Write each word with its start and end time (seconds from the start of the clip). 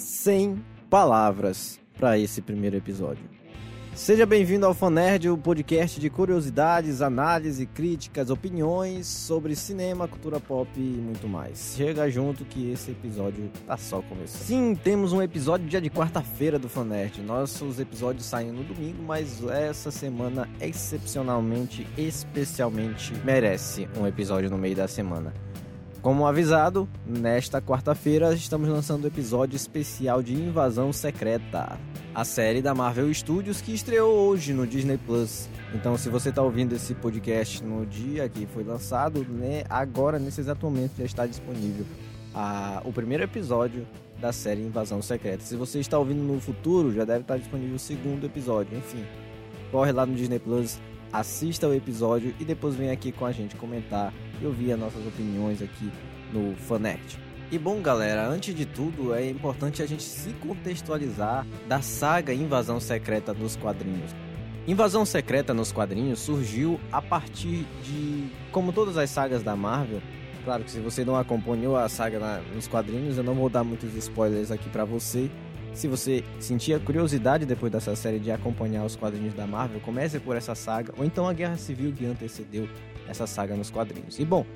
sem 0.00 0.62
palavras 0.88 1.78
para 1.98 2.18
esse 2.18 2.40
primeiro 2.40 2.76
episódio. 2.76 3.24
Seja 3.94 4.24
bem-vindo 4.24 4.64
ao 4.64 4.72
Fanerd, 4.72 5.28
o 5.28 5.36
podcast 5.36 6.00
de 6.00 6.08
curiosidades, 6.08 7.02
análise, 7.02 7.66
críticas, 7.66 8.30
opiniões 8.30 9.06
sobre 9.06 9.54
cinema, 9.54 10.08
cultura 10.08 10.40
pop 10.40 10.70
e 10.76 10.80
muito 10.80 11.28
mais. 11.28 11.74
Chega 11.76 12.08
junto 12.08 12.44
que 12.44 12.70
esse 12.70 12.92
episódio 12.92 13.50
tá 13.66 13.76
só 13.76 14.00
começando. 14.00 14.40
Sim, 14.40 14.74
temos 14.74 15.12
um 15.12 15.20
episódio 15.20 15.68
dia 15.68 15.80
de 15.80 15.90
quarta-feira 15.90 16.58
do 16.58 16.68
Fanerd. 16.68 17.20
Nossos 17.20 17.78
episódios 17.78 18.24
saem 18.24 18.52
no 18.52 18.62
domingo, 18.62 19.02
mas 19.02 19.44
essa 19.44 19.90
semana 19.90 20.48
excepcionalmente, 20.60 21.86
especialmente 21.98 23.12
merece 23.22 23.86
um 23.98 24.06
episódio 24.06 24.48
no 24.48 24.56
meio 24.56 24.76
da 24.76 24.88
semana. 24.88 25.34
Como 26.02 26.26
avisado, 26.26 26.88
nesta 27.06 27.60
quarta-feira 27.60 28.32
estamos 28.32 28.66
lançando 28.70 29.02
o 29.02 29.04
um 29.04 29.08
episódio 29.08 29.54
especial 29.54 30.22
de 30.22 30.32
Invasão 30.32 30.94
Secreta, 30.94 31.78
a 32.14 32.24
série 32.24 32.62
da 32.62 32.74
Marvel 32.74 33.12
Studios 33.12 33.60
que 33.60 33.74
estreou 33.74 34.10
hoje 34.10 34.54
no 34.54 34.66
Disney 34.66 34.96
Plus. 34.96 35.46
Então, 35.74 35.98
se 35.98 36.08
você 36.08 36.30
está 36.30 36.42
ouvindo 36.42 36.74
esse 36.74 36.94
podcast 36.94 37.62
no 37.62 37.84
dia 37.84 38.30
que 38.30 38.46
foi 38.46 38.64
lançado, 38.64 39.26
né, 39.28 39.64
agora 39.68 40.18
nesse 40.18 40.40
exato 40.40 40.64
momento 40.64 40.92
já 40.96 41.04
está 41.04 41.26
disponível 41.26 41.84
a, 42.34 42.80
o 42.86 42.92
primeiro 42.94 43.24
episódio 43.24 43.86
da 44.18 44.32
série 44.32 44.62
Invasão 44.62 45.02
Secreta. 45.02 45.44
Se 45.44 45.54
você 45.54 45.80
está 45.80 45.98
ouvindo 45.98 46.22
no 46.22 46.40
futuro, 46.40 46.94
já 46.94 47.04
deve 47.04 47.20
estar 47.20 47.36
disponível 47.36 47.76
o 47.76 47.78
segundo 47.78 48.24
episódio. 48.24 48.78
Enfim, 48.78 49.04
corre 49.70 49.92
lá 49.92 50.06
no 50.06 50.14
Disney 50.14 50.38
Plus, 50.38 50.78
assista 51.12 51.68
o 51.68 51.74
episódio 51.74 52.34
e 52.40 52.44
depois 52.44 52.74
vem 52.74 52.90
aqui 52.90 53.12
com 53.12 53.26
a 53.26 53.32
gente 53.32 53.54
comentar 53.54 54.14
e 54.40 54.46
ouvir 54.46 54.72
as 54.72 54.78
nossas 54.78 55.06
opiniões 55.06 55.62
aqui 55.62 55.90
no 56.32 56.54
Fanect. 56.56 57.18
E 57.50 57.58
bom, 57.58 57.80
galera, 57.82 58.28
antes 58.28 58.54
de 58.54 58.64
tudo, 58.64 59.12
é 59.12 59.28
importante 59.28 59.82
a 59.82 59.86
gente 59.86 60.04
se 60.04 60.32
contextualizar 60.34 61.44
da 61.66 61.82
saga 61.82 62.32
Invasão 62.32 62.78
Secreta 62.78 63.34
nos 63.34 63.56
quadrinhos. 63.56 64.14
Invasão 64.68 65.04
Secreta 65.04 65.52
nos 65.52 65.72
quadrinhos 65.72 66.20
surgiu 66.20 66.78
a 66.92 67.02
partir 67.02 67.66
de, 67.82 68.30
como 68.52 68.72
todas 68.72 68.96
as 68.96 69.10
sagas 69.10 69.42
da 69.42 69.56
Marvel, 69.56 70.00
claro 70.44 70.62
que 70.62 70.70
se 70.70 70.78
você 70.78 71.04
não 71.04 71.16
acompanhou 71.16 71.76
a 71.76 71.88
saga 71.88 72.18
na, 72.18 72.40
nos 72.54 72.68
quadrinhos, 72.68 73.16
eu 73.16 73.24
não 73.24 73.34
vou 73.34 73.48
dar 73.48 73.64
muitos 73.64 73.94
spoilers 73.96 74.50
aqui 74.50 74.68
para 74.68 74.84
você. 74.84 75.30
Se 75.72 75.86
você 75.88 76.24
sentia 76.38 76.78
curiosidade 76.78 77.46
depois 77.46 77.70
dessa 77.70 77.94
série 77.94 78.18
de 78.18 78.30
acompanhar 78.30 78.84
os 78.84 78.96
quadrinhos 78.96 79.34
da 79.34 79.46
Marvel, 79.46 79.80
comece 79.80 80.18
por 80.18 80.36
essa 80.36 80.54
saga, 80.54 80.92
ou 80.96 81.04
então 81.04 81.28
a 81.28 81.32
Guerra 81.32 81.56
Civil 81.56 81.92
que 81.92 82.06
antecedeu 82.06 82.68
essa 83.10 83.26
saga 83.26 83.54
nos 83.56 83.70
quadrinhos. 83.70 84.18
E 84.18 84.24
bom, 84.24 84.46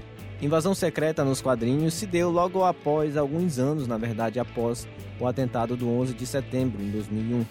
Invasão 0.40 0.74
Secreta 0.74 1.24
nos 1.24 1.40
quadrinhos 1.40 1.94
se 1.94 2.06
deu 2.06 2.30
logo 2.30 2.64
após, 2.64 3.16
alguns 3.16 3.58
anos 3.58 3.86
na 3.86 3.98
verdade, 3.98 4.38
após 4.38 4.86
o 5.18 5.26
atentado 5.26 5.76
do 5.76 5.88
11 5.88 6.14
de 6.14 6.26
setembro 6.26 6.82
em 6.82 6.90
2001. 6.90 7.44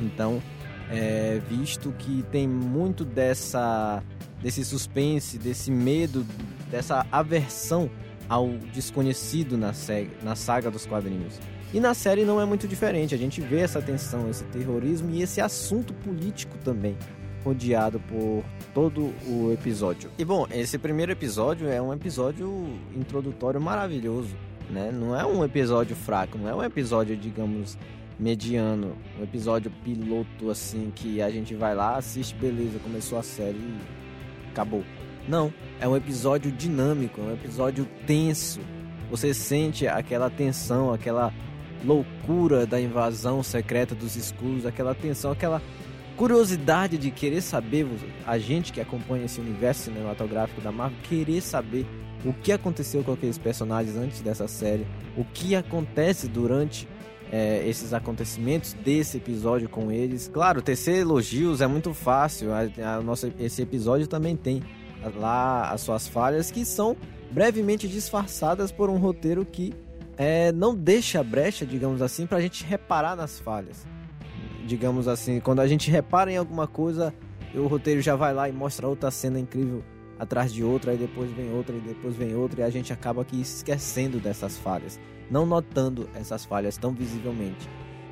Então, 0.00 0.42
é, 0.90 1.40
visto 1.48 1.92
que 1.98 2.24
tem 2.30 2.46
muito 2.46 3.04
dessa 3.04 4.02
desse 4.42 4.64
suspense, 4.64 5.38
desse 5.38 5.70
medo, 5.70 6.24
dessa 6.70 7.06
aversão 7.10 7.90
ao 8.28 8.48
desconhecido 8.72 9.56
na, 9.56 9.72
na 10.22 10.36
saga 10.36 10.70
dos 10.70 10.84
quadrinhos. 10.84 11.40
E 11.72 11.80
na 11.80 11.94
série 11.94 12.24
não 12.24 12.40
é 12.40 12.44
muito 12.44 12.68
diferente, 12.68 13.14
a 13.14 13.18
gente 13.18 13.40
vê 13.40 13.60
essa 13.60 13.82
tensão, 13.82 14.28
esse 14.30 14.44
terrorismo 14.44 15.10
e 15.10 15.22
esse 15.22 15.40
assunto 15.40 15.92
político 15.94 16.56
também 16.58 16.96
rodeado 17.46 18.00
por 18.00 18.42
todo 18.74 19.14
o 19.24 19.52
episódio. 19.52 20.10
E 20.18 20.24
bom, 20.24 20.48
esse 20.50 20.76
primeiro 20.78 21.12
episódio 21.12 21.68
é 21.68 21.80
um 21.80 21.92
episódio 21.92 22.68
introdutório 22.92 23.60
maravilhoso, 23.60 24.34
né? 24.68 24.90
Não 24.92 25.16
é 25.16 25.24
um 25.24 25.44
episódio 25.44 25.94
fraco, 25.94 26.36
não 26.36 26.48
é 26.48 26.54
um 26.56 26.64
episódio, 26.64 27.16
digamos, 27.16 27.78
mediano, 28.18 28.96
um 29.16 29.22
episódio 29.22 29.70
piloto 29.84 30.50
assim 30.50 30.90
que 30.92 31.22
a 31.22 31.30
gente 31.30 31.54
vai 31.54 31.72
lá, 31.72 31.96
assiste, 31.96 32.34
beleza, 32.34 32.80
começou 32.80 33.16
a 33.16 33.22
série 33.22 33.58
e 33.58 33.78
acabou. 34.50 34.82
Não, 35.28 35.52
é 35.80 35.86
um 35.86 35.96
episódio 35.96 36.50
dinâmico, 36.50 37.20
é 37.20 37.24
um 37.24 37.32
episódio 37.32 37.86
tenso. 38.08 38.58
Você 39.08 39.32
sente 39.32 39.86
aquela 39.86 40.28
tensão, 40.28 40.92
aquela 40.92 41.32
loucura 41.84 42.66
da 42.66 42.80
invasão 42.80 43.40
secreta 43.40 43.94
dos 43.94 44.16
escuros, 44.16 44.66
aquela 44.66 44.96
tensão, 44.96 45.30
aquela 45.30 45.62
curiosidade 46.16 46.96
de 46.96 47.10
querer 47.10 47.42
saber, 47.42 47.86
a 48.26 48.38
gente 48.38 48.72
que 48.72 48.80
acompanha 48.80 49.26
esse 49.26 49.40
universo 49.40 49.84
cinematográfico 49.84 50.60
da 50.60 50.72
Marvel, 50.72 50.98
querer 51.02 51.40
saber 51.40 51.86
o 52.24 52.32
que 52.32 52.50
aconteceu 52.50 53.04
com 53.04 53.12
aqueles 53.12 53.38
personagens 53.38 53.96
antes 53.96 54.20
dessa 54.20 54.48
série, 54.48 54.86
o 55.16 55.24
que 55.24 55.54
acontece 55.54 56.26
durante 56.26 56.88
é, 57.30 57.66
esses 57.68 57.92
acontecimentos 57.92 58.72
desse 58.72 59.18
episódio 59.18 59.68
com 59.68 59.92
eles. 59.92 60.28
Claro, 60.32 60.62
tecer 60.62 60.96
elogios 60.98 61.60
é 61.60 61.66
muito 61.66 61.92
fácil, 61.92 62.50
a, 62.52 62.96
a 62.96 63.02
nossa, 63.02 63.32
esse 63.38 63.62
episódio 63.62 64.06
também 64.06 64.36
tem 64.36 64.62
lá 65.16 65.70
as 65.70 65.82
suas 65.82 66.08
falhas 66.08 66.50
que 66.50 66.64
são 66.64 66.96
brevemente 67.30 67.86
disfarçadas 67.86 68.72
por 68.72 68.88
um 68.88 68.96
roteiro 68.96 69.44
que 69.44 69.74
é, 70.16 70.50
não 70.50 70.74
deixa 70.74 71.22
brecha, 71.22 71.66
digamos 71.66 72.00
assim, 72.00 72.26
para 72.26 72.38
a 72.38 72.40
gente 72.40 72.64
reparar 72.64 73.14
nas 73.14 73.38
falhas 73.38 73.86
digamos 74.66 75.08
assim, 75.08 75.40
quando 75.40 75.60
a 75.60 75.66
gente 75.66 75.90
repara 75.90 76.30
em 76.30 76.36
alguma 76.36 76.66
coisa, 76.66 77.14
o 77.54 77.66
roteiro 77.66 78.02
já 78.02 78.16
vai 78.16 78.34
lá 78.34 78.48
e 78.48 78.52
mostra 78.52 78.88
outra 78.88 79.10
cena 79.10 79.38
incrível 79.38 79.82
atrás 80.18 80.52
de 80.52 80.64
outra, 80.64 80.92
aí 80.92 80.98
depois 80.98 81.30
vem 81.30 81.52
outra, 81.52 81.76
e 81.76 81.80
depois 81.80 82.16
vem 82.16 82.34
outra, 82.34 82.60
e 82.60 82.64
a 82.64 82.70
gente 82.70 82.92
acaba 82.92 83.22
aqui 83.22 83.40
esquecendo 83.40 84.18
dessas 84.18 84.56
falhas, 84.56 84.98
não 85.30 85.46
notando 85.46 86.08
essas 86.14 86.44
falhas 86.44 86.76
tão 86.76 86.92
visivelmente. 86.92 87.68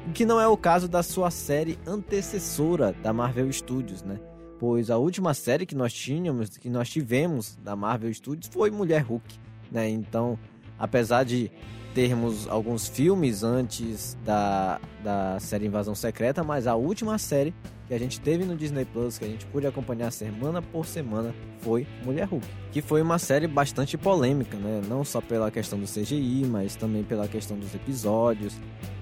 O 0.07 0.13
que 0.13 0.25
não 0.25 0.39
é 0.39 0.47
o 0.47 0.57
caso 0.57 0.87
da 0.87 1.03
sua 1.03 1.31
série 1.31 1.79
antecessora 1.87 2.95
da 3.03 3.13
Marvel 3.13 3.51
Studios, 3.51 4.03
né? 4.03 4.21
Pois 4.59 4.91
a 4.91 4.99
última 4.99 5.33
série 5.33 5.67
que 5.67 5.75
nós 5.75 5.93
tínhamos, 5.93 6.57
que 6.59 6.69
nós 6.69 6.91
tivemos 6.91 7.57
da 7.57 7.75
Marvel 7.75 8.13
Studios 8.13 8.51
foi 8.53 8.71
Mulher 8.71 9.03
Hulk, 9.03 9.35
né? 9.73 9.89
Então, 9.89 10.39
apesar 10.79 11.25
de 11.25 11.51
termos 11.95 12.49
alguns 12.49 12.89
filmes 12.89 13.45
antes 13.45 14.17
da, 14.25 14.81
da 15.03 15.39
série 15.39 15.67
Invasão 15.67 15.95
Secreta, 15.95 16.43
mas 16.43 16.67
a 16.67 16.75
última 16.75 17.17
série 17.19 17.55
que 17.87 17.95
a 17.95 17.99
gente 17.99 18.21
teve 18.21 18.45
no 18.45 18.57
Disney 18.57 18.85
Plus, 18.85 19.19
que 19.19 19.25
a 19.25 19.29
gente 19.29 19.47
pôde 19.47 19.67
acompanhar 19.67 20.11
semana 20.11 20.61
por 20.61 20.87
semana, 20.87 21.35
foi 21.61 21.87
Mulher 22.05 22.25
Hulk. 22.25 22.47
Que 22.73 22.83
foi 22.83 23.01
uma 23.01 23.19
série 23.19 23.47
bastante 23.47 23.97
polêmica, 23.97 24.57
né? 24.57 24.83
Não 24.89 25.05
só 25.05 25.21
pela 25.21 25.51
questão 25.51 25.79
do 25.79 25.87
CGI, 25.87 26.45
mas 26.47 26.75
também 26.75 27.05
pela 27.05 27.29
questão 27.29 27.57
dos 27.59 27.75
episódios, 27.75 28.55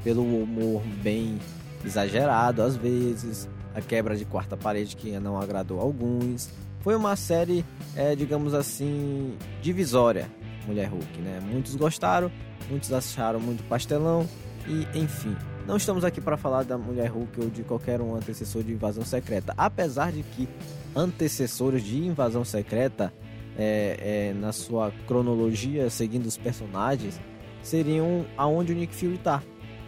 pelo 0.05 0.23
humor 0.23 0.83
bem 1.03 1.39
exagerado 1.85 2.63
às 2.63 2.77
vezes, 2.77 3.49
a 3.75 3.81
quebra 3.81 4.17
de 4.17 4.25
quarta 4.25 4.57
parede 4.57 4.97
que 4.97 5.19
não 5.19 5.41
agradou 5.41 5.81
a 5.81 5.83
alguns. 5.83 6.51
Foi 6.81 6.97
uma 6.97 7.15
série, 7.15 7.65
é, 7.97 8.15
digamos 8.17 8.55
assim, 8.55 9.37
divisória, 9.63 10.29
Mulher 10.67 10.89
Hulk, 10.89 11.19
né? 11.21 11.41
Muitos 11.43 11.75
gostaram, 11.77 12.31
muitos 12.71 12.93
acharam 12.93 13.41
muito 13.41 13.63
pastelão 13.65 14.29
e 14.67 14.87
enfim. 14.99 15.37
Não 15.67 15.77
estamos 15.77 16.05
aqui 16.05 16.21
para 16.21 16.37
falar 16.37 16.65
da 16.65 16.77
Mulher 16.77 17.09
Hulk 17.09 17.41
ou 17.41 17.51
de 17.51 17.63
qualquer 17.63 18.01
um 18.01 18.15
antecessor 18.15 18.65
de 18.65 18.73
Invasão 18.73 19.05
Secreta, 19.05 19.55
apesar 19.57 20.11
de 20.11 20.23
que 20.23 20.49
antecessores 20.95 21.85
de 21.85 21.99
Invasão 21.99 22.45
Secreta, 22.45 23.13
é, 23.57 24.31
é, 24.31 24.35
na 24.35 24.51
sua 24.51 24.93
cronologia, 25.07 25.89
seguindo 25.91 26.27
os 26.27 26.37
personagens, 26.37 27.21
seriam 27.63 28.25
aonde 28.37 28.73
o 28.73 28.75
Nick 28.75 28.95
Fury 28.95 29.15
está, 29.15 29.43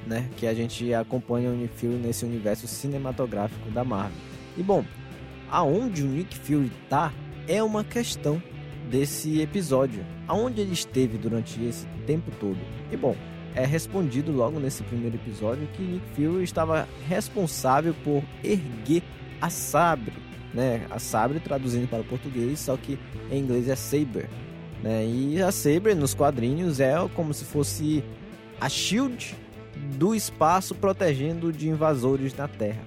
né? 0.06 0.28
Que 0.36 0.46
a 0.46 0.54
gente 0.54 0.92
acompanha 0.94 1.50
o 1.50 1.54
Nick 1.54 1.74
Fury 1.74 1.94
nesse 1.94 2.24
universo 2.24 2.68
cinematográfico 2.68 3.70
da 3.70 3.82
Marvel. 3.82 4.16
E 4.56 4.62
bom, 4.62 4.84
aonde 5.50 6.02
o 6.02 6.06
Nick 6.06 6.38
Fury 6.38 6.70
está 6.84 7.12
é 7.48 7.62
uma 7.62 7.82
questão 7.82 8.42
desse 8.90 9.40
episódio, 9.40 10.04
aonde 10.26 10.60
ele 10.60 10.72
esteve 10.72 11.18
durante 11.18 11.62
esse 11.64 11.86
tempo 12.06 12.30
todo. 12.40 12.58
E 12.90 12.96
bom, 12.96 13.16
é 13.54 13.64
respondido 13.64 14.32
logo 14.32 14.58
nesse 14.58 14.82
primeiro 14.82 15.16
episódio 15.16 15.68
que 15.74 15.82
Nick 15.82 16.04
Fury 16.14 16.42
estava 16.42 16.88
responsável 17.08 17.94
por 18.02 18.22
erguer 18.42 19.02
a 19.40 19.48
Sabre, 19.48 20.12
né? 20.52 20.86
A 20.90 20.98
Sabre 20.98 21.38
traduzindo 21.38 21.88
para 21.88 22.00
o 22.00 22.04
português, 22.04 22.58
só 22.58 22.76
que 22.76 22.98
em 23.30 23.38
inglês 23.38 23.68
é 23.68 23.76
Saber, 23.76 24.28
né? 24.82 25.06
E 25.06 25.40
a 25.40 25.52
Sabre 25.52 25.94
nos 25.94 26.14
quadrinhos 26.14 26.80
é 26.80 26.94
como 27.14 27.32
se 27.32 27.44
fosse 27.44 28.02
a 28.60 28.68
Shield 28.68 29.36
do 29.96 30.14
espaço 30.14 30.74
protegendo 30.74 31.52
de 31.52 31.68
invasores 31.68 32.34
na 32.34 32.48
Terra. 32.48 32.82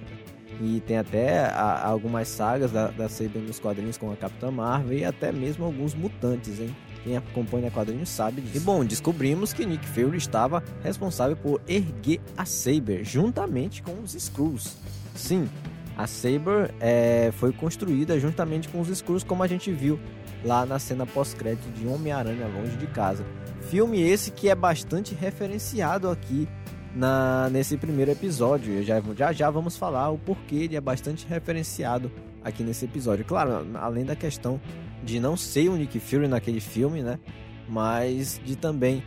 E 0.60 0.80
tem 0.80 0.98
até 0.98 1.46
a, 1.46 1.86
algumas 1.86 2.28
sagas 2.28 2.72
da, 2.72 2.88
da 2.88 3.08
Saber 3.08 3.38
nos 3.38 3.58
quadrinhos 3.58 3.96
com 3.96 4.10
a 4.10 4.16
Capitã 4.16 4.50
Marvel 4.50 4.98
e 4.98 5.04
até 5.04 5.32
mesmo 5.32 5.64
alguns 5.64 5.94
mutantes, 5.94 6.60
hein? 6.60 6.74
Quem 7.04 7.16
acompanha 7.16 7.70
quadrinhos 7.70 8.08
sabe 8.08 8.40
disso. 8.40 8.56
E 8.56 8.60
bom, 8.60 8.84
descobrimos 8.84 9.52
que 9.52 9.64
Nick 9.64 9.86
Fury 9.86 10.18
estava 10.18 10.62
responsável 10.82 11.36
por 11.36 11.60
erguer 11.68 12.20
a 12.36 12.44
Saber 12.44 13.04
juntamente 13.04 13.82
com 13.82 14.00
os 14.02 14.14
Skrulls. 14.14 14.76
Sim, 15.14 15.48
a 15.96 16.06
Saber 16.06 16.74
é, 16.80 17.30
foi 17.32 17.52
construída 17.52 18.18
juntamente 18.18 18.68
com 18.68 18.80
os 18.80 18.88
Skrulls, 18.88 19.24
como 19.24 19.42
a 19.42 19.46
gente 19.46 19.72
viu 19.72 19.98
lá 20.44 20.64
na 20.64 20.78
cena 20.78 21.06
pós-crédito 21.06 21.68
de 21.72 21.86
Homem-Aranha 21.86 22.46
Longe 22.46 22.76
de 22.76 22.86
Casa. 22.86 23.24
Filme 23.62 24.00
esse 24.00 24.30
que 24.30 24.48
é 24.48 24.54
bastante 24.54 25.14
referenciado 25.14 26.08
aqui 26.08 26.48
na, 26.94 27.48
nesse 27.50 27.76
primeiro 27.76 28.10
episódio. 28.10 28.82
Já, 28.82 29.00
já 29.16 29.32
já 29.32 29.50
vamos 29.50 29.76
falar 29.76 30.10
o 30.10 30.18
porquê 30.18 30.56
ele 30.56 30.76
é 30.76 30.80
bastante 30.80 31.26
referenciado 31.26 32.10
aqui 32.42 32.62
nesse 32.62 32.84
episódio. 32.84 33.24
Claro, 33.24 33.66
além 33.74 34.04
da 34.04 34.16
questão 34.16 34.60
de 35.02 35.20
não 35.20 35.36
ser 35.36 35.68
o 35.68 35.76
Nick 35.76 35.98
Fury 35.98 36.28
naquele 36.28 36.60
filme, 36.60 37.02
né? 37.02 37.18
Mas 37.68 38.40
de 38.44 38.56
também 38.56 39.02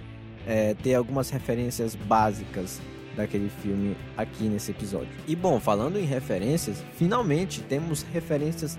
é, 0.46 0.74
ter 0.74 0.96
algumas 0.96 1.30
referências 1.30 1.96
básicas 1.96 2.80
daquele 3.16 3.50
filme 3.50 3.96
aqui 4.16 4.46
nesse 4.46 4.72
episódio. 4.72 5.10
E 5.28 5.36
bom, 5.36 5.60
falando 5.60 5.98
em 5.98 6.06
referências, 6.06 6.84
finalmente 6.94 7.62
temos 7.62 8.04
referências 8.04 8.78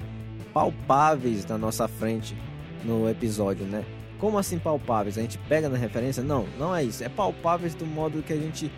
palpáveis 0.52 1.44
na 1.46 1.58
nossa 1.58 1.86
frente 1.88 2.36
no 2.84 3.08
episódio, 3.08 3.64
né? 3.66 3.84
Como 4.18 4.38
assim 4.38 4.58
palpáveis? 4.58 5.18
A 5.18 5.22
gente 5.22 5.38
pega 5.38 5.68
na 5.68 5.76
referência? 5.76 6.22
Não, 6.22 6.46
não 6.58 6.74
é 6.74 6.84
isso. 6.84 7.02
É 7.02 7.08
palpáveis 7.08 7.74
do 7.74 7.84
modo 7.84 8.22
que 8.22 8.32
a 8.32 8.36
gente 8.36 8.70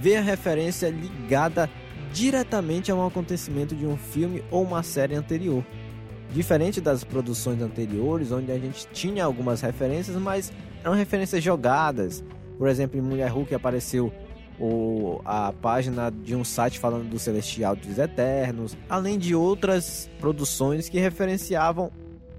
vê 0.00 0.16
a 0.16 0.20
referência 0.20 0.88
ligada 0.88 1.68
diretamente 2.12 2.90
a 2.90 2.94
um 2.94 3.06
acontecimento 3.06 3.74
de 3.74 3.86
um 3.86 3.96
filme 3.96 4.44
ou 4.50 4.62
uma 4.62 4.82
série 4.82 5.14
anterior. 5.14 5.64
Diferente 6.32 6.80
das 6.80 7.04
produções 7.04 7.60
anteriores, 7.60 8.32
onde 8.32 8.50
a 8.50 8.58
gente 8.58 8.86
tinha 8.88 9.24
algumas 9.24 9.60
referências, 9.60 10.16
mas 10.16 10.50
eram 10.82 10.94
referências 10.94 11.44
jogadas. 11.44 12.24
Por 12.56 12.68
exemplo, 12.68 12.98
em 12.98 13.02
Mulher 13.02 13.30
Hulk 13.30 13.54
apareceu 13.54 14.10
o, 14.58 15.20
a 15.24 15.52
página 15.52 16.10
de 16.10 16.34
um 16.34 16.42
site 16.42 16.78
falando 16.78 17.08
do 17.08 17.18
Celestial 17.18 17.76
dos 17.76 17.98
Eternos, 17.98 18.76
além 18.88 19.18
de 19.18 19.34
outras 19.34 20.10
produções 20.20 20.88
que 20.88 20.98
referenciavam 20.98 21.90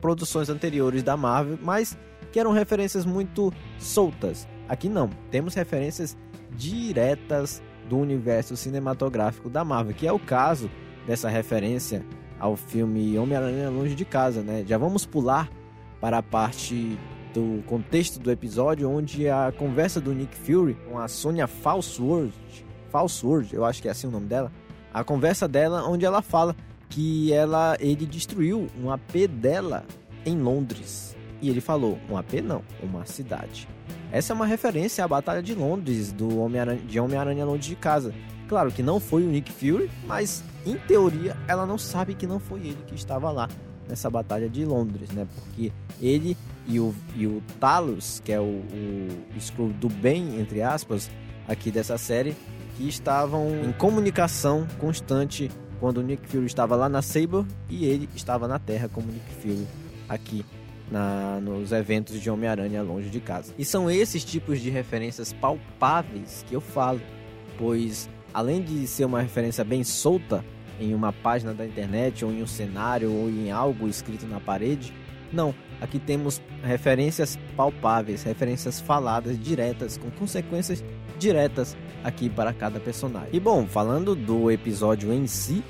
produções 0.02 0.50
anteriores 0.50 1.04
da 1.04 1.16
Marvel, 1.16 1.60
mas 1.62 1.98
que 2.32 2.40
eram 2.40 2.52
referências 2.52 3.06
muito 3.06 3.54
soltas. 3.78 4.48
Aqui 4.68 4.90
não, 4.90 5.10
temos 5.30 5.54
referências 5.54 6.18
diretas 6.56 7.62
do 7.88 7.98
universo 7.98 8.58
cinematográfico 8.58 9.50
da 9.50 9.64
Marvel, 9.64 9.94
que 9.94 10.08
é 10.08 10.12
o 10.12 10.20
caso 10.20 10.70
dessa 11.06 11.30
referência 11.30 12.04
ao 12.44 12.58
filme 12.58 13.18
Homem-Aranha 13.18 13.70
Longe 13.70 13.96
de 13.96 14.04
Casa, 14.04 14.42
né? 14.42 14.66
Já 14.68 14.78
vamos 14.78 15.06
pular 15.06 15.50
para 16.02 16.18
a 16.18 16.22
parte 16.22 17.00
do 17.34 17.64
contexto 17.66 18.20
do 18.20 18.30
episódio, 18.30 18.90
onde 18.90 19.30
a 19.30 19.54
conversa 19.58 20.02
do 20.02 20.14
Nick 20.14 20.36
Fury 20.36 20.78
com 20.90 21.00
a 21.00 21.08
Sonya 21.08 21.48
Falsworth, 21.48 22.34
Falsworth, 22.92 23.54
eu 23.54 23.64
acho 23.64 23.82
que 23.82 23.88
é 23.88 23.92
assim 23.92 24.08
o 24.08 24.12
nome 24.12 24.28
dela, 24.28 24.52
a 24.94 25.06
conversa 25.06 25.48
dela 25.48 25.88
onde 25.88 26.04
ela 26.04 26.22
fala 26.22 26.54
que 26.90 27.32
ela 27.32 27.78
ele 27.80 28.06
destruiu 28.06 28.68
um 28.78 28.92
AP 28.92 29.26
dela 29.30 29.86
em 30.26 30.38
Londres. 30.38 31.16
E 31.42 31.50
ele 31.50 31.62
falou, 31.62 31.98
um 32.10 32.18
AP 32.18 32.34
não, 32.44 32.62
uma 32.84 33.06
cidade. 33.06 33.70
Essa 34.12 34.34
é 34.34 34.36
uma 34.36 34.46
referência 34.46 35.02
à 35.02 35.08
Batalha 35.08 35.42
de 35.42 35.56
Londres 35.56 36.12
do 36.12 36.40
Homem 36.40 36.62
de 36.86 37.00
Homem-Aranha 37.00 37.46
Longe 37.46 37.70
de 37.70 37.76
Casa. 37.78 38.14
Claro 38.50 38.70
que 38.70 38.84
não 38.84 39.00
foi 39.00 39.24
o 39.24 39.30
Nick 39.30 39.50
Fury, 39.50 39.90
mas 40.06 40.44
em 40.66 40.78
teoria 40.78 41.36
ela 41.48 41.66
não 41.66 41.78
sabe 41.78 42.14
que 42.14 42.28
não 42.28 42.40
foi 42.40 42.60
ele 42.62 42.84
que 42.88 42.96
estava 42.96 43.32
lá 43.32 43.50
nessa 43.88 44.10
Batalha 44.10 44.50
de 44.50 44.66
Londres, 44.66 45.10
né? 45.12 45.28
Porque 45.36 45.72
ele 46.02 46.38
e 46.68 46.80
o, 46.80 46.94
e 47.16 47.28
o 47.28 47.42
Talos, 47.60 48.22
que 48.24 48.32
é 48.32 48.40
o, 48.40 48.44
o 48.44 49.38
Skrull 49.38 49.74
do 49.74 49.90
bem, 49.90 50.40
entre 50.40 50.62
aspas, 50.62 51.10
aqui 51.48 51.70
dessa 51.70 51.98
série, 51.98 52.36
que 52.78 52.88
estavam 52.88 53.50
em 53.66 53.72
comunicação 53.74 54.66
constante 54.80 55.52
quando 55.80 55.98
o 55.98 56.02
Nick 56.02 56.28
Fury 56.28 56.46
estava 56.46 56.76
lá 56.76 56.88
na 56.88 57.02
Saber 57.02 57.46
e 57.70 57.86
ele 57.86 58.10
estava 58.16 58.48
na 58.48 58.58
Terra 58.58 58.90
como 58.92 59.08
Nick 59.08 59.34
Fury 59.42 59.68
aqui 60.08 60.46
na, 60.90 61.40
nos 61.42 61.72
eventos 61.72 62.22
de 62.22 62.30
Homem-Aranha 62.30 62.82
longe 62.82 63.10
de 63.10 63.20
casa. 63.20 63.54
E 63.58 63.66
são 63.66 63.90
esses 63.92 64.24
tipos 64.24 64.62
de 64.62 64.70
referências 64.70 65.34
palpáveis 65.34 66.46
que 66.48 66.54
eu 66.56 66.62
falo, 66.62 67.02
pois 67.58 68.10
além 68.34 68.62
de 68.62 68.88
ser 68.88 69.06
uma 69.06 69.22
referência 69.22 69.64
bem 69.64 69.84
solta 69.84 70.44
em 70.80 70.94
uma 70.94 71.12
página 71.12 71.54
da 71.54 71.66
internet 71.66 72.26
ou 72.26 72.32
em 72.32 72.42
um 72.42 72.48
cenário 72.48 73.12
ou 73.12 73.30
em 73.30 73.52
algo 73.52 73.88
escrito 73.88 74.26
na 74.26 74.40
parede, 74.40 74.94
não, 75.32 75.54
aqui 75.82 75.98
temos 75.98 76.42
referências 76.64 77.38
palpáveis, 77.58 78.22
referências 78.22 78.80
faladas 78.80 79.40
diretas, 79.40 79.98
com 79.98 80.12
consequências 80.12 80.84
diretas 81.18 81.76
aqui 82.04 82.30
para 82.30 82.54
cada 82.54 82.80
personagem. 82.80 83.30
E 83.34 83.40
bom, 83.40 83.66
falando 83.66 84.16
do 84.16 84.52
episódio 84.52 85.12
em 85.12 85.26
si, 85.26 85.64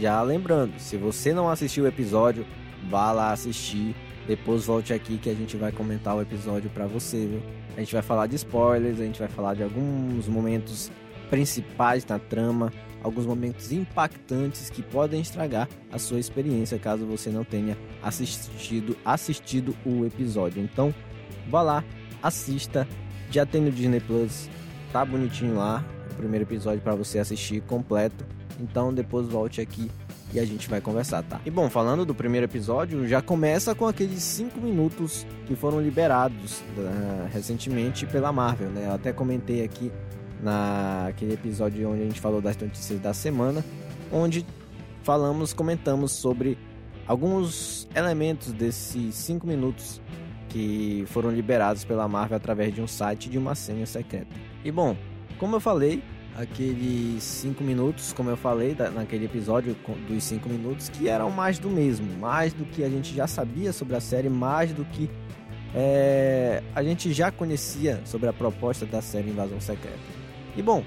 já 0.00 0.20
lembrando, 0.22 0.78
se 0.78 0.96
você 0.96 1.32
não 1.32 1.48
assistiu 1.48 1.84
o 1.84 1.86
episódio, 1.86 2.44
vá 2.90 3.12
lá 3.12 3.32
assistir, 3.32 3.94
depois 4.26 4.64
volte 4.64 4.92
aqui 4.92 5.16
que 5.18 5.30
a 5.30 5.34
gente 5.34 5.56
vai 5.56 5.70
comentar 5.70 6.16
o 6.16 6.20
episódio 6.20 6.68
para 6.70 6.86
você, 6.86 7.26
viu? 7.26 7.42
A 7.76 7.80
gente 7.80 7.92
vai 7.92 8.02
falar 8.02 8.26
de 8.26 8.36
spoilers, 8.36 9.00
a 9.00 9.04
gente 9.04 9.18
vai 9.18 9.28
falar 9.28 9.54
de 9.54 9.62
alguns 9.62 10.26
momentos 10.26 10.90
principais 11.30 12.04
na 12.06 12.18
trama, 12.18 12.72
alguns 13.04 13.26
momentos 13.26 13.70
impactantes 13.70 14.70
que 14.70 14.82
podem 14.82 15.20
estragar 15.20 15.68
a 15.92 15.98
sua 15.98 16.18
experiência 16.18 16.78
caso 16.78 17.04
você 17.04 17.28
não 17.28 17.44
tenha 17.44 17.76
assistido 18.02 18.96
assistido 19.04 19.76
o 19.84 20.06
episódio. 20.06 20.62
Então, 20.62 20.92
vá 21.48 21.62
lá, 21.62 21.84
assista. 22.22 22.88
Já 23.30 23.44
tem 23.44 23.60
no 23.60 23.70
Disney 23.70 24.00
Plus, 24.00 24.48
tá 24.92 25.04
bonitinho 25.04 25.56
lá, 25.56 25.84
o 26.12 26.14
primeiro 26.14 26.44
episódio 26.44 26.80
para 26.80 26.94
você 26.94 27.18
assistir 27.18 27.60
completo. 27.62 28.24
Então, 28.58 28.94
depois 28.94 29.26
volte 29.26 29.60
aqui 29.60 29.90
e 30.32 30.40
a 30.40 30.44
gente 30.44 30.68
vai 30.68 30.80
conversar, 30.80 31.22
tá? 31.22 31.40
E 31.44 31.50
bom, 31.50 31.70
falando 31.70 32.04
do 32.04 32.14
primeiro 32.14 32.46
episódio, 32.46 33.06
já 33.06 33.22
começa 33.22 33.74
com 33.74 33.86
aqueles 33.86 34.22
5 34.22 34.60
minutos 34.60 35.26
que 35.46 35.54
foram 35.54 35.80
liberados 35.80 36.60
uh, 36.76 37.28
recentemente 37.32 38.04
pela 38.06 38.32
Marvel, 38.32 38.68
né? 38.70 38.86
Eu 38.86 38.94
até 38.94 39.12
comentei 39.12 39.62
aqui 39.62 39.92
naquele 40.42 41.34
episódio 41.34 41.90
onde 41.90 42.02
a 42.02 42.04
gente 42.04 42.20
falou 42.20 42.40
das 42.40 42.56
notícias 42.56 43.00
da 43.00 43.14
semana, 43.14 43.64
onde 44.12 44.44
falamos, 45.02 45.52
comentamos 45.52 46.12
sobre 46.12 46.58
alguns 47.06 47.88
elementos 47.94 48.52
desses 48.52 49.14
5 49.14 49.46
minutos 49.46 50.00
que 50.48 51.04
foram 51.08 51.30
liberados 51.30 51.84
pela 51.84 52.06
Marvel 52.06 52.36
através 52.36 52.74
de 52.74 52.80
um 52.80 52.86
site 52.86 53.28
de 53.28 53.36
uma 53.36 53.54
senha 53.54 53.86
secreta. 53.86 54.28
E 54.64 54.70
bom, 54.70 54.96
como 55.38 55.56
eu 55.56 55.60
falei, 55.60 56.02
aqueles 56.36 57.22
5 57.22 57.62
minutos, 57.62 58.12
como 58.12 58.30
eu 58.30 58.36
falei 58.36 58.76
naquele 58.94 59.26
episódio 59.26 59.76
dos 60.08 60.24
5 60.24 60.48
minutos, 60.48 60.88
que 60.88 61.08
eram 61.08 61.30
mais 61.30 61.58
do 61.58 61.68
mesmo, 61.68 62.06
mais 62.18 62.52
do 62.52 62.64
que 62.64 62.82
a 62.84 62.88
gente 62.88 63.14
já 63.14 63.26
sabia 63.26 63.72
sobre 63.72 63.96
a 63.96 64.00
série, 64.00 64.28
mais 64.28 64.72
do 64.72 64.84
que 64.84 65.10
é, 65.74 66.62
a 66.74 66.82
gente 66.82 67.12
já 67.12 67.32
conhecia 67.32 68.00
sobre 68.04 68.28
a 68.28 68.32
proposta 68.32 68.86
da 68.86 69.02
série 69.02 69.30
Invasão 69.30 69.60
Secreta. 69.60 70.23
E 70.56 70.62
bom, 70.62 70.84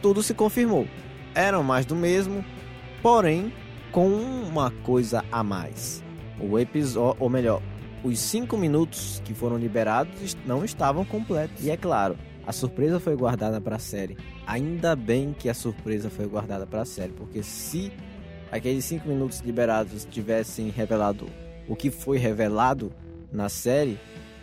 tudo 0.00 0.22
se 0.22 0.34
confirmou. 0.34 0.86
Eram 1.34 1.62
mais 1.62 1.86
do 1.86 1.94
mesmo, 1.96 2.44
porém 3.02 3.52
com 3.90 4.08
uma 4.08 4.70
coisa 4.70 5.24
a 5.30 5.42
mais. 5.42 6.02
O 6.40 6.58
episódio, 6.58 7.16
ou 7.20 7.28
melhor, 7.28 7.62
os 8.02 8.18
cinco 8.18 8.56
minutos 8.56 9.22
que 9.24 9.34
foram 9.34 9.56
liberados 9.56 10.36
não 10.46 10.64
estavam 10.64 11.04
completos. 11.04 11.64
E 11.64 11.70
é 11.70 11.76
claro, 11.76 12.18
a 12.46 12.52
surpresa 12.52 12.98
foi 12.98 13.14
guardada 13.14 13.60
para 13.60 13.76
a 13.76 13.78
série. 13.78 14.16
Ainda 14.46 14.96
bem 14.96 15.34
que 15.38 15.48
a 15.48 15.54
surpresa 15.54 16.10
foi 16.10 16.26
guardada 16.26 16.66
para 16.66 16.82
a 16.82 16.84
série, 16.84 17.12
porque 17.12 17.42
se 17.42 17.92
aqueles 18.50 18.84
cinco 18.84 19.08
minutos 19.08 19.40
liberados 19.40 20.06
tivessem 20.10 20.68
revelado 20.70 21.26
o 21.68 21.76
que 21.76 21.90
foi 21.90 22.18
revelado 22.18 22.92
na 23.30 23.48
série, 23.48 23.98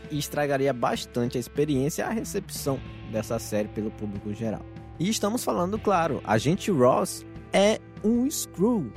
estragaria 0.09 0.71
bastante 0.71 1.37
a 1.37 1.39
experiência 1.39 2.03
e 2.03 2.05
a 2.05 2.09
recepção 2.09 2.79
dessa 3.09 3.39
série 3.39 3.67
pelo 3.67 3.91
público 3.91 4.33
geral. 4.33 4.61
E 4.99 5.09
estamos 5.09 5.43
falando, 5.43 5.79
claro, 5.79 6.21
a 6.25 6.37
gente 6.37 6.71
Ross 6.71 7.25
é 7.53 7.79
um 8.03 8.29
Screw 8.29 8.91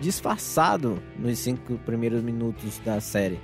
disfarçado 0.00 1.02
nos 1.18 1.38
cinco 1.38 1.78
primeiros 1.78 2.22
minutos 2.22 2.78
da 2.80 3.00
série. 3.00 3.40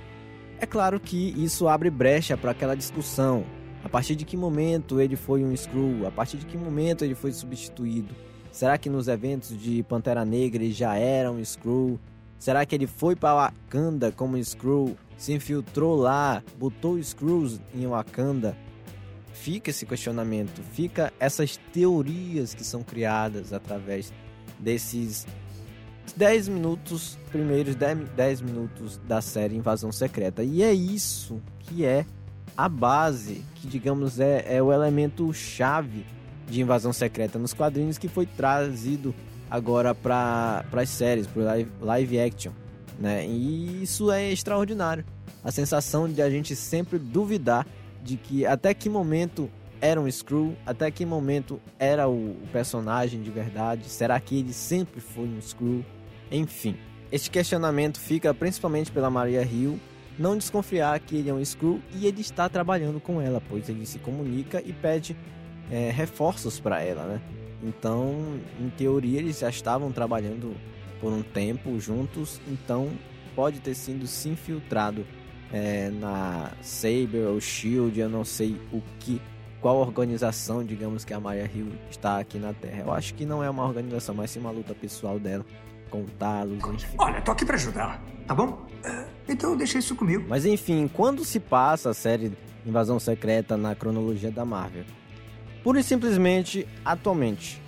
É 0.59 0.65
claro 0.65 0.99
que 0.99 1.33
isso 1.37 1.67
abre 1.67 1.89
brecha 1.89 2.35
para 2.35 2.51
aquela 2.51 2.75
discussão. 2.75 3.45
A 3.83 3.89
partir 3.89 4.15
de 4.15 4.25
que 4.25 4.35
momento 4.35 4.99
ele 4.99 5.15
foi 5.15 5.43
um 5.43 5.55
Screw? 5.55 6.07
A 6.07 6.11
partir 6.11 6.37
de 6.37 6.45
que 6.45 6.57
momento 6.57 7.05
ele 7.05 7.15
foi 7.15 7.31
substituído? 7.31 8.13
Será 8.51 8.77
que 8.77 8.89
nos 8.89 9.07
eventos 9.07 9.59
de 9.59 9.83
Pantera 9.83 10.25
Negra 10.25 10.63
ele 10.63 10.73
já 10.73 10.95
era 10.95 11.31
um 11.31 11.43
Screw? 11.43 11.99
Será 12.39 12.65
que 12.65 12.73
ele 12.73 12.87
foi 12.87 13.15
para 13.15 13.35
Wakanda 13.35 14.11
como 14.11 14.43
Screw? 14.43 14.95
Se 15.15 15.33
infiltrou 15.33 15.95
lá, 15.95 16.43
botou 16.57 17.01
Screws 17.01 17.59
em 17.73 17.87
Wakanda 17.87 18.55
fica 19.41 19.69
esse 19.69 19.85
questionamento, 19.85 20.61
fica 20.73 21.13
essas 21.19 21.57
teorias 21.71 22.53
que 22.53 22.63
são 22.63 22.83
criadas 22.83 23.53
através 23.53 24.11
desses 24.59 25.25
10 26.15 26.47
minutos, 26.47 27.17
primeiros 27.31 27.75
10, 27.75 28.09
10 28.09 28.41
minutos 28.41 28.97
da 29.07 29.21
série 29.21 29.55
Invasão 29.55 29.91
Secreta. 29.91 30.43
E 30.43 30.63
é 30.63 30.73
isso 30.73 31.41
que 31.59 31.85
é 31.85 32.05
a 32.55 32.67
base, 32.67 33.43
que 33.55 33.67
digamos 33.67 34.19
é, 34.19 34.57
é 34.57 34.61
o 34.61 34.73
elemento 34.73 35.31
chave 35.33 36.05
de 36.49 36.61
Invasão 36.61 36.91
Secreta 36.91 37.37
nos 37.37 37.53
quadrinhos 37.53 37.97
que 37.97 38.07
foi 38.07 38.25
trazido 38.25 39.13
agora 39.49 39.93
para 39.93 40.65
as 40.71 40.89
séries, 40.89 41.27
para 41.27 41.43
live, 41.43 41.71
live 41.81 42.19
action. 42.19 42.51
Né? 42.99 43.27
E 43.27 43.83
isso 43.83 44.11
é 44.11 44.31
extraordinário. 44.31 45.05
A 45.43 45.51
sensação 45.51 46.09
de 46.11 46.21
a 46.21 46.29
gente 46.29 46.55
sempre 46.55 46.97
duvidar 46.97 47.65
de 48.03 48.17
que 48.17 48.45
até 48.45 48.73
que 48.73 48.89
momento 48.89 49.49
era 49.79 49.99
um 49.99 50.09
Screw? 50.09 50.55
Até 50.65 50.89
que 50.89 51.05
momento 51.05 51.59
era 51.77 52.07
o 52.07 52.35
personagem 52.51 53.21
de 53.21 53.29
verdade? 53.29 53.89
Será 53.89 54.19
que 54.19 54.39
ele 54.39 54.53
sempre 54.53 54.99
foi 54.99 55.25
um 55.25 55.41
Screw? 55.41 55.83
Enfim, 56.31 56.75
este 57.11 57.29
questionamento 57.29 57.99
fica 57.99 58.33
principalmente 58.33 58.91
pela 58.91 59.09
Maria 59.09 59.43
Hill 59.43 59.79
não 60.17 60.35
desconfiar 60.35 60.99
que 60.99 61.15
ele 61.15 61.29
é 61.29 61.33
um 61.33 61.43
Screw 61.43 61.79
e 61.93 62.07
ele 62.07 62.21
está 62.21 62.49
trabalhando 62.49 62.99
com 62.99 63.21
ela, 63.21 63.41
pois 63.47 63.69
ele 63.69 63.85
se 63.85 63.99
comunica 63.99 64.61
e 64.65 64.73
pede 64.73 65.15
é, 65.69 65.91
reforços 65.91 66.59
para 66.59 66.81
ela, 66.81 67.03
né? 67.03 67.21
Então, 67.63 68.39
em 68.59 68.69
teoria, 68.69 69.19
eles 69.19 69.39
já 69.39 69.49
estavam 69.49 69.91
trabalhando 69.91 70.55
por 70.99 71.11
um 71.11 71.21
tempo 71.21 71.79
juntos, 71.79 72.41
então 72.47 72.89
pode 73.35 73.59
ter 73.59 73.75
sido 73.75 74.07
se 74.07 74.29
infiltrado 74.29 75.05
é, 75.51 75.89
na 75.89 76.51
Saber 76.61 77.27
ou 77.27 77.39
Shield, 77.39 77.99
eu 77.99 78.09
não 78.09 78.23
sei 78.25 78.59
o 78.71 78.81
que, 78.99 79.21
qual 79.61 79.77
organização, 79.77 80.63
digamos 80.63 81.05
que 81.05 81.13
a 81.13 81.19
Maria 81.19 81.49
Hill 81.53 81.71
está 81.89 82.19
aqui 82.19 82.37
na 82.37 82.53
Terra. 82.53 82.83
Eu 82.85 82.93
acho 82.93 83.13
que 83.13 83.25
não 83.25 83.43
é 83.43 83.49
uma 83.49 83.65
organização, 83.65 84.13
mas 84.15 84.31
sim 84.31 84.39
uma 84.39 84.51
luta 84.51 84.73
pessoal 84.73 85.19
dela 85.19 85.45
com 85.89 86.05
Talos, 86.19 86.63
enfim. 86.63 86.95
Olha, 86.97 87.21
tô 87.21 87.31
aqui 87.31 87.45
para 87.45 87.55
ajudar, 87.55 88.03
tá 88.25 88.35
bom? 88.35 88.65
É, 88.83 89.05
então 89.27 89.55
deixa 89.55 89.77
isso 89.77 89.95
comigo. 89.95 90.25
Mas 90.27 90.45
enfim, 90.45 90.89
quando 90.93 91.23
se 91.23 91.39
passa 91.39 91.89
a 91.89 91.93
série 91.93 92.31
Invasão 92.65 92.99
Secreta 92.99 93.55
na 93.55 93.73
cronologia 93.73 94.29
da 94.31 94.43
Marvel? 94.43 94.83
Pura 95.63 95.79
e 95.79 95.83
simplesmente 95.83 96.67
atualmente. 96.83 97.61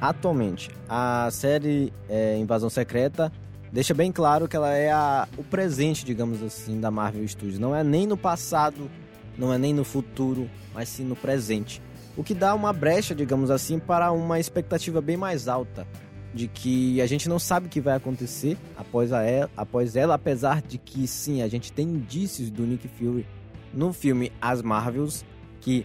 Atualmente, 0.00 0.70
a 0.88 1.28
série 1.30 1.92
é, 2.08 2.36
Invasão 2.36 2.68
Secreta 2.68 3.32
deixa 3.74 3.92
bem 3.92 4.12
claro 4.12 4.46
que 4.46 4.54
ela 4.54 4.72
é 4.72 4.92
a, 4.92 5.26
o 5.36 5.42
presente, 5.42 6.04
digamos 6.04 6.40
assim, 6.44 6.78
da 6.78 6.92
Marvel 6.92 7.26
Studios. 7.26 7.58
Não 7.58 7.74
é 7.74 7.82
nem 7.82 8.06
no 8.06 8.16
passado, 8.16 8.88
não 9.36 9.52
é 9.52 9.58
nem 9.58 9.74
no 9.74 9.82
futuro, 9.82 10.48
mas 10.72 10.88
sim 10.88 11.04
no 11.04 11.16
presente. 11.16 11.82
O 12.16 12.22
que 12.22 12.34
dá 12.34 12.54
uma 12.54 12.72
brecha, 12.72 13.16
digamos 13.16 13.50
assim, 13.50 13.80
para 13.80 14.12
uma 14.12 14.38
expectativa 14.38 15.00
bem 15.00 15.16
mais 15.16 15.48
alta 15.48 15.84
de 16.32 16.46
que 16.46 17.00
a 17.00 17.06
gente 17.06 17.28
não 17.28 17.40
sabe 17.40 17.66
o 17.66 17.68
que 17.68 17.80
vai 17.80 17.96
acontecer 17.96 18.56
após, 18.76 19.12
a 19.12 19.22
ela, 19.22 19.50
após 19.56 19.96
ela, 19.96 20.14
apesar 20.14 20.62
de 20.62 20.78
que 20.78 21.04
sim, 21.08 21.42
a 21.42 21.48
gente 21.48 21.72
tem 21.72 21.88
indícios 21.88 22.50
do 22.50 22.62
Nick 22.62 22.86
Fury 22.86 23.26
no 23.72 23.92
filme 23.92 24.30
As 24.40 24.62
Marvels, 24.62 25.24
que 25.60 25.84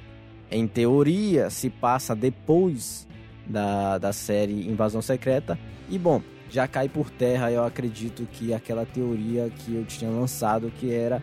em 0.52 0.68
teoria 0.68 1.50
se 1.50 1.72
passa 1.72 2.16
depois 2.16 3.08
da, 3.48 3.98
da 3.98 4.14
série 4.14 4.70
Invasão 4.70 5.02
Secreta. 5.02 5.58
E 5.90 5.98
bom, 5.98 6.22
já 6.50 6.68
cai 6.68 6.90
por 6.90 7.10
terra, 7.10 7.52
eu 7.52 7.64
acredito 7.64 8.28
que 8.32 8.54
aquela 8.54 8.86
teoria 8.86 9.50
que 9.50 9.76
eu 9.76 9.86
tinha 9.86 10.10
lançado, 10.10 10.72
que 10.72 10.94
era 10.94 11.22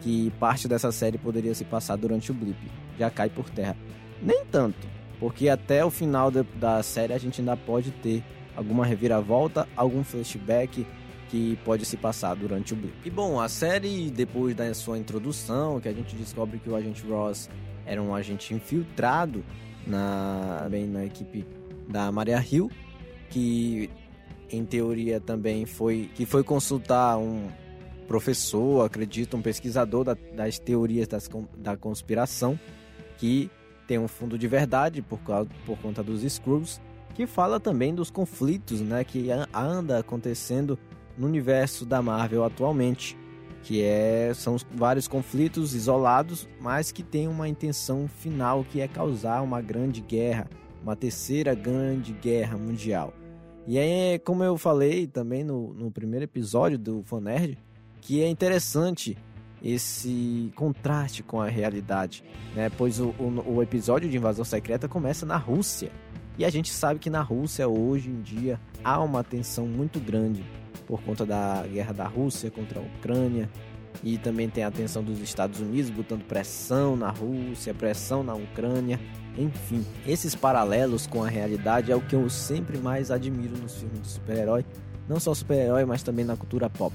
que 0.00 0.32
parte 0.38 0.66
dessa 0.66 0.90
série 0.90 1.18
poderia 1.18 1.54
se 1.54 1.64
passar 1.64 1.96
durante 1.96 2.30
o 2.30 2.34
blip, 2.34 2.56
já 2.98 3.10
cai 3.10 3.28
por 3.28 3.50
terra. 3.50 3.76
Nem 4.22 4.44
tanto, 4.46 4.88
porque 5.18 5.48
até 5.48 5.84
o 5.84 5.90
final 5.90 6.30
da 6.30 6.82
série 6.82 7.12
a 7.12 7.18
gente 7.18 7.40
ainda 7.40 7.56
pode 7.56 7.90
ter 7.90 8.22
alguma 8.56 8.84
reviravolta, 8.84 9.68
algum 9.76 10.02
flashback 10.04 10.86
que 11.28 11.58
pode 11.64 11.84
se 11.84 11.96
passar 11.96 12.34
durante 12.34 12.72
o 12.72 12.76
blip. 12.76 12.94
E 13.04 13.10
bom, 13.10 13.40
a 13.40 13.48
série 13.48 14.10
depois 14.10 14.54
da 14.54 14.72
sua 14.74 14.98
introdução, 14.98 15.80
que 15.80 15.88
a 15.88 15.92
gente 15.92 16.16
descobre 16.16 16.58
que 16.58 16.68
o 16.68 16.74
agente 16.74 17.06
Ross 17.06 17.48
era 17.86 18.02
um 18.02 18.14
agente 18.14 18.52
infiltrado 18.54 19.44
na 19.86 20.66
bem 20.70 20.86
na 20.86 21.04
equipe 21.04 21.46
da 21.88 22.10
Maria 22.10 22.44
Hill, 22.48 22.70
que 23.30 23.90
em 24.50 24.64
teoria 24.64 25.20
também 25.20 25.64
foi 25.66 26.10
que 26.14 26.26
foi 26.26 26.42
consultar 26.42 27.18
um 27.18 27.48
professor, 28.06 28.84
acredito, 28.84 29.36
um 29.36 29.42
pesquisador 29.42 30.02
da, 30.02 30.16
das 30.34 30.58
teorias 30.58 31.06
das, 31.06 31.30
da 31.56 31.76
conspiração, 31.76 32.58
que 33.18 33.48
tem 33.86 33.98
um 33.98 34.08
fundo 34.08 34.36
de 34.36 34.48
verdade 34.48 35.00
por, 35.00 35.20
causa, 35.20 35.48
por 35.64 35.78
conta 35.78 36.02
dos 36.02 36.24
Skrulls, 36.24 36.80
que 37.14 37.26
fala 37.26 37.60
também 37.60 37.94
dos 37.94 38.10
conflitos 38.10 38.80
né, 38.80 39.04
que 39.04 39.28
anda 39.54 39.98
acontecendo 39.98 40.78
no 41.16 41.26
universo 41.26 41.86
da 41.86 42.02
Marvel 42.02 42.42
atualmente, 42.44 43.16
que 43.62 43.82
é, 43.82 44.32
são 44.34 44.56
vários 44.74 45.06
conflitos 45.06 45.74
isolados, 45.74 46.48
mas 46.60 46.90
que 46.90 47.04
tem 47.04 47.28
uma 47.28 47.48
intenção 47.48 48.08
final 48.08 48.64
que 48.64 48.80
é 48.80 48.88
causar 48.88 49.40
uma 49.42 49.60
grande 49.60 50.00
guerra, 50.00 50.48
uma 50.82 50.96
terceira 50.96 51.54
grande 51.54 52.12
guerra 52.12 52.56
mundial. 52.56 53.12
E 53.70 53.78
aí, 53.78 54.18
como 54.18 54.42
eu 54.42 54.58
falei 54.58 55.06
também 55.06 55.44
no, 55.44 55.72
no 55.72 55.92
primeiro 55.92 56.24
episódio 56.24 56.76
do 56.76 57.04
Fanerd, 57.04 57.56
que 58.00 58.20
é 58.20 58.28
interessante 58.28 59.16
esse 59.62 60.50
contraste 60.56 61.22
com 61.22 61.40
a 61.40 61.46
realidade, 61.46 62.24
né? 62.52 62.68
Pois 62.76 62.98
o, 62.98 63.10
o, 63.10 63.54
o, 63.58 63.62
episódio 63.62 64.10
de 64.10 64.16
Invasão 64.16 64.44
Secreta 64.44 64.88
começa 64.88 65.24
na 65.24 65.36
Rússia. 65.36 65.92
E 66.36 66.44
a 66.44 66.50
gente 66.50 66.72
sabe 66.72 66.98
que 66.98 67.08
na 67.08 67.22
Rússia, 67.22 67.68
hoje 67.68 68.10
em 68.10 68.20
dia, 68.20 68.58
há 68.82 69.00
uma 69.00 69.22
tensão 69.22 69.68
muito 69.68 70.00
grande 70.00 70.44
por 70.84 71.00
conta 71.04 71.24
da 71.24 71.64
guerra 71.72 71.92
da 71.92 72.08
Rússia 72.08 72.50
contra 72.50 72.80
a 72.80 72.82
Ucrânia. 72.82 73.48
E 74.02 74.18
também 74.18 74.50
tem 74.50 74.64
a 74.64 74.70
tensão 74.72 75.00
dos 75.00 75.20
Estados 75.20 75.60
Unidos 75.60 75.92
botando 75.92 76.24
pressão 76.24 76.96
na 76.96 77.10
Rússia, 77.10 77.72
pressão 77.72 78.24
na 78.24 78.34
Ucrânia. 78.34 78.98
Enfim, 79.40 79.86
esses 80.06 80.34
paralelos 80.34 81.06
com 81.06 81.24
a 81.24 81.28
realidade 81.28 81.90
é 81.90 81.96
o 81.96 82.00
que 82.02 82.14
eu 82.14 82.28
sempre 82.28 82.76
mais 82.76 83.10
admiro 83.10 83.56
nos 83.56 83.74
filmes 83.74 84.02
de 84.02 84.08
super-herói, 84.08 84.66
não 85.08 85.18
só 85.18 85.32
super-herói, 85.32 85.86
mas 85.86 86.02
também 86.02 86.26
na 86.26 86.36
cultura 86.36 86.68
pop, 86.68 86.94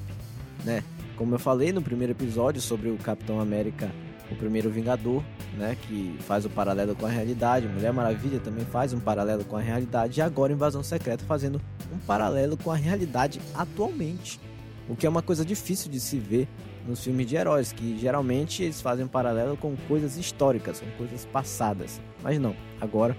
né? 0.64 0.84
Como 1.18 1.34
eu 1.34 1.40
falei 1.40 1.74
no 1.74 1.82
primeiro 1.82 2.14
episódio 2.14 2.62
sobre 2.62 2.90
o 2.90 2.98
Capitão 2.98 3.40
América, 3.40 3.90
o 4.32 4.36
primeiro 4.36 4.70
Vingador, 4.70 5.24
né, 5.58 5.76
que 5.88 6.16
faz 6.20 6.46
o 6.46 6.50
paralelo 6.50 6.96
com 6.96 7.08
a 7.08 7.10
realidade, 7.10 7.68
Mulher 7.68 7.92
Maravilha 7.92 8.40
também 8.40 8.66
faz 8.66 8.94
um 8.94 9.00
paralelo 9.00 9.44
com 9.44 9.56
a 9.56 9.62
realidade 9.62 10.20
e 10.20 10.22
agora 10.22 10.54
Invasão 10.54 10.84
Secreta 10.84 11.24
fazendo 11.26 11.60
um 11.92 11.98
paralelo 12.00 12.58
com 12.58 12.70
a 12.70 12.76
realidade 12.76 13.42
atualmente, 13.56 14.40
o 14.88 14.96
que 14.96 15.08
é 15.08 15.10
uma 15.10 15.22
coisa 15.24 15.44
difícil 15.44 15.90
de 15.90 16.00
se 16.00 16.20
ver 16.20 16.48
nos 16.88 17.04
filmes 17.04 17.26
de 17.28 17.36
heróis, 17.36 17.72
que 17.72 17.98
geralmente 17.98 18.62
eles 18.62 18.82
fazem 18.82 19.06
um 19.06 19.08
paralelo 19.08 19.58
com 19.58 19.76
coisas 19.88 20.18
históricas, 20.18 20.80
com 20.80 20.92
coisas 20.98 21.26
passadas. 21.26 22.00
Mas 22.26 22.40
não, 22.40 22.56
agora 22.82 23.16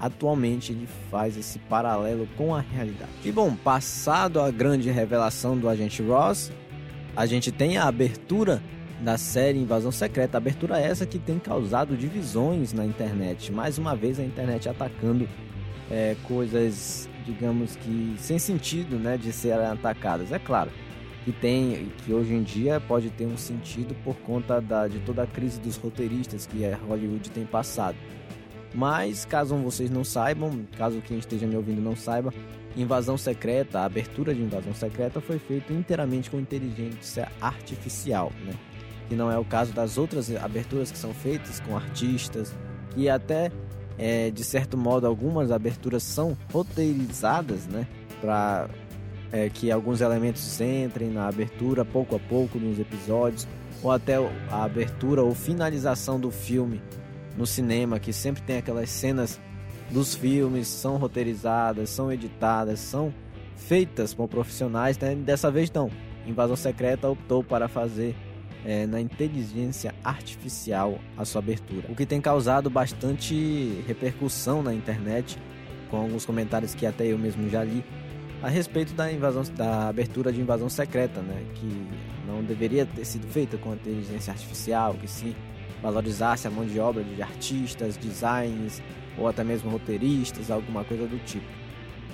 atualmente 0.00 0.72
ele 0.72 0.88
faz 1.10 1.36
esse 1.36 1.58
paralelo 1.58 2.26
com 2.38 2.54
a 2.54 2.60
realidade. 2.60 3.10
E 3.22 3.30
bom, 3.30 3.54
passado 3.54 4.40
a 4.40 4.50
grande 4.50 4.90
revelação 4.90 5.58
do 5.58 5.68
agente 5.68 6.02
Ross, 6.02 6.50
a 7.14 7.26
gente 7.26 7.52
tem 7.52 7.76
a 7.76 7.86
abertura 7.86 8.62
da 9.02 9.18
série 9.18 9.58
Invasão 9.58 9.92
Secreta, 9.92 10.38
abertura 10.38 10.78
essa 10.78 11.04
que 11.04 11.18
tem 11.18 11.38
causado 11.38 11.94
divisões 11.98 12.72
na 12.72 12.86
internet. 12.86 13.52
Mais 13.52 13.76
uma 13.76 13.94
vez 13.94 14.18
a 14.18 14.24
internet 14.24 14.70
atacando 14.70 15.28
é, 15.90 16.16
coisas, 16.24 17.10
digamos 17.26 17.76
que 17.76 18.16
sem 18.18 18.38
sentido, 18.38 18.98
né, 18.98 19.18
de 19.18 19.32
serem 19.32 19.66
atacadas. 19.66 20.32
É 20.32 20.38
claro, 20.38 20.70
que 21.26 21.32
tem 21.32 21.90
que 21.98 22.12
hoje 22.12 22.32
em 22.32 22.42
dia 22.42 22.80
pode 22.80 23.10
ter 23.10 23.26
um 23.26 23.36
sentido 23.36 23.94
por 24.02 24.16
conta 24.16 24.62
da, 24.62 24.88
de 24.88 24.98
toda 25.00 25.24
a 25.24 25.26
crise 25.26 25.60
dos 25.60 25.76
roteiristas 25.76 26.46
que 26.46 26.64
a 26.64 26.74
Hollywood 26.76 27.30
tem 27.30 27.44
passado. 27.44 27.96
Mas 28.76 29.24
caso 29.24 29.56
vocês 29.56 29.90
não 29.90 30.04
saibam, 30.04 30.66
caso 30.76 31.00
quem 31.00 31.18
esteja 31.18 31.46
me 31.46 31.56
ouvindo 31.56 31.80
não 31.80 31.96
saiba, 31.96 32.32
Invasão 32.76 33.16
Secreta, 33.16 33.80
a 33.80 33.84
abertura 33.86 34.34
de 34.34 34.42
Invasão 34.42 34.74
Secreta 34.74 35.18
foi 35.18 35.38
feita 35.38 35.72
inteiramente 35.72 36.28
com 36.28 36.38
inteligência 36.38 37.32
artificial, 37.40 38.30
né? 38.44 38.52
Que 39.08 39.14
não 39.14 39.32
é 39.32 39.38
o 39.38 39.44
caso 39.46 39.72
das 39.72 39.96
outras 39.96 40.30
aberturas 40.36 40.92
que 40.92 40.98
são 40.98 41.14
feitas 41.14 41.58
com 41.58 41.74
artistas, 41.74 42.54
e 42.94 43.08
até 43.08 43.50
é, 43.96 44.30
de 44.30 44.44
certo 44.44 44.76
modo 44.76 45.06
algumas 45.06 45.50
aberturas 45.50 46.02
são 46.02 46.36
roteirizadas, 46.52 47.66
né? 47.66 47.86
Para 48.20 48.68
é, 49.32 49.48
que 49.48 49.70
alguns 49.70 50.02
elementos 50.02 50.60
entrem 50.60 51.08
na 51.08 51.28
abertura 51.28 51.82
pouco 51.82 52.14
a 52.14 52.18
pouco 52.18 52.58
nos 52.58 52.78
episódios, 52.78 53.48
ou 53.82 53.90
até 53.90 54.16
a 54.50 54.64
abertura 54.64 55.22
ou 55.22 55.34
finalização 55.34 56.20
do 56.20 56.30
filme 56.30 56.82
no 57.36 57.46
cinema, 57.46 57.98
que 57.98 58.12
sempre 58.12 58.42
tem 58.42 58.58
aquelas 58.58 58.90
cenas 58.90 59.40
dos 59.90 60.14
filmes, 60.14 60.66
são 60.66 60.96
roteirizadas, 60.96 61.90
são 61.90 62.10
editadas, 62.10 62.80
são 62.80 63.12
feitas 63.56 64.14
por 64.14 64.28
profissionais, 64.28 64.98
né? 64.98 65.14
dessa 65.14 65.50
vez 65.50 65.70
não. 65.70 65.90
Invasão 66.26 66.56
Secreta 66.56 67.08
optou 67.08 67.44
para 67.44 67.68
fazer 67.68 68.14
é, 68.64 68.86
na 68.86 69.00
inteligência 69.00 69.94
artificial 70.02 70.98
a 71.16 71.24
sua 71.24 71.40
abertura, 71.40 71.86
o 71.88 71.94
que 71.94 72.04
tem 72.04 72.20
causado 72.20 72.68
bastante 72.68 73.82
repercussão 73.86 74.62
na 74.62 74.74
internet, 74.74 75.38
com 75.88 75.98
alguns 75.98 76.26
comentários 76.26 76.74
que 76.74 76.84
até 76.84 77.06
eu 77.06 77.16
mesmo 77.16 77.48
já 77.48 77.62
li, 77.62 77.84
a 78.42 78.48
respeito 78.48 78.92
da 78.92 79.10
invasão 79.10 79.44
da 79.54 79.88
abertura 79.88 80.32
de 80.32 80.40
invasão 80.40 80.68
secreta, 80.68 81.20
né, 81.20 81.44
que 81.54 81.86
não 82.26 82.42
deveria 82.42 82.84
ter 82.84 83.04
sido 83.04 83.26
feita 83.28 83.56
com 83.56 83.72
inteligência 83.72 84.32
artificial, 84.32 84.94
que 84.94 85.08
sim 85.08 85.34
valorizasse 85.82 86.46
a 86.46 86.50
mão 86.50 86.66
de 86.66 86.78
obra 86.78 87.02
de 87.02 87.22
artistas, 87.22 87.96
designs 87.96 88.82
ou 89.18 89.28
até 89.28 89.42
mesmo 89.44 89.70
roteiristas, 89.70 90.50
alguma 90.50 90.84
coisa 90.84 91.06
do 91.06 91.18
tipo, 91.24 91.46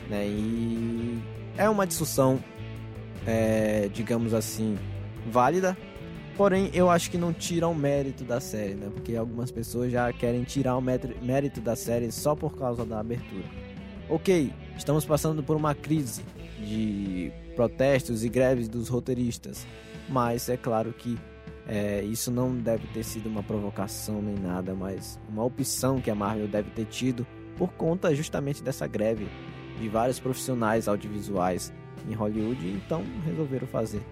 né? 0.08 0.26
E 0.26 1.20
é 1.56 1.68
uma 1.68 1.86
discussão, 1.86 2.42
é, 3.26 3.88
digamos 3.92 4.34
assim, 4.34 4.78
válida, 5.26 5.76
Porém, 6.36 6.70
eu 6.72 6.90
acho 6.90 7.10
que 7.10 7.18
não 7.18 7.32
tira 7.32 7.68
o 7.68 7.74
mérito 7.74 8.24
da 8.24 8.40
série, 8.40 8.74
né? 8.74 8.90
Porque 8.92 9.14
algumas 9.14 9.50
pessoas 9.50 9.92
já 9.92 10.10
querem 10.12 10.44
tirar 10.44 10.76
o 10.76 10.80
mérito 10.80 11.60
da 11.60 11.76
série 11.76 12.10
só 12.10 12.34
por 12.34 12.56
causa 12.56 12.84
da 12.86 13.00
abertura. 13.00 13.44
Ok, 14.08 14.52
estamos 14.76 15.04
passando 15.04 15.42
por 15.42 15.56
uma 15.56 15.74
crise 15.74 16.22
de 16.58 17.30
protestos 17.54 18.24
e 18.24 18.28
greves 18.28 18.66
dos 18.68 18.88
roteiristas, 18.88 19.66
mas 20.08 20.48
é 20.48 20.56
claro 20.56 20.92
que 20.92 21.18
é, 21.66 22.02
isso 22.02 22.30
não 22.30 22.54
deve 22.56 22.86
ter 22.88 23.04
sido 23.04 23.28
uma 23.28 23.42
provocação 23.42 24.20
nem 24.20 24.34
nada, 24.34 24.74
mas 24.74 25.18
uma 25.28 25.44
opção 25.44 26.00
que 26.00 26.10
a 26.10 26.14
Marvel 26.14 26.48
deve 26.48 26.70
ter 26.70 26.86
tido 26.86 27.26
por 27.56 27.72
conta 27.74 28.14
justamente 28.14 28.62
dessa 28.62 28.86
greve 28.86 29.28
de 29.78 29.88
vários 29.88 30.18
profissionais 30.18 30.88
audiovisuais 30.88 31.72
em 32.08 32.14
Hollywood, 32.14 32.66
então 32.68 33.04
resolveram 33.24 33.66
fazer 33.66 34.02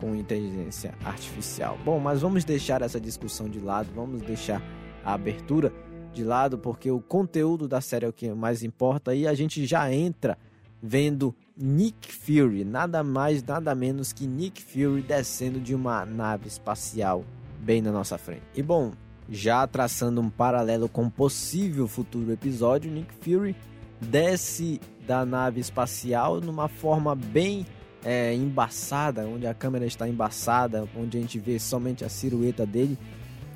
com 0.00 0.14
inteligência 0.14 0.94
artificial. 1.04 1.78
Bom, 1.84 1.98
mas 1.98 2.20
vamos 2.20 2.44
deixar 2.44 2.82
essa 2.82 3.00
discussão 3.00 3.48
de 3.48 3.60
lado, 3.60 3.88
vamos 3.94 4.20
deixar 4.22 4.62
a 5.04 5.14
abertura 5.14 5.72
de 6.12 6.24
lado, 6.24 6.58
porque 6.58 6.90
o 6.90 7.00
conteúdo 7.00 7.68
da 7.68 7.80
série 7.80 8.06
é 8.06 8.08
o 8.08 8.12
que 8.12 8.30
mais 8.32 8.62
importa 8.62 9.14
e 9.14 9.26
a 9.26 9.34
gente 9.34 9.64
já 9.64 9.92
entra 9.92 10.36
vendo 10.82 11.34
Nick 11.56 12.12
Fury, 12.12 12.64
nada 12.64 13.02
mais, 13.02 13.42
nada 13.42 13.74
menos 13.74 14.12
que 14.12 14.26
Nick 14.26 14.62
Fury 14.62 15.00
descendo 15.00 15.58
de 15.58 15.74
uma 15.74 16.04
nave 16.04 16.48
espacial 16.48 17.24
bem 17.60 17.80
na 17.80 17.90
nossa 17.90 18.18
frente. 18.18 18.42
E 18.54 18.62
bom, 18.62 18.92
já 19.28 19.66
traçando 19.66 20.20
um 20.20 20.28
paralelo 20.28 20.88
com 20.88 21.04
um 21.04 21.10
possível 21.10 21.88
futuro 21.88 22.30
episódio, 22.30 22.90
Nick 22.90 23.12
Fury 23.22 23.56
desce 24.00 24.80
da 25.06 25.24
nave 25.24 25.60
espacial 25.60 26.40
numa 26.42 26.68
forma 26.68 27.14
bem 27.14 27.66
é, 28.04 28.34
embaçada, 28.34 29.26
onde 29.26 29.46
a 29.46 29.54
câmera 29.54 29.86
está 29.86 30.06
embaçada, 30.06 30.86
onde 30.94 31.16
a 31.16 31.20
gente 31.20 31.38
vê 31.38 31.58
somente 31.58 32.04
a 32.04 32.08
silhueta 32.08 32.66
dele, 32.66 32.98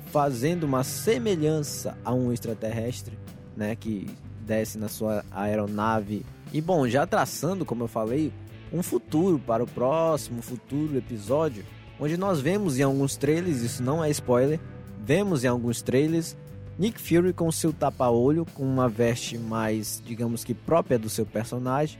fazendo 0.07 0.63
uma 0.63 0.83
semelhança 0.83 1.95
a 2.03 2.13
um 2.13 2.33
extraterrestre, 2.33 3.17
né, 3.55 3.75
que 3.75 4.09
desce 4.41 4.77
na 4.77 4.89
sua 4.89 5.23
aeronave. 5.31 6.25
E 6.53 6.61
bom, 6.61 6.87
já 6.87 7.05
traçando, 7.05 7.65
como 7.65 7.83
eu 7.83 7.87
falei, 7.87 8.31
um 8.71 8.83
futuro 8.83 9.39
para 9.39 9.63
o 9.63 9.67
próximo 9.67 10.41
futuro 10.41 10.97
episódio, 10.97 11.63
onde 11.99 12.17
nós 12.17 12.41
vemos 12.41 12.79
em 12.79 12.83
alguns 12.83 13.15
trailers, 13.15 13.61
isso 13.61 13.83
não 13.83 14.03
é 14.03 14.09
spoiler, 14.09 14.59
vemos 14.99 15.43
em 15.43 15.47
alguns 15.47 15.81
trailers 15.81 16.35
Nick 16.77 16.99
Fury 16.99 17.33
com 17.33 17.51
seu 17.51 17.71
tapa-olho, 17.71 18.45
com 18.53 18.63
uma 18.63 18.89
veste 18.89 19.37
mais, 19.37 20.01
digamos 20.05 20.43
que 20.43 20.53
própria 20.53 20.97
do 20.97 21.09
seu 21.09 21.25
personagem, 21.25 21.99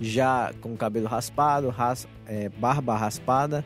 já 0.00 0.52
com 0.60 0.76
cabelo 0.76 1.08
raspado, 1.08 1.68
ras, 1.68 2.06
é, 2.26 2.48
barba 2.48 2.96
raspada, 2.96 3.64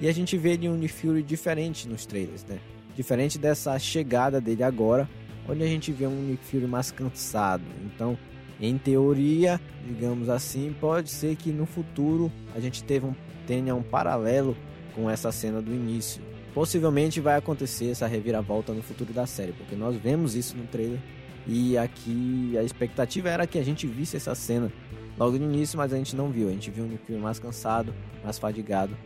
e 0.00 0.08
a 0.08 0.12
gente 0.12 0.36
vê 0.36 0.50
ele 0.52 0.68
um 0.68 0.76
Nick 0.76 0.92
Fury 0.92 1.22
diferente 1.22 1.88
nos 1.88 2.04
trailers, 2.04 2.44
né? 2.44 2.58
Diferente 2.94 3.38
dessa 3.38 3.78
chegada 3.78 4.40
dele 4.40 4.62
agora, 4.62 5.08
onde 5.48 5.62
a 5.62 5.66
gente 5.66 5.90
vê 5.90 6.06
um 6.06 6.22
Nick 6.22 6.44
Fury 6.44 6.66
mais 6.66 6.90
cansado. 6.90 7.64
Então, 7.84 8.18
em 8.60 8.78
teoria, 8.78 9.60
digamos 9.86 10.28
assim, 10.28 10.74
pode 10.80 11.10
ser 11.10 11.36
que 11.36 11.50
no 11.50 11.66
futuro 11.66 12.30
a 12.54 12.60
gente 12.60 12.82
teve 12.84 13.06
um, 13.06 13.14
tenha 13.46 13.74
um 13.74 13.82
paralelo 13.82 14.56
com 14.94 15.10
essa 15.10 15.32
cena 15.32 15.60
do 15.60 15.72
início 15.72 16.22
possivelmente 16.54 17.20
vai 17.20 17.36
acontecer 17.36 17.90
essa 17.90 18.06
reviravolta 18.06 18.72
no 18.72 18.80
futuro 18.80 19.12
da 19.12 19.26
série, 19.26 19.52
porque 19.52 19.74
nós 19.74 19.96
vemos 19.96 20.36
isso 20.36 20.56
no 20.56 20.66
trailer 20.68 21.00
e 21.46 21.76
aqui 21.76 22.56
a 22.56 22.62
expectativa 22.62 23.28
era 23.28 23.46
que 23.46 23.58
a 23.58 23.64
gente 23.64 23.86
visse 23.86 24.16
essa 24.16 24.34
cena 24.34 24.72
logo 25.18 25.36
no 25.36 25.44
início, 25.44 25.76
mas 25.76 25.92
a 25.92 25.96
gente 25.96 26.16
não 26.16 26.30
viu. 26.30 26.48
A 26.48 26.52
gente 26.52 26.70
viu 26.70 26.84
um 26.84 26.88
Nick 26.88 27.12
mais 27.12 27.38
cansado, 27.38 27.92
mais 28.22 28.38
fadigado 28.38 28.96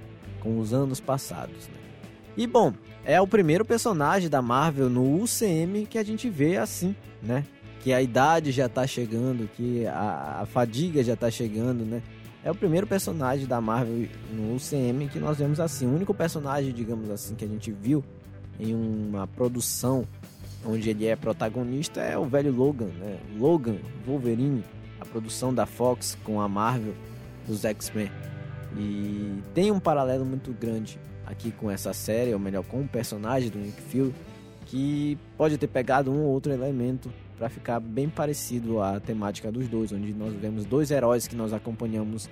com 0.40 0.58
os 0.60 0.72
anos 0.72 1.00
passados. 1.00 1.66
Né? 1.66 1.74
E 2.36 2.46
bom, 2.46 2.72
é 3.04 3.20
o 3.20 3.26
primeiro 3.26 3.64
personagem 3.64 4.28
da 4.28 4.40
Marvel 4.40 4.88
no 4.88 5.20
UCM 5.20 5.86
que 5.86 5.98
a 5.98 6.04
gente 6.04 6.28
vê 6.30 6.58
assim, 6.58 6.94
né? 7.20 7.44
Que 7.88 7.94
a 7.94 8.02
idade 8.02 8.52
já 8.52 8.68
tá 8.68 8.86
chegando, 8.86 9.48
que 9.56 9.86
a, 9.86 10.40
a 10.42 10.44
fadiga 10.44 11.02
já 11.02 11.16
tá 11.16 11.30
chegando, 11.30 11.86
né? 11.86 12.02
é 12.44 12.50
o 12.50 12.54
primeiro 12.54 12.86
personagem 12.86 13.46
da 13.46 13.62
Marvel 13.62 14.06
no 14.30 14.56
UCM 14.56 15.08
que 15.08 15.18
nós 15.18 15.38
vemos 15.38 15.58
assim. 15.58 15.86
O 15.86 15.94
único 15.94 16.12
personagem, 16.12 16.70
digamos 16.70 17.08
assim, 17.08 17.34
que 17.34 17.46
a 17.46 17.48
gente 17.48 17.72
viu 17.72 18.04
em 18.60 18.74
uma 18.74 19.26
produção 19.26 20.06
onde 20.66 20.90
ele 20.90 21.06
é 21.06 21.16
protagonista 21.16 22.02
é 22.02 22.18
o 22.18 22.26
velho 22.26 22.54
Logan, 22.54 22.90
né? 23.00 23.18
Logan 23.38 23.78
Wolverine, 24.06 24.62
a 25.00 25.06
produção 25.06 25.54
da 25.54 25.64
Fox 25.64 26.14
com 26.24 26.42
a 26.42 26.46
Marvel 26.46 26.92
dos 27.46 27.64
X-Men. 27.64 28.10
E 28.76 29.42
tem 29.54 29.70
um 29.70 29.80
paralelo 29.80 30.26
muito 30.26 30.52
grande 30.52 31.00
aqui 31.24 31.50
com 31.50 31.70
essa 31.70 31.94
série, 31.94 32.34
ou 32.34 32.38
melhor, 32.38 32.64
com 32.64 32.82
o 32.82 32.86
personagem 32.86 33.48
do 33.48 33.58
Nick 33.58 33.80
Fury, 33.80 34.14
que 34.66 35.16
pode 35.38 35.56
ter 35.56 35.68
pegado 35.68 36.12
um 36.12 36.18
ou 36.18 36.34
outro 36.34 36.52
elemento 36.52 37.10
para 37.38 37.48
ficar 37.48 37.78
bem 37.78 38.08
parecido 38.08 38.82
à 38.82 38.98
temática 38.98 39.50
dos 39.52 39.68
dois, 39.68 39.92
onde 39.92 40.12
nós 40.12 40.34
vemos 40.34 40.64
dois 40.64 40.90
heróis 40.90 41.28
que 41.28 41.36
nós 41.36 41.52
acompanhamos 41.52 42.28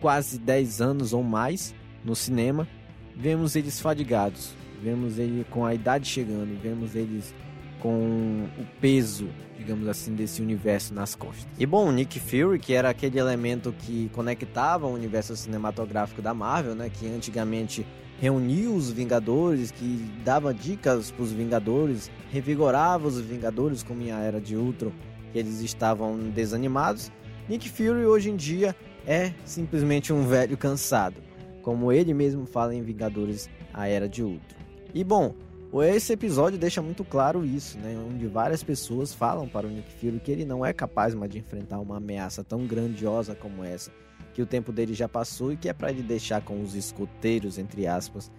quase 0.00 0.38
10 0.38 0.80
anos 0.80 1.12
ou 1.12 1.22
mais 1.22 1.74
no 2.04 2.14
cinema, 2.14 2.68
vemos 3.16 3.56
eles 3.56 3.80
fadigados, 3.80 4.52
vemos 4.82 5.18
ele 5.18 5.44
com 5.50 5.66
a 5.66 5.74
idade 5.74 6.06
chegando, 6.06 6.56
vemos 6.60 6.94
eles 6.94 7.34
com 7.80 8.46
o 8.58 8.64
peso, 8.80 9.28
digamos 9.58 9.88
assim, 9.88 10.14
desse 10.14 10.40
universo 10.40 10.94
nas 10.94 11.14
costas. 11.14 11.46
E 11.58 11.66
bom, 11.66 11.90
Nick 11.90 12.18
Fury, 12.20 12.58
que 12.58 12.72
era 12.72 12.88
aquele 12.90 13.18
elemento 13.18 13.74
que 13.78 14.08
conectava 14.14 14.86
o 14.86 14.94
universo 14.94 15.36
cinematográfico 15.36 16.22
da 16.22 16.32
Marvel, 16.32 16.74
né, 16.74 16.90
que 16.90 17.06
antigamente 17.06 17.84
reuniu 18.20 18.74
os 18.74 18.90
Vingadores, 18.90 19.70
que 19.70 20.10
dava 20.24 20.52
dicas 20.54 21.10
para 21.10 21.22
os 21.22 21.32
Vingadores, 21.32 22.10
revigorava 22.30 23.08
os 23.08 23.20
Vingadores 23.20 23.82
como 23.82 24.02
em 24.02 24.10
a 24.10 24.20
Era 24.20 24.40
de 24.40 24.56
Ultron, 24.56 24.92
que 25.32 25.38
eles 25.38 25.60
estavam 25.60 26.18
desanimados. 26.30 27.10
Nick 27.48 27.68
Fury 27.68 28.06
hoje 28.06 28.30
em 28.30 28.36
dia 28.36 28.74
é 29.06 29.32
simplesmente 29.44 30.12
um 30.12 30.26
velho 30.26 30.56
cansado, 30.56 31.16
como 31.62 31.92
ele 31.92 32.14
mesmo 32.14 32.46
fala 32.46 32.74
em 32.74 32.82
Vingadores 32.82 33.48
A 33.72 33.88
Era 33.88 34.08
de 34.08 34.22
Ultron. 34.22 34.58
E 34.94 35.02
bom, 35.02 35.34
esse 35.82 36.12
episódio 36.12 36.58
deixa 36.58 36.80
muito 36.80 37.04
claro 37.04 37.44
isso, 37.44 37.76
né? 37.78 37.98
Onde 38.08 38.28
várias 38.28 38.62
pessoas 38.62 39.12
falam 39.12 39.48
para 39.48 39.66
o 39.66 39.70
Nick 39.70 39.90
Fury 39.94 40.20
que 40.20 40.30
ele 40.30 40.44
não 40.44 40.64
é 40.64 40.72
capaz 40.72 41.14
mais 41.14 41.30
de 41.30 41.38
enfrentar 41.38 41.80
uma 41.80 41.96
ameaça 41.96 42.44
tão 42.44 42.64
grandiosa 42.64 43.34
como 43.34 43.64
essa 43.64 43.90
que 44.34 44.42
o 44.42 44.46
tempo 44.46 44.72
dele 44.72 44.92
já 44.92 45.08
passou 45.08 45.52
e 45.52 45.56
que 45.56 45.68
é 45.68 45.72
para 45.72 45.90
ele 45.90 46.02
deixar 46.02 46.42
com 46.42 46.60
os 46.60 46.74
escoteiros, 46.74 47.56
entre 47.56 47.86
aspas, 47.86 48.30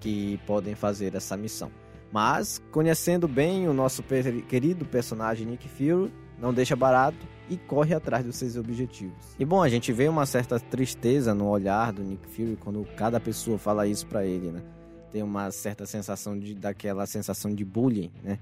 que 0.00 0.38
podem 0.46 0.74
fazer 0.74 1.14
essa 1.14 1.36
missão. 1.36 1.70
Mas, 2.12 2.60
conhecendo 2.72 3.28
bem 3.28 3.68
o 3.68 3.72
nosso 3.72 4.02
querido 4.48 4.84
personagem 4.84 5.46
Nick 5.46 5.68
Fury, 5.68 6.12
não 6.38 6.52
deixa 6.52 6.74
barato 6.74 7.18
e 7.48 7.56
corre 7.56 7.94
atrás 7.94 8.24
dos 8.24 8.36
seus 8.36 8.56
objetivos. 8.56 9.34
E 9.38 9.44
bom, 9.44 9.62
a 9.62 9.68
gente 9.68 9.92
vê 9.92 10.08
uma 10.08 10.26
certa 10.26 10.58
tristeza 10.58 11.32
no 11.34 11.46
olhar 11.48 11.92
do 11.92 12.02
Nick 12.02 12.26
Fury 12.28 12.56
quando 12.60 12.84
cada 12.96 13.20
pessoa 13.20 13.58
fala 13.58 13.86
isso 13.86 14.06
para 14.06 14.26
ele, 14.26 14.50
né? 14.50 14.62
Tem 15.12 15.22
uma 15.22 15.50
certa 15.50 15.86
sensação 15.86 16.38
de 16.38 16.54
daquela 16.54 17.06
sensação 17.06 17.54
de 17.54 17.64
bullying, 17.64 18.10
né? 18.22 18.38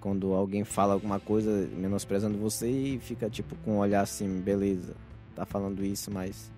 Quando 0.00 0.34
alguém 0.34 0.64
fala 0.64 0.92
alguma 0.92 1.18
coisa 1.18 1.68
menosprezando 1.76 2.36
você 2.36 2.68
e 2.68 2.98
fica 2.98 3.30
tipo 3.30 3.54
com 3.64 3.76
um 3.76 3.78
olhar 3.78 4.02
assim, 4.02 4.40
beleza, 4.40 4.94
tá 5.34 5.44
falando 5.44 5.84
isso, 5.84 6.10
mas 6.10 6.50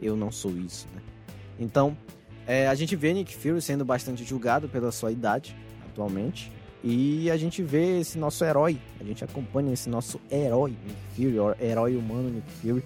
eu 0.00 0.16
não 0.16 0.30
sou 0.30 0.56
isso, 0.56 0.86
né? 0.94 1.02
Então, 1.58 1.96
é, 2.46 2.66
a 2.66 2.74
gente 2.74 2.96
vê 2.96 3.12
Nick 3.12 3.36
Fury 3.36 3.60
sendo 3.62 3.84
bastante 3.84 4.24
julgado 4.24 4.68
pela 4.68 4.90
sua 4.90 5.12
idade 5.12 5.56
atualmente. 5.86 6.50
E 6.84 7.30
a 7.30 7.36
gente 7.36 7.62
vê 7.62 8.00
esse 8.00 8.18
nosso 8.18 8.44
herói, 8.44 8.76
a 9.00 9.04
gente 9.04 9.22
acompanha 9.22 9.72
esse 9.72 9.88
nosso 9.88 10.20
herói, 10.28 10.76
Nick 10.84 10.98
Fury, 11.14 11.64
herói 11.64 11.96
humano 11.96 12.28
Nick 12.28 12.50
Fury, 12.54 12.82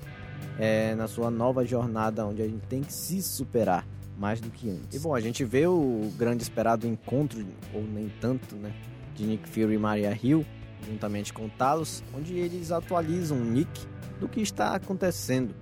é, 0.59 0.95
na 0.95 1.09
sua 1.09 1.31
nova 1.31 1.65
jornada, 1.65 2.27
onde 2.27 2.43
a 2.43 2.47
gente 2.47 2.67
tem 2.67 2.83
que 2.83 2.93
se 2.93 3.23
superar 3.23 3.87
mais 4.19 4.39
do 4.39 4.51
que 4.51 4.69
antes. 4.69 4.95
E 4.95 4.99
bom, 4.99 5.15
a 5.15 5.21
gente 5.21 5.43
vê 5.45 5.67
o 5.67 6.13
grande 6.19 6.43
esperado 6.43 6.87
encontro, 6.87 7.43
ou 7.73 7.83
nem 7.83 8.13
tanto, 8.21 8.55
né, 8.57 8.71
de 9.15 9.25
Nick 9.25 9.49
Fury 9.49 9.75
e 9.75 9.79
Maria 9.79 10.19
Hill, 10.23 10.45
juntamente 10.87 11.33
com 11.33 11.49
Talos, 11.49 12.05
onde 12.15 12.35
eles 12.35 12.71
atualizam 12.71 13.39
Nick 13.39 13.87
do 14.21 14.29
que 14.29 14.41
está 14.41 14.75
acontecendo. 14.75 15.55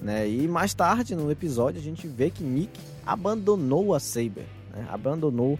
Né? 0.00 0.28
E 0.28 0.48
mais 0.48 0.74
tarde 0.74 1.14
no 1.14 1.30
episódio 1.30 1.80
a 1.80 1.84
gente 1.84 2.06
vê 2.06 2.30
que 2.30 2.42
Nick 2.42 2.78
abandonou 3.06 3.94
a 3.94 4.00
Saber, 4.00 4.46
né? 4.72 4.86
abandonou 4.90 5.58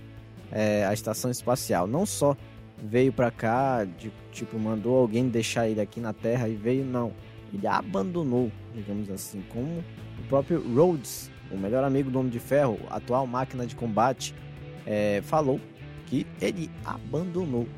é, 0.51 0.85
a 0.85 0.93
estação 0.93 1.31
espacial. 1.31 1.87
Não 1.87 2.05
só 2.05 2.37
veio 2.83 3.13
para 3.13 3.31
cá, 3.31 3.85
de, 3.85 4.13
tipo, 4.33 4.59
mandou 4.59 4.97
alguém 4.97 5.29
deixar 5.29 5.69
ele 5.69 5.81
aqui 5.81 6.01
na 6.01 6.13
Terra 6.13 6.49
e 6.49 6.57
veio, 6.57 6.85
não. 6.85 7.13
Ele 7.53 7.67
abandonou, 7.67 8.51
digamos 8.75 9.11
assim, 9.11 9.43
como 9.51 9.85
o 10.19 10.29
próprio 10.29 10.61
Rhodes, 10.75 11.31
o 11.51 11.57
melhor 11.57 11.85
amigo 11.85 12.11
do 12.11 12.19
Homem 12.19 12.31
de 12.31 12.41
Ferro, 12.41 12.79
atual 12.91 13.27
máquina 13.27 13.67
de 13.67 13.77
combate, 13.77 14.35
é, 14.87 15.21
falou 15.23 15.61
que 16.07 16.27
ele 16.41 16.71
abandonou 16.85 17.69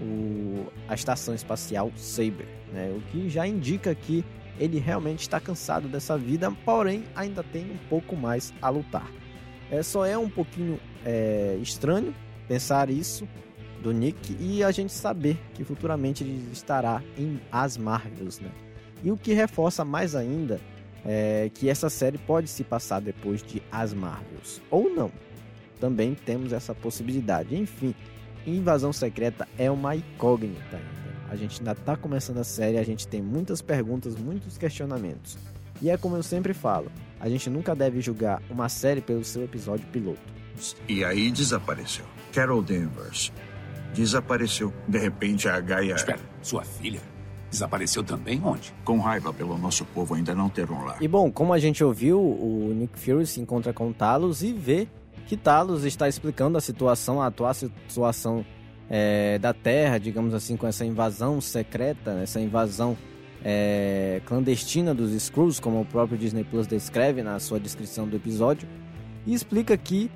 o, 0.00 0.66
a 0.88 0.94
estação 0.94 1.34
espacial 1.34 1.90
Saber, 1.96 2.48
né? 2.72 2.94
o 2.96 3.00
que 3.10 3.28
já 3.28 3.46
indica 3.46 3.94
que 3.94 4.24
ele 4.58 4.78
realmente 4.78 5.20
está 5.20 5.40
cansado 5.40 5.88
dessa 5.88 6.18
vida, 6.18 6.50
porém 6.64 7.04
ainda 7.14 7.42
tem 7.42 7.70
um 7.70 7.78
pouco 7.88 8.14
mais 8.14 8.52
a 8.60 8.68
lutar. 8.68 9.10
É, 9.70 9.82
só 9.82 10.04
é 10.04 10.18
um 10.18 10.28
pouquinho 10.28 10.78
é, 11.04 11.56
estranho 11.62 12.14
pensar 12.46 12.90
isso 12.90 13.26
do 13.80 13.92
Nick 13.92 14.36
e 14.38 14.62
a 14.62 14.70
gente 14.70 14.92
saber 14.92 15.38
que 15.54 15.64
futuramente 15.64 16.22
ele 16.22 16.50
estará 16.52 17.02
em 17.16 17.40
As 17.50 17.76
Marvels, 17.76 18.38
né? 18.40 18.50
E 19.02 19.10
o 19.10 19.16
que 19.16 19.32
reforça 19.32 19.84
mais 19.84 20.14
ainda 20.14 20.60
é 21.04 21.50
que 21.54 21.68
essa 21.68 21.88
série 21.88 22.18
pode 22.18 22.48
se 22.48 22.62
passar 22.62 23.00
depois 23.00 23.42
de 23.42 23.62
As 23.72 23.94
Marvels 23.94 24.60
ou 24.70 24.90
não. 24.90 25.10
Também 25.80 26.14
temos 26.14 26.52
essa 26.52 26.74
possibilidade. 26.74 27.56
Enfim, 27.56 27.94
Invasão 28.46 28.92
Secreta 28.92 29.48
é 29.56 29.70
uma 29.70 29.96
incógnita 29.96 30.76
ainda. 30.76 31.09
A 31.30 31.36
gente 31.36 31.60
ainda 31.60 31.72
está 31.72 31.96
começando 31.96 32.38
a 32.38 32.44
série, 32.44 32.76
a 32.76 32.82
gente 32.82 33.06
tem 33.06 33.22
muitas 33.22 33.62
perguntas, 33.62 34.16
muitos 34.16 34.58
questionamentos. 34.58 35.38
E 35.80 35.88
é 35.88 35.96
como 35.96 36.16
eu 36.16 36.24
sempre 36.24 36.52
falo, 36.52 36.90
a 37.20 37.28
gente 37.28 37.48
nunca 37.48 37.72
deve 37.72 38.00
julgar 38.00 38.42
uma 38.50 38.68
série 38.68 39.00
pelo 39.00 39.22
seu 39.22 39.44
episódio 39.44 39.86
piloto. 39.92 40.20
E 40.88 41.04
aí 41.04 41.30
desapareceu. 41.30 42.04
Carol 42.32 42.60
Danvers 42.60 43.32
desapareceu. 43.94 44.72
De 44.88 44.98
repente 44.98 45.48
a 45.48 45.60
Gaia. 45.60 45.94
Espera, 45.94 46.18
sua 46.42 46.64
filha 46.64 47.00
desapareceu 47.48 48.02
também 48.02 48.40
onde? 48.44 48.72
Com 48.84 48.98
raiva 48.98 49.32
pelo 49.32 49.58
nosso 49.58 49.84
povo 49.84 50.14
ainda 50.14 50.34
não 50.34 50.48
ter 50.48 50.70
um 50.70 50.84
lar. 50.84 50.98
E 51.00 51.08
bom, 51.08 51.30
como 51.30 51.52
a 51.52 51.58
gente 51.58 51.82
ouviu, 51.82 52.20
o 52.20 52.72
Nick 52.74 52.98
Fury 52.98 53.26
se 53.26 53.40
encontra 53.40 53.72
com 53.72 53.92
Talos 53.92 54.42
e 54.42 54.52
vê 54.52 54.88
que 55.26 55.36
Talos 55.36 55.84
está 55.84 56.08
explicando 56.08 56.58
a 56.58 56.60
situação, 56.60 57.20
a 57.20 57.26
atual 57.26 57.52
situação 57.54 58.44
é, 58.90 59.38
da 59.38 59.54
Terra, 59.54 59.98
digamos 59.98 60.34
assim, 60.34 60.56
com 60.56 60.66
essa 60.66 60.84
invasão 60.84 61.40
secreta, 61.40 62.18
essa 62.22 62.40
invasão 62.40 62.98
é, 63.44 64.20
clandestina 64.26 64.92
dos 64.92 65.12
Skrulls, 65.12 65.60
como 65.60 65.80
o 65.80 65.84
próprio 65.84 66.18
Disney 66.18 66.42
Plus 66.42 66.66
descreve 66.66 67.22
na 67.22 67.38
sua 67.38 67.60
descrição 67.60 68.08
do 68.08 68.16
episódio, 68.16 68.68
e 69.24 69.32
explica 69.32 69.76
que 69.76 70.10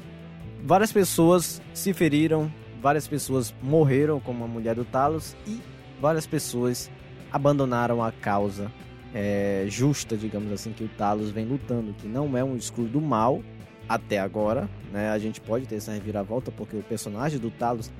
várias 0.64 0.92
pessoas 0.92 1.62
se 1.72 1.92
feriram, 1.92 2.52
várias 2.82 3.06
pessoas 3.06 3.54
morreram, 3.62 4.18
como 4.18 4.42
a 4.44 4.48
mulher 4.48 4.74
do 4.74 4.84
Talos, 4.84 5.36
e 5.46 5.60
várias 6.00 6.26
pessoas 6.26 6.90
abandonaram 7.30 8.02
a 8.02 8.10
causa 8.10 8.70
é, 9.14 9.66
justa, 9.68 10.16
digamos 10.16 10.50
assim, 10.52 10.72
que 10.72 10.82
o 10.82 10.88
Talos 10.88 11.30
vem 11.30 11.46
lutando, 11.46 11.94
que 11.94 12.08
não 12.08 12.36
é 12.36 12.42
um 12.42 12.56
Skrull 12.56 12.88
do 12.88 13.00
mal 13.00 13.40
até 13.88 14.18
agora, 14.18 14.68
né? 14.92 15.10
A 15.10 15.18
gente 15.18 15.40
pode 15.40 15.66
ter 15.66 15.76
essa 15.76 15.92
reviravolta 15.92 16.50
porque 16.50 16.76
o 16.76 16.82
personagem 16.82 17.38
do 17.38 17.50
Talos 17.50 17.92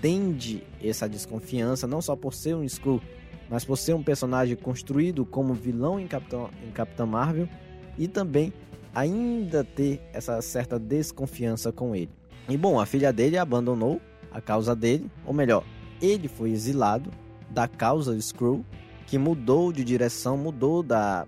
tende 0.00 0.62
essa 0.82 1.08
desconfiança, 1.08 1.86
não 1.86 2.00
só 2.00 2.14
por 2.14 2.34
ser 2.34 2.54
um 2.54 2.64
Skrull, 2.64 3.00
mas 3.48 3.64
por 3.64 3.76
ser 3.76 3.94
um 3.94 4.02
personagem 4.02 4.56
construído 4.56 5.24
como 5.24 5.54
vilão 5.54 6.00
em 6.00 6.06
Capitão, 6.06 6.50
em 6.66 6.70
Capitão 6.70 7.06
Marvel 7.06 7.48
e 7.96 8.08
também 8.08 8.52
ainda 8.94 9.62
ter 9.62 10.00
essa 10.12 10.40
certa 10.40 10.78
desconfiança 10.78 11.70
com 11.70 11.94
ele. 11.94 12.10
E 12.48 12.56
bom, 12.56 12.80
a 12.80 12.86
filha 12.86 13.12
dele 13.12 13.36
abandonou 13.36 14.00
a 14.30 14.40
causa 14.40 14.74
dele, 14.74 15.10
ou 15.24 15.34
melhor, 15.34 15.64
ele 16.00 16.28
foi 16.28 16.50
exilado 16.50 17.10
da 17.50 17.68
causa 17.68 18.16
Skrull, 18.16 18.64
que 19.06 19.18
mudou 19.18 19.72
de 19.72 19.84
direção, 19.84 20.36
mudou 20.36 20.82
da 20.82 21.26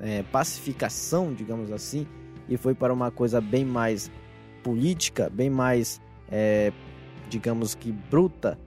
é, 0.00 0.22
pacificação, 0.24 1.32
digamos 1.32 1.70
assim, 1.70 2.06
e 2.48 2.56
foi 2.56 2.74
para 2.74 2.92
uma 2.92 3.10
coisa 3.10 3.40
bem 3.40 3.64
mais 3.64 4.10
política, 4.62 5.30
bem 5.30 5.48
mais, 5.48 6.00
é, 6.30 6.72
digamos 7.30 7.74
que 7.74 7.92
bruta, 7.92 8.58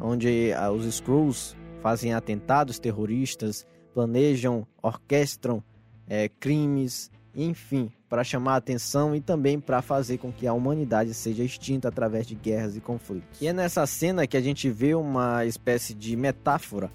onde 0.00 0.52
os 0.74 0.86
Skrulls 0.86 1.56
fazem 1.82 2.14
atentados 2.14 2.78
terroristas, 2.78 3.66
planejam, 3.92 4.66
orquestram 4.82 5.62
é, 6.08 6.28
crimes, 6.28 7.10
enfim, 7.34 7.90
para 8.08 8.22
chamar 8.22 8.54
a 8.54 8.56
atenção 8.56 9.16
e 9.16 9.20
também 9.20 9.58
para 9.58 9.82
fazer 9.82 10.18
com 10.18 10.32
que 10.32 10.46
a 10.46 10.52
humanidade 10.52 11.12
seja 11.12 11.42
extinta 11.42 11.88
através 11.88 12.26
de 12.26 12.34
guerras 12.34 12.76
e 12.76 12.80
conflitos. 12.80 13.40
E 13.40 13.46
é 13.46 13.52
nessa 13.52 13.86
cena 13.86 14.26
que 14.26 14.36
a 14.36 14.40
gente 14.40 14.70
vê 14.70 14.94
uma 14.94 15.44
espécie 15.44 15.92
de 15.92 16.16
metáfora 16.16 16.90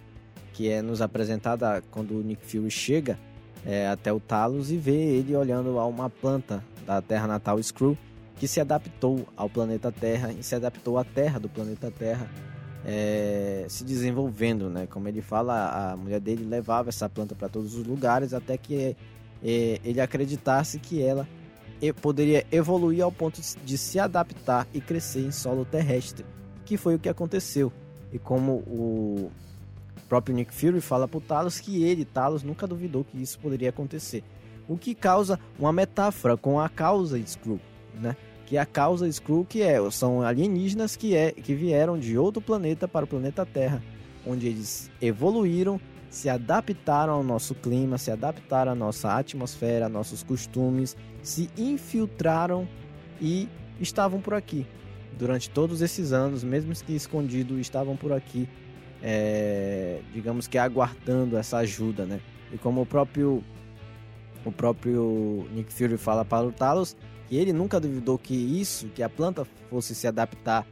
que 0.54 0.70
é 0.70 0.82
nos 0.82 1.02
apresentada 1.02 1.84
quando 1.92 2.18
o 2.18 2.24
Nick 2.24 2.44
Fury 2.44 2.72
chega 2.72 3.20
é, 3.64 3.88
até 3.88 4.12
o 4.12 4.20
Talos 4.20 4.72
e 4.72 4.78
vê 4.78 4.96
ele 4.96 5.36
olhando 5.36 5.78
a 5.78 5.86
uma 5.86 6.10
planta 6.10 6.64
da 6.86 7.00
Terra 7.00 7.28
natal 7.28 7.60
Skrull 7.60 7.98
que 8.38 8.48
se 8.48 8.60
adaptou 8.60 9.28
ao 9.36 9.50
planeta 9.50 9.92
Terra 9.92 10.32
e 10.32 10.44
se 10.44 10.56
adaptou 10.56 10.98
à 10.98 11.04
Terra 11.04 11.40
do 11.40 11.50
planeta 11.50 11.92
Terra 11.92 12.30
é, 12.86 13.66
se 13.68 13.84
desenvolvendo, 13.84 14.70
né? 14.70 14.88
Como 14.88 15.08
ele 15.08 15.22
fala, 15.22 15.92
a 15.92 15.98
mulher 15.98 16.20
dele 16.20 16.46
levava 16.46 16.90
essa 16.90 17.10
planta 17.10 17.36
para 17.36 17.50
todos 17.50 17.76
os 17.76 17.86
lugares 17.86 18.34
até 18.34 18.58
que 18.58 18.96
é, 19.44 19.82
ele 19.84 20.00
acreditasse 20.00 20.80
que 20.80 21.02
ela 21.02 21.28
poderia 22.02 22.46
evoluir 22.52 23.04
ao 23.04 23.12
ponto 23.12 23.40
de 23.64 23.78
se 23.78 24.00
adaptar 24.00 24.68
e 24.74 24.82
crescer 24.82 25.20
em 25.20 25.32
solo 25.32 25.66
terrestre, 25.66 26.26
que 26.66 26.78
foi 26.78 26.96
o 26.96 27.00
que 27.00 27.10
aconteceu. 27.10 27.72
E 28.12 28.18
como 28.18 28.64
o 28.68 29.32
próprio 30.08 30.36
Nick 30.36 30.54
Fury 30.54 30.82
fala 30.82 31.08
para 31.08 31.20
Talos 31.20 31.60
que 31.60 31.84
ele, 31.84 32.06
Talos, 32.06 32.42
nunca 32.42 32.66
duvidou 32.66 33.04
que 33.04 33.22
isso 33.22 33.38
poderia 33.38 33.70
acontecer. 33.70 34.24
O 34.68 34.78
que 34.78 34.96
causa 34.96 35.40
uma 35.60 35.72
metáfora 35.72 36.36
com 36.36 36.60
a 36.60 36.68
causa 36.68 37.20
Skrull, 37.20 37.60
né? 37.94 38.16
Que 38.48 38.58
a 38.58 38.66
causa 38.66 39.08
Skrull 39.08 39.46
que 39.46 39.62
é, 39.62 39.78
são 39.92 40.24
alienígenas 40.24 40.96
que, 40.96 41.16
é, 41.16 41.32
que 41.32 41.54
vieram 41.54 42.00
de 42.00 42.18
outro 42.18 42.42
planeta 42.42 42.88
para 42.88 43.06
o 43.06 43.08
planeta 43.08 43.46
Terra, 43.46 43.84
onde 44.26 44.48
eles 44.48 44.90
evoluíram 45.00 45.80
se 46.10 46.30
adaptaram 46.30 47.14
ao 47.14 47.24
nosso 47.24 47.54
clima, 47.54 47.98
se 47.98 48.12
adaptaram 48.12 48.72
à 48.72 48.76
nossa 48.76 49.18
atmosfera, 49.18 49.86
a 49.86 49.90
nossos 49.90 50.24
costumes, 50.24 50.96
se 51.22 51.50
infiltraram 51.58 52.68
e 53.22 53.48
estavam 53.80 54.20
por 54.20 54.34
aqui. 54.34 54.66
Durante 55.18 55.50
todos 55.50 55.82
esses 55.82 56.14
anos, 56.14 56.44
mesmo 56.44 56.74
que 56.74 56.96
escondidos, 56.96 57.60
estavam 57.60 57.96
por 57.96 58.12
aqui, 58.12 58.48
é, 59.02 60.02
digamos 60.14 60.48
que 60.48 60.58
aguardando 60.58 61.38
essa 61.38 61.58
ajuda, 61.58 62.06
né? 62.06 62.20
E 62.52 62.58
como 62.58 62.82
o 62.82 62.86
próprio 62.86 63.44
o 64.46 64.52
próprio 64.52 65.46
Nick 65.54 65.74
Fury 65.74 65.98
fala 65.98 66.24
para 66.24 66.48
o 66.48 66.52
Talos, 66.52 66.96
que 67.28 67.36
ele 67.36 67.54
nunca 67.54 67.80
duvidou 67.80 68.18
que 68.18 68.34
isso, 68.34 68.88
que 68.90 69.04
a 69.04 69.10
planta 69.10 69.46
fosse 69.70 69.94
se 69.94 70.08
adaptar 70.08 70.66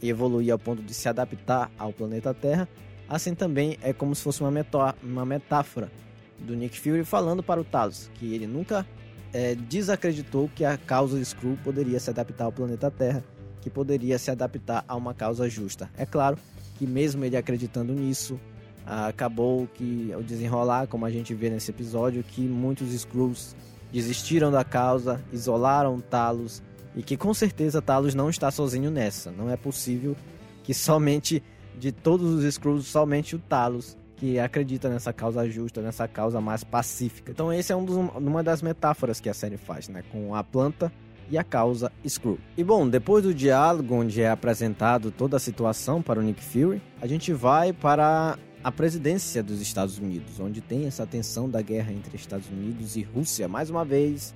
e 0.00 0.08
evoluir 0.08 0.52
ao 0.52 0.58
ponto 0.58 0.82
de 0.82 0.94
se 0.94 1.08
adaptar 1.08 1.70
ao 1.78 1.92
planeta 1.92 2.32
Terra, 2.32 2.68
Assim 3.08 3.34
também 3.34 3.78
é 3.80 3.92
como 3.92 4.14
se 4.14 4.22
fosse 4.22 4.42
uma, 4.42 4.50
metó 4.50 4.94
uma 5.02 5.24
metáfora 5.24 5.90
do 6.38 6.54
Nick 6.54 6.78
Fury 6.78 7.04
falando 7.04 7.42
para 7.42 7.60
o 7.60 7.64
Talos, 7.64 8.10
que 8.14 8.34
ele 8.34 8.46
nunca 8.46 8.86
é, 9.32 9.54
desacreditou 9.54 10.50
que 10.54 10.64
a 10.64 10.76
causa 10.76 11.18
Skrull 11.18 11.56
poderia 11.64 11.98
se 11.98 12.10
adaptar 12.10 12.44
ao 12.44 12.52
planeta 12.52 12.90
Terra, 12.90 13.24
que 13.62 13.70
poderia 13.70 14.18
se 14.18 14.30
adaptar 14.30 14.84
a 14.86 14.94
uma 14.94 15.14
causa 15.14 15.48
justa. 15.48 15.90
É 15.96 16.04
claro 16.04 16.36
que 16.78 16.86
mesmo 16.86 17.24
ele 17.24 17.36
acreditando 17.36 17.94
nisso, 17.94 18.38
acabou 18.86 19.66
que 19.66 20.12
o 20.16 20.22
desenrolar, 20.22 20.86
como 20.86 21.06
a 21.06 21.10
gente 21.10 21.34
vê 21.34 21.48
nesse 21.48 21.70
episódio, 21.70 22.22
que 22.22 22.42
muitos 22.42 22.92
Skrulls 22.92 23.56
desistiram 23.92 24.50
da 24.50 24.64
causa, 24.64 25.20
isolaram 25.32 26.00
Talos 26.00 26.62
e 26.94 27.02
que 27.02 27.16
com 27.16 27.32
certeza 27.32 27.80
Talos 27.80 28.14
não 28.14 28.28
está 28.28 28.50
sozinho 28.50 28.90
nessa. 28.90 29.30
Não 29.30 29.50
é 29.50 29.56
possível 29.56 30.16
que 30.62 30.74
somente 30.74 31.42
de 31.78 31.92
todos 31.92 32.34
os 32.34 32.44
Skrulls, 32.44 32.86
somente 32.86 33.36
o 33.36 33.38
Talos 33.38 33.96
que 34.16 34.38
acredita 34.38 34.88
nessa 34.88 35.12
causa 35.12 35.48
justa, 35.48 35.80
nessa 35.80 36.08
causa 36.08 36.40
mais 36.40 36.64
pacífica. 36.64 37.30
Então 37.30 37.52
esse 37.52 37.72
é 37.72 37.76
um 37.76 37.84
dos, 37.84 37.96
uma 37.96 38.42
das 38.42 38.62
metáforas 38.62 39.20
que 39.20 39.28
a 39.28 39.34
série 39.34 39.56
faz, 39.56 39.88
né, 39.88 40.02
com 40.10 40.34
a 40.34 40.42
planta 40.42 40.92
e 41.30 41.38
a 41.38 41.44
causa 41.44 41.92
Skrull. 42.04 42.38
E 42.56 42.64
bom, 42.64 42.88
depois 42.88 43.22
do 43.22 43.32
diálogo 43.32 43.94
onde 43.94 44.20
é 44.20 44.30
apresentado 44.30 45.10
toda 45.10 45.36
a 45.36 45.40
situação 45.40 46.02
para 46.02 46.18
o 46.18 46.22
Nick 46.22 46.42
Fury, 46.42 46.82
a 47.00 47.06
gente 47.06 47.32
vai 47.32 47.72
para 47.72 48.36
a 48.62 48.72
presidência 48.72 49.42
dos 49.42 49.60
Estados 49.60 49.98
Unidos, 49.98 50.40
onde 50.40 50.60
tem 50.60 50.86
essa 50.86 51.06
tensão 51.06 51.48
da 51.48 51.62
guerra 51.62 51.92
entre 51.92 52.16
Estados 52.16 52.48
Unidos 52.48 52.96
e 52.96 53.02
Rússia, 53.02 53.46
mais 53.46 53.70
uma 53.70 53.84
vez, 53.84 54.34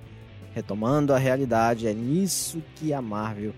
retomando 0.53 1.13
a 1.13 1.17
realidade, 1.17 1.87
é 1.87 1.93
nisso 1.93 2.63
que 2.75 2.93
a 2.93 3.01
Marvel 3.01 3.53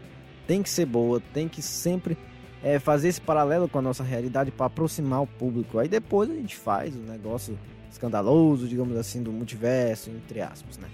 tem 0.48 0.64
que 0.64 0.70
ser 0.70 0.86
boa, 0.86 1.22
tem 1.34 1.48
que 1.48 1.62
sempre 1.62 2.18
é, 2.64 2.80
fazer 2.80 3.10
esse 3.10 3.22
paralelo 3.22 3.70
com 3.70 3.80
a 3.80 3.82
nossa 3.82 4.04
realidade 4.04 4.52
para 4.52 4.66
aproximar 4.66 5.22
o 5.22 5.28
público. 5.28 5.78
Aí 5.78 5.88
depois 5.88 6.30
a 6.30 6.34
gente 6.34 6.56
faz 6.56 6.96
o 6.96 7.00
um 7.00 7.04
negócio 7.04 7.58
escandaloso, 7.92 8.68
digamos 8.68 8.98
assim, 8.98 9.22
do 9.22 9.32
multiverso, 9.32 10.10
entre 10.10 10.42
aspas, 10.42 10.78
né? 10.78 10.88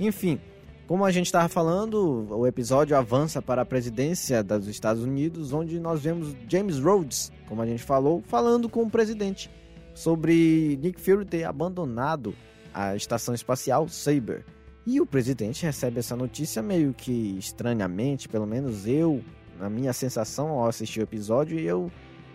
Enfim, 0.00 0.40
como 0.88 1.04
a 1.04 1.10
gente 1.10 1.26
estava 1.26 1.48
falando, 1.50 2.26
o 2.30 2.46
episódio 2.46 2.96
avança 2.96 3.42
para 3.42 3.60
a 3.60 3.64
presidência 3.64 4.42
dos 4.42 4.66
Estados 4.66 5.02
Unidos, 5.02 5.52
onde 5.52 5.78
nós 5.78 6.00
vemos 6.00 6.34
James 6.48 6.80
Rhodes, 6.80 7.30
como 7.46 7.60
a 7.60 7.66
gente 7.66 7.84
falou, 7.84 8.22
falando 8.26 8.70
com 8.70 8.82
o 8.82 8.90
presidente 8.90 9.50
sobre 9.94 10.78
Nick 10.80 10.98
Fury 10.98 11.26
ter 11.26 11.44
abandonado 11.44 12.34
a 12.72 12.96
estação 12.96 13.34
espacial 13.34 13.86
Saber. 13.86 14.46
E 14.86 14.98
o 14.98 15.04
presidente 15.04 15.66
recebe 15.66 15.98
essa 15.98 16.16
notícia 16.16 16.62
meio 16.62 16.94
que 16.94 17.36
estranhamente, 17.38 18.26
pelo 18.26 18.46
menos 18.46 18.86
eu 18.86 19.22
a 19.60 19.68
minha 19.68 19.92
sensação 19.92 20.48
ao 20.48 20.68
assistir 20.68 21.00
o 21.00 21.02
episódio, 21.02 21.58
eu 21.58 21.92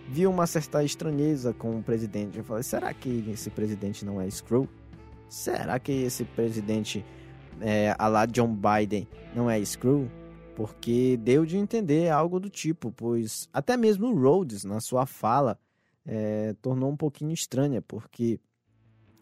vi 0.08 0.28
uma 0.28 0.46
certa 0.46 0.84
estranheza 0.84 1.54
com 1.54 1.80
o 1.80 1.82
presidente. 1.82 2.38
Eu 2.38 2.44
falei, 2.44 2.62
será 2.62 2.94
que 2.94 3.26
esse 3.32 3.50
presidente 3.50 4.06
não 4.06 4.22
é 4.22 4.28
Skrull? 4.28 4.70
Será 5.28 5.80
que 5.80 5.92
esse 5.92 6.24
presidente, 6.24 7.04
é, 7.63 7.95
a 7.97 8.08
lá 8.08 8.26
John 8.26 8.54
Biden, 8.56 9.08
não 9.34 9.49
é 9.49 9.60
Skrull? 9.60 10.08
porque 10.56 11.17
deu 11.17 11.45
de 11.45 11.58
entender 11.58 12.10
algo 12.10 12.39
do 12.39 12.49
tipo, 12.49 12.91
pois 12.91 13.47
até 13.52 13.76
mesmo 13.76 14.08
o 14.08 14.15
Rhodes, 14.15 14.63
na 14.63 14.80
sua 14.80 15.06
fala, 15.06 15.58
é, 16.06 16.56
tornou 16.62 16.91
um 16.91 16.97
pouquinho 16.97 17.32
estranha, 17.32 17.82
porque 17.82 18.39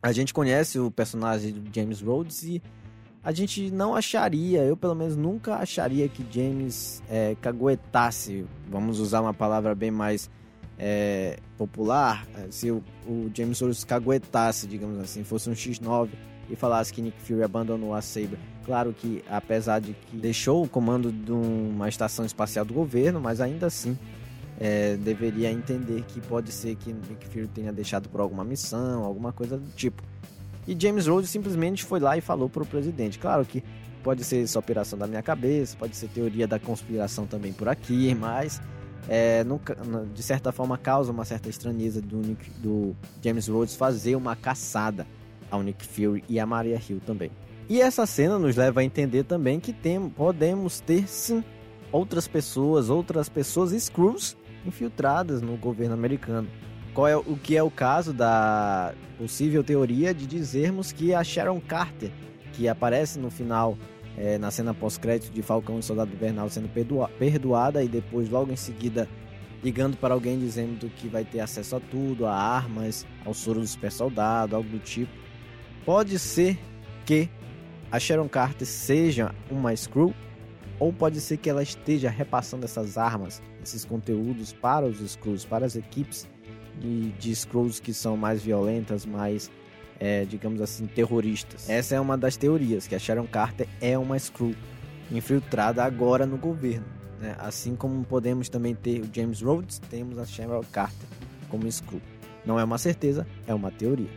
a 0.01 0.12
gente 0.12 0.34
conhece 0.34 0.80
o 0.80 0.91
personagem 0.91 1.54
de 1.54 1.80
James 1.80 2.01
Rhodes 2.01 2.43
e 2.43 2.62
a 3.23 3.32
gente 3.32 3.69
não 3.69 3.95
acharia, 3.95 4.63
eu 4.63 4.75
pelo 4.75 4.95
menos 4.95 5.15
nunca 5.15 5.56
acharia 5.56 6.10
que 6.10 6.25
James 6.32 7.04
é, 7.10 7.36
caguetasse, 7.39 8.45
vamos 8.67 8.99
usar 8.99 9.21
uma 9.21 9.34
palavra 9.34 9.75
bem 9.75 9.91
mais 9.91 10.30
é, 10.77 11.38
popular, 11.56 12.27
é, 12.36 12.49
se 12.49 12.71
o, 12.71 12.84
o 13.08 13.30
James 13.34 13.60
Rhodes 13.60 13.84
caguetasse, 13.84 14.65
digamos 14.65 14.99
assim, 14.99 15.23
fosse 15.23 15.49
um 15.49 15.54
X9 15.54 16.10
e 16.49 16.56
falasse 16.56 16.91
que 16.91 17.01
Nick 17.01 17.19
Fury 17.21 17.43
abandonou 17.43 17.93
a 17.93 18.01
Saber. 18.01 18.39
Claro 18.65 18.93
que, 18.93 19.23
apesar 19.30 19.80
de 19.80 19.93
que 19.93 20.15
deixou 20.15 20.63
o 20.63 20.67
comando 20.67 21.12
de 21.12 21.32
uma 21.32 21.89
estação 21.89 22.25
espacial 22.25 22.63
do 22.63 22.73
governo, 22.73 23.19
mas 23.19 23.41
ainda 23.41 23.67
assim 23.67 23.97
é, 24.60 24.95
deveria 24.97 25.51
entender 25.51 26.04
que 26.04 26.21
pode 26.21 26.51
ser 26.51 26.75
que 26.75 26.93
Nick 26.93 27.27
Fury 27.27 27.47
tenha 27.47 27.73
deixado 27.73 28.08
por 28.10 28.21
alguma 28.21 28.43
missão, 28.43 29.04
alguma 29.04 29.34
coisa 29.34 29.58
do 29.58 29.69
tipo. 29.71 30.04
E 30.67 30.75
James 30.80 31.08
Rhodes 31.08 31.30
simplesmente 31.30 31.84
foi 31.84 31.99
lá 31.99 32.15
e 32.17 32.21
falou 32.21 32.47
para 32.47 32.62
o 32.62 32.65
presidente. 32.65 33.17
Claro 33.17 33.43
que 33.43 33.63
pode 34.04 34.23
ser 34.23 34.47
só 34.47 34.60
operação 34.60 34.97
da 34.97 35.08
minha 35.08 35.23
cabeça, 35.23 35.75
pode 35.77 35.95
ser 35.95 36.08
teoria 36.10 36.47
da 36.47 36.60
conspiração 36.60 37.25
também 37.25 37.51
por 37.51 37.67
aqui, 37.67 38.13
mas 38.13 38.62
é, 39.10 39.43
de 40.13 40.21
certa 40.23 40.51
forma 40.51 40.77
causa 40.77 41.12
uma 41.12 41.25
certa 41.25 41.49
estranheza 41.49 42.01
do, 42.01 42.21
do 42.62 42.95
James 43.23 43.47
Rhodes 43.47 43.75
fazer 43.75 44.15
uma 44.15 44.36
caçada 44.36 45.08
ao 45.51 45.61
Nick 45.61 45.85
Fury 45.85 46.23
e 46.27 46.39
a 46.39 46.45
Maria 46.45 46.81
Hill 46.89 47.01
também. 47.05 47.29
E 47.69 47.81
essa 47.81 48.05
cena 48.05 48.39
nos 48.39 48.55
leva 48.55 48.79
a 48.79 48.83
entender 48.83 49.23
também 49.23 49.59
que 49.59 49.71
tem, 49.71 50.09
podemos 50.09 50.79
ter 50.79 51.07
sim 51.07 51.43
outras 51.91 52.27
pessoas, 52.27 52.89
outras 52.89 53.29
pessoas 53.29 53.71
Screws 53.71 54.35
infiltradas 54.65 55.41
no 55.41 55.55
governo 55.57 55.93
americano. 55.93 56.47
Qual 56.93 57.07
é 57.07 57.15
o 57.15 57.37
que 57.37 57.55
é 57.55 57.63
o 57.63 57.71
caso 57.71 58.11
da 58.13 58.93
possível 59.17 59.63
teoria 59.63 60.13
de 60.13 60.25
dizermos 60.25 60.91
que 60.91 61.13
a 61.13 61.23
Sharon 61.23 61.61
Carter, 61.61 62.11
que 62.53 62.67
aparece 62.67 63.19
no 63.19 63.29
final 63.29 63.77
é, 64.17 64.37
na 64.37 64.51
cena 64.51 64.73
pós-crédito 64.73 65.31
de 65.31 65.41
Falcão 65.41 65.79
e 65.79 65.83
Soldado 65.83 66.11
Invernal 66.13 66.49
sendo 66.49 66.69
perdoada 67.17 67.83
e 67.83 67.87
depois 67.87 68.29
logo 68.29 68.51
em 68.51 68.57
seguida 68.57 69.07
ligando 69.63 69.95
para 69.95 70.13
alguém 70.13 70.39
dizendo 70.39 70.89
que 70.89 71.07
vai 71.07 71.23
ter 71.23 71.39
acesso 71.39 71.75
a 71.75 71.79
tudo, 71.79 72.25
a 72.25 72.33
armas, 72.33 73.05
ao 73.23 73.33
soro 73.33 73.59
do 73.59 73.67
super 73.67 73.91
soldado, 73.91 74.55
algo 74.55 74.67
do 74.67 74.79
tipo. 74.79 75.20
Pode 75.86 76.17
ser 76.20 76.58
que 77.06 77.30
a 77.91 78.00
Sharon 78.00 78.30
Carter 78.30 78.67
seja 78.67 79.34
uma 79.50 79.76
Screw 79.76 80.13
ou 80.80 80.91
pode 80.91 81.20
ser 81.22 81.38
que 81.38 81.50
ela 81.50 81.62
esteja 81.62 82.10
repassando 82.10 82.65
essas 82.65 82.98
armas, 82.98 83.41
esses 83.63 83.86
conteúdos 83.86 84.54
para 84.54 84.86
os 84.86 84.98
Screws, 85.00 85.46
para 85.46 85.65
as 85.65 85.76
equipes 85.76 86.28
de, 86.80 87.12
de 87.12 87.36
Screws 87.36 87.80
que 87.80 87.94
são 87.94 88.15
mais 88.15 88.41
violentas, 88.41 89.06
mais 89.06 89.52
é, 90.00 90.26
digamos 90.26 90.62
assim, 90.62 90.88
terroristas. 90.88 91.70
Essa 91.70 91.96
é 91.96 92.00
uma 92.00 92.17
das 92.17 92.36
teorias, 92.36 92.88
que 92.88 92.96
a 92.96 93.00
Sharon 93.00 93.28
Carter 93.28 93.67
é 93.80 93.98
uma 93.98 94.17
Screw 94.17 94.56
infiltrada 95.12 95.84
agora 95.84 96.26
no 96.26 96.38
governo. 96.38 96.86
Né? 97.20 97.36
Assim 97.38 97.76
como 97.76 98.04
podemos 98.04 98.50
também 98.50 98.74
ter 98.74 99.02
o 99.02 99.10
James 99.13 99.41
Rhodes, 99.41 99.80
temos 99.89 100.17
a 100.17 100.26
Sharon 100.26 100.63
Carter 100.72 101.08
como 101.50 101.72
Screw. 101.72 102.02
Não 102.44 102.60
é 102.60 102.63
uma 102.63 102.80
certeza, 102.80 103.28
é 103.46 103.54
uma 103.54 103.70
teoria. 103.70 104.10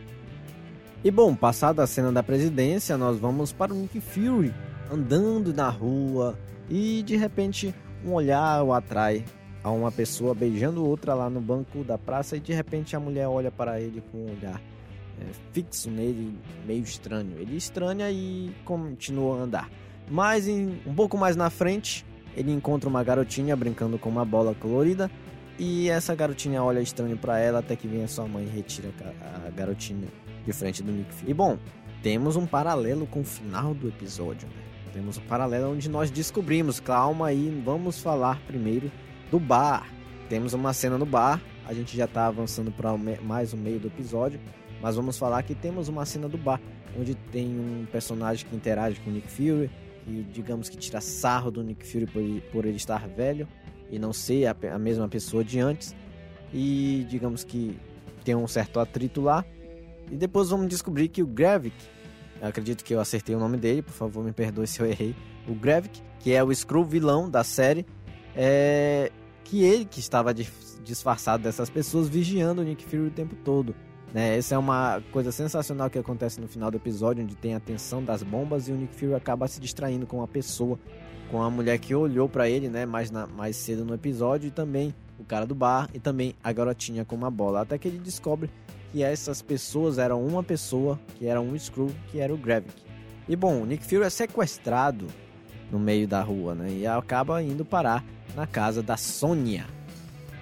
E 1.05 1.11
bom, 1.11 1.35
passada 1.35 1.83
a 1.83 1.87
cena 1.87 2.11
da 2.11 2.23
presidência, 2.23 2.97
nós 2.97 3.19
vamos 3.19 3.53
para 3.53 3.71
o 3.71 3.77
Nick 3.77 4.01
Fury 4.01 4.51
andando 4.91 5.53
na 5.53 5.69
rua 5.69 6.35
e 6.67 7.03
de 7.03 7.15
repente 7.15 7.75
um 8.03 8.13
olhar 8.13 8.63
o 8.63 8.73
atrai 8.73 9.23
a 9.63 9.69
uma 9.69 9.91
pessoa 9.91 10.33
beijando 10.33 10.83
outra 10.83 11.13
lá 11.13 11.29
no 11.29 11.39
banco 11.39 11.83
da 11.83 11.95
praça 11.95 12.37
e 12.37 12.39
de 12.39 12.53
repente 12.53 12.95
a 12.95 12.99
mulher 12.99 13.27
olha 13.27 13.51
para 13.51 13.79
ele 13.79 14.01
com 14.11 14.17
um 14.17 14.31
olhar 14.31 14.59
é, 15.21 15.25
fixo 15.53 15.91
nele, 15.91 16.39
meio 16.65 16.81
estranho. 16.81 17.37
Ele 17.37 17.55
estranha 17.55 18.09
e 18.09 18.51
continua 18.65 19.37
a 19.37 19.43
andar. 19.43 19.69
Mas 20.09 20.47
em, 20.47 20.81
um 20.87 20.95
pouco 20.95 21.19
mais 21.19 21.35
na 21.35 21.51
frente, 21.51 22.03
ele 22.35 22.51
encontra 22.51 22.89
uma 22.89 23.03
garotinha 23.03 23.55
brincando 23.55 23.99
com 23.99 24.09
uma 24.09 24.25
bola 24.25 24.55
colorida 24.55 25.11
e 25.59 25.87
essa 25.87 26.15
garotinha 26.15 26.63
olha 26.63 26.79
estranho 26.79 27.15
para 27.15 27.37
ela 27.37 27.59
até 27.59 27.75
que 27.75 27.87
vem 27.87 28.03
a 28.03 28.07
sua 28.07 28.27
mãe 28.27 28.43
e 28.43 28.49
retira 28.49 28.89
a 29.45 29.51
garotinha 29.51 30.07
de 30.45 30.53
frente 30.53 30.83
do 30.83 30.91
Nick 30.91 31.13
Fury. 31.13 31.31
E 31.31 31.33
bom, 31.33 31.57
temos 32.01 32.35
um 32.35 32.45
paralelo 32.45 33.07
com 33.07 33.21
o 33.21 33.25
final 33.25 33.73
do 33.73 33.87
episódio, 33.87 34.47
né? 34.47 34.63
Temos 34.93 35.17
um 35.17 35.21
paralelo 35.21 35.73
onde 35.73 35.89
nós 35.89 36.09
descobrimos, 36.09 36.79
calma 36.79 37.27
aí, 37.27 37.61
vamos 37.65 37.99
falar 37.99 38.39
primeiro 38.47 38.89
do 39.29 39.37
bar. 39.37 39.85
Temos 40.29 40.53
uma 40.53 40.71
cena 40.71 40.97
no 40.97 41.05
bar, 41.05 41.41
a 41.65 41.73
gente 41.73 41.97
já 41.97 42.07
tá 42.07 42.27
avançando 42.27 42.71
para 42.71 42.95
mais 43.21 43.51
o 43.51 43.57
meio 43.57 43.77
do 43.77 43.87
episódio 43.87 44.39
mas 44.81 44.95
vamos 44.95 45.17
falar 45.17 45.41
que 45.43 45.55
temos 45.55 45.87
uma 45.87 46.05
cena 46.05 46.27
do 46.27 46.37
bar, 46.37 46.61
onde 46.95 47.15
tem 47.15 47.47
um 47.47 47.87
personagem 47.91 48.45
que 48.45 48.55
interage 48.55 48.99
com 48.99 49.09
o 49.09 49.13
Nick 49.13 49.27
Fury, 49.27 49.69
e 50.07 50.23
digamos 50.31 50.69
que 50.69 50.77
tira 50.77 51.01
sarro 51.01 51.49
do 51.49 51.63
Nick 51.63 51.85
Fury 51.87 52.05
por, 52.05 52.21
por 52.51 52.65
ele 52.65 52.77
estar 52.77 53.07
velho 53.07 53.47
e 53.89 53.97
não 53.97 54.13
ser 54.13 54.45
a, 54.45 54.55
a 54.73 54.77
mesma 54.77 55.07
pessoa 55.07 55.43
de 55.43 55.59
antes. 55.59 55.95
E 56.53 57.03
digamos 57.09 57.43
que 57.43 57.75
tem 58.23 58.35
um 58.35 58.47
certo 58.47 58.79
atrito 58.79 59.21
lá. 59.21 59.43
E 60.11 60.15
depois 60.15 60.49
vamos 60.49 60.67
descobrir 60.67 61.07
que 61.07 61.23
o 61.23 61.27
Gravik, 61.27 61.75
acredito 62.41 62.83
que 62.83 62.93
eu 62.93 62.99
acertei 62.99 63.35
o 63.35 63.39
nome 63.39 63.57
dele, 63.57 63.81
por 63.81 63.93
favor 63.93 64.23
me 64.23 64.31
perdoe 64.31 64.67
se 64.67 64.79
eu 64.79 64.85
errei. 64.85 65.15
O 65.47 65.55
Gravik, 65.55 66.01
que 66.19 66.33
é 66.33 66.43
o 66.43 66.51
Skrull 66.51 66.85
vilão 66.85 67.29
da 67.29 67.43
série, 67.43 67.85
é 68.35 69.11
que 69.43 69.63
ele 69.63 69.85
que 69.85 69.99
estava 69.99 70.33
disfarçado 70.33 71.43
dessas 71.43 71.69
pessoas 71.69 72.09
vigiando 72.09 72.61
o 72.61 72.65
Nick 72.65 72.83
Fury 72.83 73.07
o 73.07 73.11
tempo 73.11 73.35
todo. 73.35 73.75
Né? 74.13 74.37
Essa 74.37 74.55
é 74.55 74.57
uma 74.57 75.03
coisa 75.11 75.31
sensacional 75.31 75.89
que 75.89 75.99
acontece 75.99 76.41
no 76.41 76.47
final 76.47 76.71
do 76.71 76.77
episódio, 76.77 77.23
onde 77.23 77.35
tem 77.35 77.53
a 77.53 77.59
tensão 77.59 78.03
das 78.03 78.23
bombas 78.23 78.67
e 78.67 78.71
o 78.71 78.75
Nick 78.75 78.95
Fury 78.95 79.13
acaba 79.13 79.47
se 79.47 79.59
distraindo 79.59 80.07
com 80.07 80.17
uma 80.17 80.27
pessoa, 80.27 80.79
com 81.29 81.43
a 81.43 81.49
mulher 81.49 81.77
que 81.77 81.93
olhou 81.93 82.27
para 82.27 82.49
ele, 82.49 82.69
né, 82.69 82.85
mais, 82.85 83.11
na, 83.11 83.27
mais 83.27 83.55
cedo 83.55 83.85
no 83.85 83.93
episódio, 83.93 84.47
e 84.47 84.51
também 84.51 84.93
o 85.19 85.23
cara 85.23 85.45
do 85.45 85.53
bar 85.53 85.89
e 85.93 85.99
também 85.99 86.33
a 86.43 86.51
garotinha 86.51 87.05
com 87.05 87.15
uma 87.15 87.29
bola. 87.29 87.61
Até 87.61 87.77
que 87.77 87.87
ele 87.87 87.99
descobre 87.99 88.49
que 88.95 89.03
essas 89.03 89.41
pessoas 89.41 89.97
eram 89.97 90.25
uma 90.25 90.41
pessoa, 90.41 90.97
que 91.17 91.27
era 91.27 91.41
um 91.41 91.59
Screw, 91.59 91.91
que 92.09 92.21
era 92.21 92.33
o 92.33 92.37
Gravik. 92.37 92.81
E 93.27 93.35
bom, 93.35 93.65
Nick 93.65 93.83
Fury 93.83 94.03
é 94.03 94.09
sequestrado 94.09 95.07
no 95.69 95.77
meio 95.77 96.07
da 96.07 96.21
rua, 96.21 96.55
né? 96.55 96.71
E 96.71 96.87
acaba 96.87 97.43
indo 97.43 97.65
parar 97.65 98.05
na 98.33 98.47
casa 98.47 98.81
da 98.81 98.95
Sônia. 98.95 99.65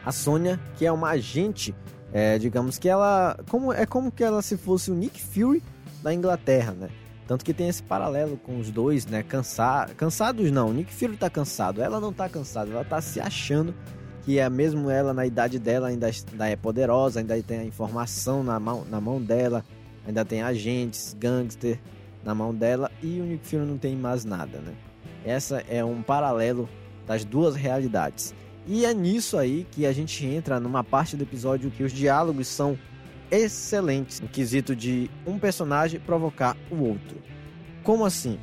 A 0.05 0.11
Sônia, 0.11 0.59
que 0.77 0.85
é 0.85 0.91
uma 0.91 1.09
agente 1.09 1.73
é, 2.11 2.37
digamos 2.37 2.77
que 2.77 2.87
ela. 2.87 3.35
Como, 3.49 3.73
é 3.73 3.87
como 3.87 4.11
que 4.11 4.23
ela 4.23 4.43
se 4.43 4.55
fosse 4.55 4.91
o 4.91 4.93
Nick 4.93 5.19
Fury 5.19 5.63
da 6.03 6.13
Inglaterra, 6.13 6.73
né? 6.73 6.89
Tanto 7.27 7.43
que 7.43 7.55
tem 7.55 7.67
esse 7.67 7.81
paralelo 7.81 8.37
com 8.37 8.59
os 8.59 8.69
dois, 8.69 9.07
né? 9.07 9.23
Cansa, 9.23 9.89
cansados 9.97 10.51
não, 10.51 10.71
Nick 10.71 10.93
Fury 10.93 11.17
tá 11.17 11.27
cansado, 11.27 11.81
ela 11.81 11.99
não 11.99 12.13
tá 12.13 12.29
cansada, 12.29 12.69
ela 12.69 12.85
tá 12.85 13.01
se 13.01 13.19
achando 13.19 13.73
que 14.23 14.39
é 14.39 14.49
mesmo 14.49 14.89
ela 14.89 15.13
na 15.13 15.25
idade 15.25 15.59
dela 15.59 15.87
ainda, 15.87 16.09
ainda 16.31 16.47
é 16.47 16.55
poderosa, 16.55 17.19
ainda 17.19 17.41
tem 17.43 17.59
a 17.59 17.65
informação 17.65 18.43
na 18.43 18.59
mão, 18.59 18.85
na 18.89 19.01
mão 19.01 19.21
dela, 19.21 19.63
ainda 20.07 20.23
tem 20.23 20.41
agentes, 20.41 21.15
gangster 21.19 21.79
na 22.23 22.33
mão 22.33 22.53
dela 22.53 22.89
e 23.01 23.19
o 23.19 23.25
Nick 23.25 23.45
Fury 23.45 23.65
não 23.65 23.77
tem 23.77 23.95
mais 23.95 24.23
nada, 24.23 24.59
né? 24.59 24.73
Essa 25.25 25.63
é 25.69 25.83
um 25.83 26.01
paralelo 26.01 26.69
das 27.05 27.25
duas 27.25 27.55
realidades. 27.55 28.33
E 28.65 28.85
é 28.85 28.93
nisso 28.93 29.37
aí 29.37 29.67
que 29.71 29.85
a 29.85 29.91
gente 29.91 30.25
entra 30.25 30.59
numa 30.59 30.83
parte 30.83 31.17
do 31.17 31.23
episódio 31.23 31.69
que 31.69 31.83
os 31.83 31.91
diálogos 31.91 32.47
são 32.47 32.77
excelentes 33.29 34.21
no 34.21 34.27
quesito 34.27 34.75
de 34.75 35.09
um 35.25 35.37
personagem 35.37 35.99
provocar 35.99 36.55
o 36.71 36.75
outro. 36.75 37.17
Como 37.83 38.05
assim? 38.05 38.39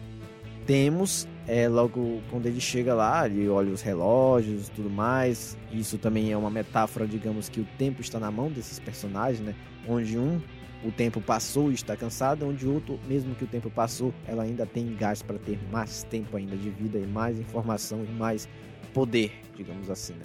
Temos, 0.66 1.26
é, 1.46 1.68
logo 1.68 2.20
quando 2.30 2.46
ele 2.46 2.60
chega 2.60 2.94
lá, 2.94 3.26
ele 3.26 3.48
olha 3.48 3.72
os 3.72 3.82
relógios 3.82 4.68
e 4.68 4.70
tudo 4.70 4.90
mais. 4.90 5.56
Isso 5.72 5.98
também 5.98 6.32
é 6.32 6.36
uma 6.36 6.50
metáfora, 6.50 7.06
digamos 7.06 7.48
que 7.48 7.60
o 7.60 7.66
tempo 7.78 8.00
está 8.00 8.18
na 8.18 8.30
mão 8.30 8.50
desses 8.50 8.78
personagens, 8.78 9.40
né? 9.40 9.54
Onde 9.88 10.18
um 10.18 10.40
o 10.82 10.90
tempo 10.90 11.20
passou 11.20 11.70
e 11.70 11.74
está 11.74 11.94
cansado, 11.94 12.46
onde 12.46 12.66
outro, 12.66 12.98
mesmo 13.06 13.34
que 13.34 13.44
o 13.44 13.46
tempo 13.46 13.70
passou, 13.70 14.14
ela 14.26 14.44
ainda 14.44 14.64
tem 14.64 14.94
gás 14.96 15.22
para 15.22 15.38
ter 15.38 15.58
mais 15.70 16.04
tempo 16.04 16.36
ainda 16.36 16.56
de 16.56 16.70
vida 16.70 16.98
e 16.98 17.06
mais 17.06 17.38
informação 17.38 18.02
e 18.02 18.12
mais 18.12 18.48
poder, 18.94 19.32
digamos 19.56 19.90
assim, 19.90 20.14
né? 20.14 20.24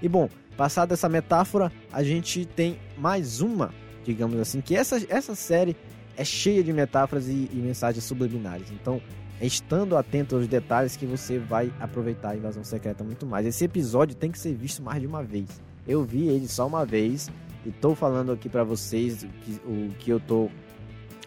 E 0.00 0.08
bom, 0.08 0.28
passada 0.56 0.94
essa 0.94 1.08
metáfora, 1.08 1.72
a 1.90 2.02
gente 2.02 2.44
tem 2.44 2.78
mais 2.96 3.40
uma, 3.40 3.74
digamos 4.04 4.38
assim, 4.38 4.60
que 4.60 4.76
essa, 4.76 5.04
essa 5.08 5.34
série 5.34 5.76
é 6.16 6.24
cheia 6.24 6.62
de 6.62 6.72
metáforas 6.72 7.28
e, 7.28 7.50
e 7.52 7.56
mensagens 7.56 8.04
subliminares. 8.04 8.70
Então, 8.70 9.00
estando 9.40 9.96
atento 9.96 10.36
aos 10.36 10.46
detalhes 10.46 10.96
que 10.96 11.06
você 11.06 11.38
vai 11.38 11.72
aproveitar 11.80 12.30
a 12.30 12.36
invasão 12.36 12.64
secreta 12.64 13.04
muito 13.04 13.26
mais. 13.26 13.46
Esse 13.46 13.64
episódio 13.64 14.14
tem 14.14 14.30
que 14.30 14.38
ser 14.38 14.54
visto 14.54 14.82
mais 14.82 15.00
de 15.00 15.06
uma 15.06 15.22
vez. 15.22 15.48
Eu 15.86 16.04
vi 16.04 16.28
ele 16.28 16.48
só 16.48 16.66
uma 16.66 16.84
vez 16.84 17.30
e 17.64 17.70
tô 17.70 17.94
falando 17.94 18.32
aqui 18.32 18.48
para 18.48 18.64
vocês 18.64 19.22
o 19.22 19.28
que, 19.28 19.60
o 19.66 19.88
que 19.98 20.10
eu 20.10 20.20
tô, 20.20 20.48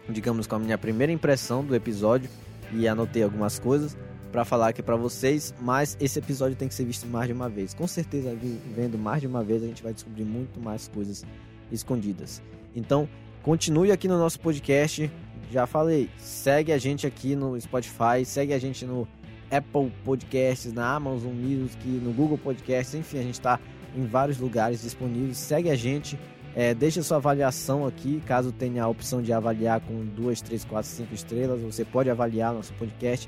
digamos, 0.10 0.48
com 0.48 0.56
a 0.56 0.60
minha 0.60 0.78
primeira 0.78 1.14
impressão 1.14 1.64
do 1.64 1.76
episódio 1.76 2.30
e 2.74 2.88
anotei 2.88 3.24
algumas 3.24 3.60
coisas 3.60 3.98
para 4.32 4.46
falar 4.46 4.70
aqui 4.70 4.84
para 4.84 4.96
vocês, 4.96 5.54
mas 5.60 5.98
esse 6.00 6.20
episódio 6.20 6.56
tem 6.56 6.68
que 6.68 6.74
ser 6.74 6.86
visto 6.86 7.08
mais 7.08 7.28
de 7.28 7.34
uma 7.34 7.50
vez. 7.50 7.74
Com 7.74 7.88
certeza, 7.88 8.36
vendo 8.76 8.98
mais 8.98 9.22
de 9.22 9.28
uma 9.28 9.44
vez, 9.44 9.64
a 9.64 9.66
gente 9.66 9.82
vai 9.82 9.94
descobrir 9.94 10.24
muito 10.24 10.60
mais 10.60 10.88
coisas 10.88 11.26
escondidas. 11.72 12.42
Então, 12.76 13.10
continue 13.42 13.92
aqui 13.92 14.08
no 14.08 14.18
nosso 14.18 14.40
podcast. 14.40 15.10
Já 15.52 15.66
falei, 15.66 16.10
segue 16.18 16.72
a 16.72 16.78
gente 16.78 17.08
aqui 17.08 17.36
no 17.36 17.60
Spotify, 17.60 18.24
segue 18.24 18.54
a 18.54 18.60
gente 18.60 18.86
no 18.86 19.08
Apple 19.52 19.92
Podcasts, 20.06 20.72
na 20.72 20.96
Amazon 20.96 21.34
Music, 21.34 21.88
no 21.88 22.14
Google 22.14 22.38
Podcasts, 22.38 22.94
enfim, 22.94 23.18
a 23.18 23.24
gente 23.24 23.34
está 23.34 23.60
em 23.96 24.06
vários 24.06 24.38
lugares 24.38 24.82
disponíveis. 24.82 25.38
Segue 25.38 25.70
a 25.70 25.76
gente, 25.76 26.20
é, 26.56 26.74
deixa 26.74 27.02
sua 27.02 27.18
avaliação 27.18 27.86
aqui, 27.86 28.22
caso 28.26 28.52
tenha 28.52 28.84
a 28.84 28.88
opção 28.88 29.22
de 29.22 29.34
avaliar 29.34 29.82
com 29.82 30.06
2, 30.06 30.42
3, 30.42 30.66
4, 30.66 30.90
5 30.90 31.14
estrelas, 31.14 31.62
você 31.62 31.84
pode 31.84 32.10
avaliar 32.10 32.54
nosso 32.54 32.74
podcast. 32.74 33.28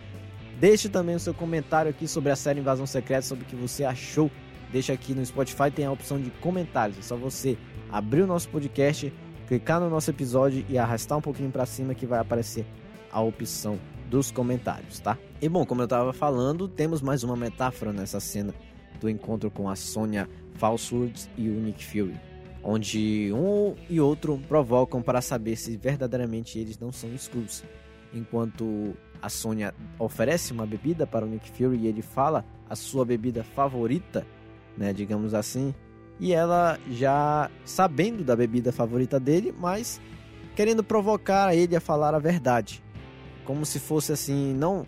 Deixe 0.59 0.87
também 0.89 1.15
o 1.15 1.19
seu 1.19 1.33
comentário 1.33 1.89
aqui 1.89 2.07
sobre 2.07 2.31
a 2.31 2.35
série 2.35 2.59
Invasão 2.59 2.85
Secreta, 2.85 3.23
sobre 3.23 3.45
o 3.45 3.47
que 3.47 3.55
você 3.55 3.83
achou. 3.83 4.29
Deixa 4.71 4.93
aqui 4.93 5.15
no 5.15 5.25
Spotify, 5.25 5.71
tem 5.73 5.85
a 5.85 5.91
opção 5.91 6.21
de 6.21 6.29
comentários. 6.39 6.99
É 6.99 7.01
só 7.01 7.15
você 7.15 7.57
abrir 7.91 8.21
o 8.21 8.27
nosso 8.27 8.47
podcast, 8.49 9.11
clicar 9.51 9.81
no 9.81 9.89
nosso 9.89 10.09
episódio 10.09 10.65
e 10.69 10.77
arrastar 10.77 11.17
um 11.17 11.21
pouquinho 11.21 11.51
para 11.51 11.65
cima 11.65 11.93
que 11.93 12.05
vai 12.05 12.19
aparecer 12.19 12.65
a 13.11 13.19
opção 13.19 13.77
dos 14.09 14.31
comentários, 14.31 15.01
tá? 15.01 15.17
E 15.41 15.49
bom, 15.49 15.65
como 15.65 15.81
eu 15.81 15.85
estava 15.87 16.13
falando, 16.13 16.69
temos 16.69 17.01
mais 17.01 17.21
uma 17.21 17.35
metáfora 17.35 17.91
nessa 17.91 18.21
cena 18.21 18.53
do 19.01 19.09
encontro 19.09 19.51
com 19.51 19.67
a 19.67 19.75
Sonya 19.75 20.29
Falswords 20.53 21.29
e 21.37 21.49
o 21.49 21.59
Nick 21.59 21.83
Fury, 21.83 22.17
onde 22.63 23.29
um 23.33 23.75
e 23.89 23.99
outro 23.99 24.39
provocam 24.47 25.01
para 25.01 25.21
saber 25.21 25.57
se 25.57 25.75
verdadeiramente 25.75 26.57
eles 26.57 26.79
não 26.79 26.93
são 26.93 27.13
Skrulls. 27.13 27.65
Enquanto 28.13 28.95
a 29.21 29.27
Sonya 29.27 29.73
oferece 29.99 30.53
uma 30.53 30.65
bebida 30.65 31.05
para 31.05 31.25
o 31.25 31.27
Nick 31.27 31.51
Fury 31.51 31.77
e 31.77 31.87
ele 31.87 32.01
fala 32.01 32.45
a 32.69 32.75
sua 32.77 33.03
bebida 33.03 33.43
favorita, 33.43 34.25
né, 34.77 34.93
digamos 34.93 35.33
assim, 35.33 35.75
e 36.21 36.33
ela 36.33 36.79
já 36.91 37.49
sabendo 37.65 38.23
da 38.23 38.35
bebida 38.35 38.71
favorita 38.71 39.19
dele, 39.19 39.51
mas 39.59 39.99
querendo 40.55 40.83
provocar 40.83 41.55
ele 41.55 41.75
a 41.75 41.81
falar 41.81 42.13
a 42.13 42.19
verdade. 42.19 42.83
Como 43.43 43.65
se 43.65 43.79
fosse 43.79 44.13
assim, 44.13 44.53
não 44.53 44.85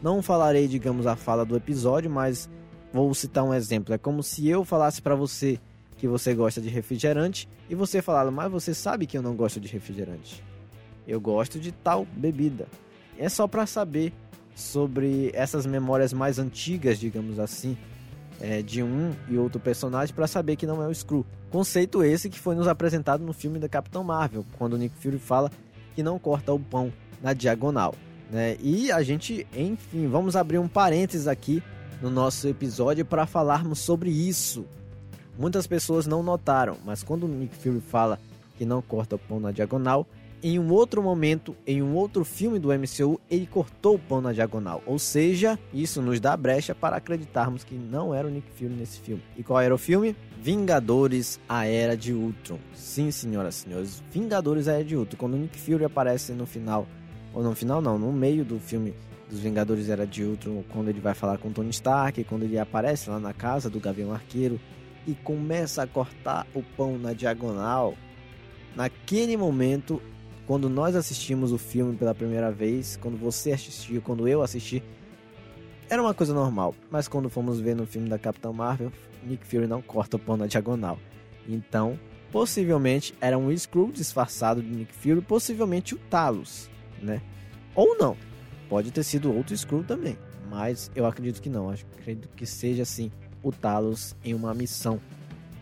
não 0.00 0.22
falarei, 0.22 0.68
digamos, 0.68 1.04
a 1.04 1.16
fala 1.16 1.44
do 1.44 1.56
episódio, 1.56 2.08
mas 2.08 2.48
vou 2.92 3.12
citar 3.14 3.42
um 3.42 3.52
exemplo. 3.52 3.92
É 3.92 3.98
como 3.98 4.22
se 4.22 4.48
eu 4.48 4.64
falasse 4.64 5.02
para 5.02 5.16
você 5.16 5.58
que 5.96 6.06
você 6.06 6.32
gosta 6.32 6.60
de 6.60 6.68
refrigerante 6.68 7.48
e 7.68 7.74
você 7.74 8.00
falar, 8.00 8.30
mas 8.30 8.52
você 8.52 8.72
sabe 8.72 9.06
que 9.06 9.18
eu 9.18 9.22
não 9.22 9.34
gosto 9.34 9.58
de 9.58 9.66
refrigerante. 9.66 10.44
Eu 11.08 11.20
gosto 11.20 11.58
de 11.58 11.72
tal 11.72 12.06
bebida. 12.16 12.68
É 13.18 13.28
só 13.28 13.48
para 13.48 13.66
saber 13.66 14.12
sobre 14.54 15.32
essas 15.34 15.66
memórias 15.66 16.12
mais 16.12 16.38
antigas, 16.38 17.00
digamos 17.00 17.40
assim, 17.40 17.76
é, 18.40 18.62
de 18.62 18.82
um 18.82 19.12
e 19.28 19.36
outro 19.36 19.60
personagem 19.60 20.14
para 20.14 20.26
saber 20.26 20.56
que 20.56 20.66
não 20.66 20.82
é 20.82 20.86
o 20.86 20.94
Screw. 20.94 21.24
Conceito 21.50 22.02
esse 22.02 22.28
que 22.28 22.38
foi 22.38 22.54
nos 22.54 22.68
apresentado 22.68 23.24
no 23.24 23.32
filme 23.32 23.58
da 23.58 23.68
Capitão 23.68 24.04
Marvel, 24.04 24.44
quando 24.58 24.74
o 24.74 24.76
Nick 24.76 24.96
Fury 24.96 25.18
fala 25.18 25.50
que 25.94 26.02
não 26.02 26.18
corta 26.18 26.52
o 26.52 26.60
pão 26.60 26.92
na 27.22 27.32
diagonal. 27.32 27.94
Né? 28.30 28.56
E 28.60 28.90
a 28.90 29.02
gente, 29.02 29.46
enfim, 29.56 30.08
vamos 30.08 30.36
abrir 30.36 30.58
um 30.58 30.68
parênteses 30.68 31.26
aqui 31.26 31.62
no 32.02 32.10
nosso 32.10 32.46
episódio 32.48 33.04
para 33.04 33.26
falarmos 33.26 33.78
sobre 33.78 34.10
isso. 34.10 34.66
Muitas 35.38 35.66
pessoas 35.66 36.06
não 36.06 36.22
notaram, 36.22 36.76
mas 36.84 37.02
quando 37.02 37.24
o 37.24 37.28
Nick 37.28 37.56
Fury 37.56 37.80
fala 37.80 38.18
que 38.58 38.64
não 38.64 38.82
corta 38.82 39.16
o 39.16 39.18
pão 39.18 39.38
na 39.38 39.52
diagonal, 39.52 40.06
em 40.42 40.58
um 40.58 40.70
outro 40.72 41.02
momento, 41.02 41.56
em 41.66 41.82
um 41.82 41.94
outro 41.94 42.24
filme 42.24 42.58
do 42.58 42.68
MCU, 42.68 43.20
ele 43.30 43.46
cortou 43.46 43.94
o 43.94 43.98
pão 43.98 44.20
na 44.20 44.32
diagonal. 44.32 44.82
Ou 44.86 44.98
seja, 44.98 45.58
isso 45.72 46.02
nos 46.02 46.20
dá 46.20 46.36
brecha 46.36 46.74
para 46.74 46.96
acreditarmos 46.96 47.64
que 47.64 47.74
não 47.74 48.14
era 48.14 48.28
o 48.28 48.30
Nick 48.30 48.50
Fury 48.52 48.74
nesse 48.74 49.00
filme. 49.00 49.22
E 49.36 49.42
qual 49.42 49.60
era 49.60 49.74
o 49.74 49.78
filme? 49.78 50.14
Vingadores, 50.40 51.40
a 51.48 51.66
Era 51.66 51.96
de 51.96 52.12
Ultron. 52.12 52.58
Sim, 52.74 53.10
senhoras 53.10 53.56
e 53.56 53.58
senhores, 53.64 54.02
Vingadores, 54.10 54.68
a 54.68 54.74
Era 54.74 54.84
de 54.84 54.96
Ultron. 54.96 55.18
Quando 55.18 55.34
o 55.34 55.38
Nick 55.38 55.58
Fury 55.58 55.84
aparece 55.84 56.32
no 56.32 56.46
final, 56.46 56.86
ou 57.34 57.42
no 57.42 57.54
final 57.54 57.80
não, 57.80 57.98
no 57.98 58.12
meio 58.12 58.44
do 58.44 58.58
filme 58.60 58.94
dos 59.28 59.40
Vingadores 59.40 59.88
Era 59.88 60.06
de 60.06 60.22
Ultron, 60.22 60.62
quando 60.68 60.88
ele 60.88 61.00
vai 61.00 61.14
falar 61.14 61.38
com 61.38 61.50
Tony 61.50 61.70
Stark, 61.70 62.22
quando 62.24 62.44
ele 62.44 62.58
aparece 62.58 63.10
lá 63.10 63.18
na 63.18 63.32
casa 63.32 63.68
do 63.68 63.80
Gavião 63.80 64.12
Arqueiro 64.12 64.60
e 65.06 65.14
começa 65.14 65.82
a 65.82 65.86
cortar 65.86 66.46
o 66.54 66.62
pão 66.62 66.98
na 66.98 67.12
diagonal, 67.12 67.94
naquele 68.74 69.36
momento 69.36 70.00
quando 70.46 70.68
nós 70.68 70.94
assistimos 70.94 71.52
o 71.52 71.58
filme 71.58 71.96
pela 71.96 72.14
primeira 72.14 72.52
vez, 72.52 72.96
quando 72.96 73.16
você 73.16 73.52
assistiu, 73.52 74.00
quando 74.00 74.28
eu 74.28 74.42
assisti, 74.42 74.82
era 75.90 76.00
uma 76.00 76.14
coisa 76.14 76.32
normal. 76.32 76.74
Mas 76.90 77.08
quando 77.08 77.28
fomos 77.28 77.58
ver 77.58 77.74
no 77.74 77.86
filme 77.86 78.08
da 78.08 78.18
Capitã 78.18 78.52
Marvel, 78.52 78.92
Nick 79.24 79.44
Fury 79.46 79.66
não 79.66 79.82
corta 79.82 80.16
o 80.16 80.20
pão 80.20 80.36
na 80.36 80.46
diagonal. 80.46 80.98
Então, 81.48 81.98
possivelmente 82.30 83.12
era 83.20 83.36
um 83.36 83.50
Skrull 83.50 83.90
disfarçado 83.90 84.62
de 84.62 84.68
Nick 84.68 84.92
Fury, 84.94 85.20
possivelmente 85.20 85.94
o 85.94 85.98
Talos, 85.98 86.70
né? 87.02 87.20
Ou 87.74 87.96
não. 87.98 88.16
Pode 88.68 88.90
ter 88.90 89.02
sido 89.02 89.32
outro 89.32 89.54
Skrull 89.54 89.84
também, 89.84 90.16
mas 90.48 90.90
eu 90.94 91.06
acredito 91.06 91.42
que 91.42 91.48
não. 91.48 91.70
Acredito 91.70 92.28
que 92.36 92.46
seja 92.46 92.82
assim 92.82 93.10
o 93.42 93.50
Talos 93.52 94.16
em 94.24 94.34
uma 94.34 94.54
missão 94.54 95.00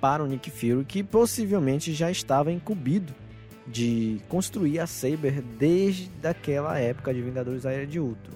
para 0.00 0.22
o 0.22 0.26
Nick 0.26 0.50
Fury 0.50 0.84
que 0.84 1.02
possivelmente 1.02 1.94
já 1.94 2.10
estava 2.10 2.52
incumbido 2.52 3.14
de 3.66 4.20
construir 4.28 4.78
a 4.78 4.86
Saber 4.86 5.42
desde 5.42 6.10
aquela 6.26 6.78
época 6.78 7.12
de 7.14 7.22
Vingadores 7.22 7.64
Aérea 7.64 7.86
de 7.86 7.98
Ultron. 7.98 8.34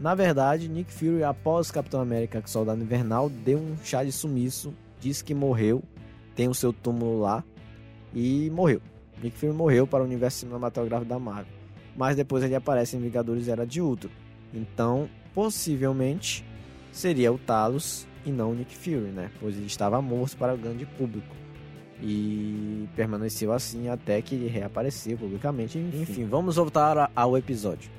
Na 0.00 0.14
verdade, 0.14 0.68
Nick 0.68 0.92
Fury, 0.92 1.22
após 1.22 1.70
Capitão 1.70 2.00
América 2.00 2.42
Soldado 2.46 2.82
Invernal, 2.82 3.28
deu 3.28 3.58
um 3.58 3.76
chá 3.84 4.02
de 4.02 4.12
sumiço, 4.12 4.72
disse 4.98 5.22
que 5.22 5.34
morreu, 5.34 5.82
tem 6.34 6.48
o 6.48 6.54
seu 6.54 6.72
túmulo 6.72 7.20
lá 7.20 7.44
e 8.14 8.48
morreu. 8.50 8.80
Nick 9.22 9.36
Fury 9.36 9.52
morreu 9.52 9.86
para 9.86 10.02
o 10.02 10.06
universo 10.06 10.38
cinematográfico 10.38 11.08
da 11.08 11.18
Marvel, 11.18 11.52
mas 11.94 12.16
depois 12.16 12.42
ele 12.42 12.54
aparece 12.54 12.96
em 12.96 13.00
Vingadores 13.00 13.48
Era 13.48 13.66
de 13.66 13.80
Ultron. 13.80 14.10
Então, 14.54 15.08
possivelmente 15.34 16.44
seria 16.90 17.30
o 17.30 17.38
Talos 17.38 18.06
e 18.24 18.30
não 18.30 18.52
o 18.52 18.54
Nick 18.54 18.74
Fury, 18.74 19.10
né? 19.10 19.30
Pois 19.38 19.54
ele 19.56 19.66
estava 19.66 20.00
morto 20.00 20.36
para 20.36 20.54
o 20.54 20.58
grande 20.58 20.86
público 20.86 21.39
e 22.02 22.88
permaneceu 22.96 23.52
assim 23.52 23.88
até 23.88 24.20
que 24.22 24.34
ele 24.34 24.48
reapareceu 24.48 25.18
publicamente. 25.18 25.78
Enfim, 25.78 26.00
Enfim 26.00 26.24
vamos 26.24 26.56
voltar 26.56 27.10
ao 27.14 27.36
episódio. 27.36 27.90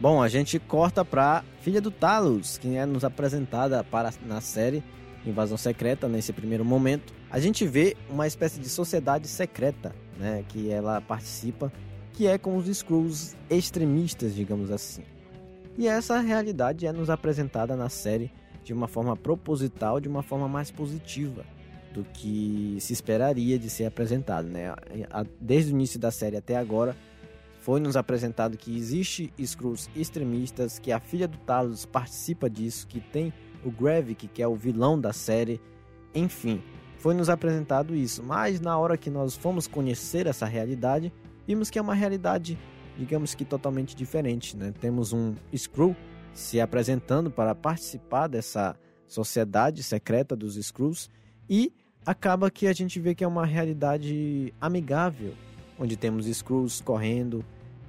Bom, 0.00 0.22
a 0.22 0.28
gente 0.28 0.58
corta 0.60 1.04
pra 1.04 1.44
filha 1.60 1.80
do 1.80 1.90
Talos, 1.90 2.56
que 2.56 2.76
é 2.76 2.86
nos 2.86 3.04
apresentada 3.04 3.82
para 3.82 4.12
na 4.24 4.40
série 4.40 4.82
Invasão 5.26 5.56
Secreta 5.56 6.08
nesse 6.08 6.32
primeiro 6.32 6.64
momento. 6.64 7.12
A 7.30 7.40
gente 7.40 7.66
vê 7.66 7.96
uma 8.08 8.26
espécie 8.26 8.60
de 8.60 8.68
sociedade 8.68 9.26
secreta, 9.26 9.94
né, 10.16 10.44
que 10.48 10.70
ela 10.70 11.00
participa, 11.00 11.72
que 12.12 12.26
é 12.26 12.38
com 12.38 12.56
os 12.56 12.68
Skrulls 12.68 13.36
extremistas, 13.50 14.34
digamos 14.34 14.70
assim. 14.70 15.02
E 15.76 15.88
essa 15.88 16.20
realidade 16.20 16.86
é 16.86 16.92
nos 16.92 17.10
apresentada 17.10 17.76
na 17.76 17.88
série 17.88 18.30
de 18.64 18.72
uma 18.72 18.86
forma 18.86 19.16
proposital, 19.16 20.00
de 20.00 20.08
uma 20.08 20.22
forma 20.22 20.48
mais 20.48 20.70
positiva 20.70 21.44
do 21.92 22.04
que 22.04 22.76
se 22.80 22.92
esperaria 22.92 23.58
de 23.58 23.70
ser 23.70 23.86
apresentado, 23.86 24.48
né? 24.48 24.74
Desde 25.40 25.72
o 25.72 25.74
início 25.74 25.98
da 25.98 26.10
série 26.10 26.36
até 26.36 26.56
agora, 26.56 26.96
foi 27.60 27.80
nos 27.80 27.96
apresentado 27.96 28.56
que 28.56 28.76
existe 28.76 29.32
Skrulls 29.36 29.90
extremistas, 29.94 30.78
que 30.78 30.92
a 30.92 31.00
filha 31.00 31.28
do 31.28 31.36
Talos 31.38 31.84
participa 31.84 32.48
disso, 32.48 32.86
que 32.86 33.00
tem 33.00 33.32
o 33.64 33.70
Gravik, 33.70 34.28
que 34.28 34.42
é 34.42 34.48
o 34.48 34.54
vilão 34.54 34.98
da 34.98 35.12
série, 35.12 35.60
enfim, 36.14 36.62
foi 36.98 37.14
nos 37.14 37.28
apresentado 37.28 37.94
isso. 37.94 38.22
Mas 38.22 38.60
na 38.60 38.78
hora 38.78 38.96
que 38.96 39.10
nós 39.10 39.36
fomos 39.36 39.66
conhecer 39.66 40.26
essa 40.26 40.46
realidade, 40.46 41.12
vimos 41.46 41.70
que 41.70 41.78
é 41.78 41.82
uma 41.82 41.94
realidade, 41.94 42.58
digamos 42.96 43.34
que 43.34 43.44
totalmente 43.44 43.94
diferente, 43.94 44.56
né? 44.56 44.72
Temos 44.80 45.12
um 45.12 45.34
Skrull 45.52 45.96
se 46.32 46.60
apresentando 46.60 47.30
para 47.30 47.54
participar 47.54 48.28
dessa 48.28 48.76
sociedade 49.06 49.82
secreta 49.82 50.36
dos 50.36 50.56
Skrulls 50.56 51.08
e 51.48 51.72
acaba 52.04 52.50
que 52.50 52.66
a 52.66 52.72
gente 52.72 52.98
vê 53.00 53.14
que 53.14 53.24
é 53.24 53.28
uma 53.28 53.44
realidade 53.44 54.52
amigável, 54.60 55.34
onde 55.78 55.96
temos 55.96 56.26
Skrulls 56.26 56.80
correndo, 56.80 57.44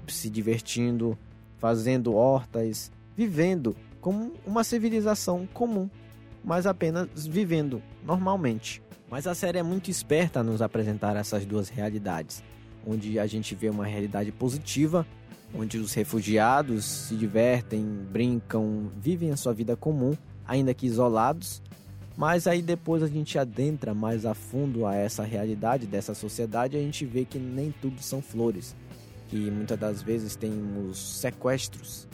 se 0.07 0.30
divertindo, 0.30 1.18
fazendo 1.57 2.14
hortas, 2.14 2.91
vivendo 3.16 3.76
como 3.99 4.34
uma 4.45 4.64
civilização 4.64 5.47
comum, 5.53 5.89
mas 6.43 6.66
apenas 6.66 7.28
vivendo 7.28 7.82
normalmente. 8.03 8.82
Mas 9.10 9.26
a 9.28 9.34
série 9.34 9.57
é 9.57 9.64
muito 9.64 9.89
esperta 9.89 10.39
a 10.39 10.43
nos 10.43 10.62
apresentar 10.62 11.16
essas 11.16 11.45
duas 11.45 11.68
realidades, 11.68 12.43
onde 12.86 13.20
a 13.20 13.26
gente 13.26 13.55
vê 13.55 13.70
uma 13.70 13.86
realidade 13.86 14.32
positiva, 14.32 15.05
onde 15.53 15.78
os 15.78 15.93
refugiados 15.93 16.86
se 16.86 17.16
divertem, 17.16 17.84
brincam, 17.84 18.91
vivem 18.97 19.32
a 19.32 19.38
sua 19.38 19.53
vida 19.53 19.76
comum, 19.76 20.16
ainda 20.47 20.74
que 20.74 20.86
isolados, 20.86 21.62
mas 22.20 22.48
aí 22.48 22.62
depois 22.62 23.02
a 23.02 23.08
gente 23.08 23.40
adentra 23.40 23.94
mais 23.94 24.26
a 24.26 24.34
fundo 24.34 24.86
a 24.86 24.94
essa 24.94 25.24
realidade 25.24 25.88
dessa 25.88 26.14
sociedade 26.14 26.76
a 26.76 26.80
gente 26.82 27.06
vê 27.06 27.24
que 27.24 27.40
nem 27.40 27.74
tudo 27.82 28.04
são 28.04 28.22
flores. 28.22 28.76
Que 29.30 29.50
muitas 29.50 29.80
das 29.80 30.02
vezes 30.02 30.36
temos 30.36 30.98
sequestros, 31.22 32.10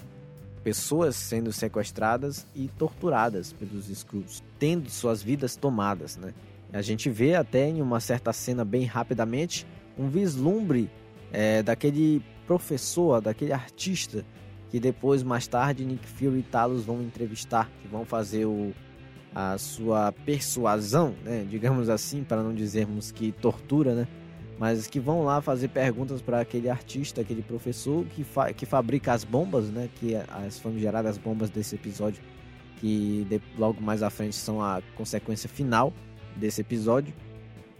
pessoas 0.63 1.15
sendo 1.15 1.51
sequestradas 1.51 2.45
e 2.53 2.67
torturadas 2.77 3.51
pelos 3.51 3.89
Skrulls, 3.89 4.43
tendo 4.59 4.91
suas 4.91 5.23
vidas 5.23 5.55
tomadas, 5.55 6.17
né? 6.17 6.35
A 6.71 6.83
gente 6.83 7.09
vê 7.09 7.33
até 7.33 7.67
em 7.67 7.81
uma 7.81 7.99
certa 7.99 8.31
cena 8.31 8.63
bem 8.63 8.85
rapidamente 8.85 9.65
um 9.97 10.07
vislumbre 10.07 10.87
é, 11.33 11.63
daquele 11.63 12.21
professor, 12.45 13.21
daquele 13.21 13.53
artista 13.53 14.23
que 14.69 14.79
depois 14.79 15.23
mais 15.23 15.47
tarde 15.47 15.83
Nick 15.83 16.05
Fury 16.05 16.39
e 16.39 16.43
Talos 16.43 16.83
vão 16.83 17.01
entrevistar, 17.01 17.71
que 17.81 17.87
vão 17.87 18.05
fazer 18.05 18.45
o, 18.45 18.71
a 19.35 19.57
sua 19.57 20.11
persuasão, 20.11 21.13
né? 21.23 21.45
digamos 21.47 21.89
assim, 21.89 22.23
para 22.23 22.41
não 22.41 22.55
dizermos 22.55 23.11
que 23.11 23.33
tortura, 23.33 23.93
né? 23.93 24.07
mas 24.57 24.87
que 24.87 24.99
vão 24.99 25.23
lá 25.23 25.41
fazer 25.41 25.67
perguntas 25.67 26.21
para 26.21 26.39
aquele 26.39 26.69
artista, 26.69 27.21
aquele 27.21 27.41
professor 27.41 28.05
que, 28.05 28.23
fa 28.23 28.53
que 28.53 28.65
fabrica 28.65 29.11
as 29.11 29.23
bombas, 29.23 29.69
né? 29.69 29.89
Que 29.95 30.15
é 30.15 30.25
as 30.29 30.59
famigeradas 30.59 31.17
bombas 31.17 31.49
desse 31.49 31.75
episódio, 31.75 32.21
que 32.77 33.27
logo 33.57 33.81
mais 33.81 34.01
à 34.01 34.09
frente 34.09 34.35
são 34.35 34.61
a 34.61 34.81
consequência 34.95 35.49
final 35.49 35.91
desse 36.35 36.61
episódio. 36.61 37.13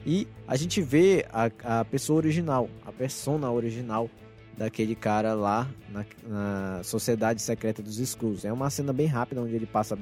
E 0.05 0.27
a 0.47 0.55
gente 0.55 0.81
vê 0.81 1.25
a, 1.31 1.79
a 1.79 1.85
pessoa 1.85 2.17
original, 2.17 2.69
a 2.85 2.91
persona 2.91 3.49
original 3.51 4.09
daquele 4.57 4.95
cara 4.95 5.33
lá 5.33 5.69
na, 5.89 6.05
na, 6.27 6.83
Sociedade 6.83 7.41
Secreta 7.41 7.81
dos 7.81 7.99
Skrulls. 7.99 8.45
É 8.45 8.53
uma 8.53 8.69
cena 8.69 8.93
bem 8.93 9.07
rápida 9.07 9.41
onde 9.41 9.55
ele 9.55 9.65
passa, 9.65 9.97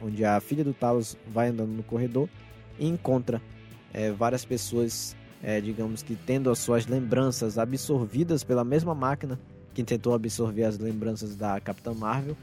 onde 0.00 0.24
a 0.24 0.40
filha 0.40 0.64
do 0.64 0.72
Talos 0.72 1.16
vai 1.26 1.48
andando 1.48 1.70
no 1.70 1.82
corredor 1.82 2.28
e 2.78 2.86
encontra 2.86 3.40
é, 3.92 4.10
várias 4.10 4.44
pessoas 4.44 5.16
é, 5.42 5.60
digamos 5.60 6.02
que 6.02 6.16
tendo 6.16 6.50
as 6.50 6.58
suas 6.58 6.86
lembranças 6.86 7.58
absorvidas 7.58 8.42
pela 8.42 8.64
mesma 8.64 8.94
máquina 8.94 9.38
que 9.72 9.84
tentou 9.84 10.14
absorver 10.14 10.64
as 10.64 10.78
lembranças 10.78 11.36
da 11.36 11.60
Capitã 11.60 11.94
Marvel 11.94 12.36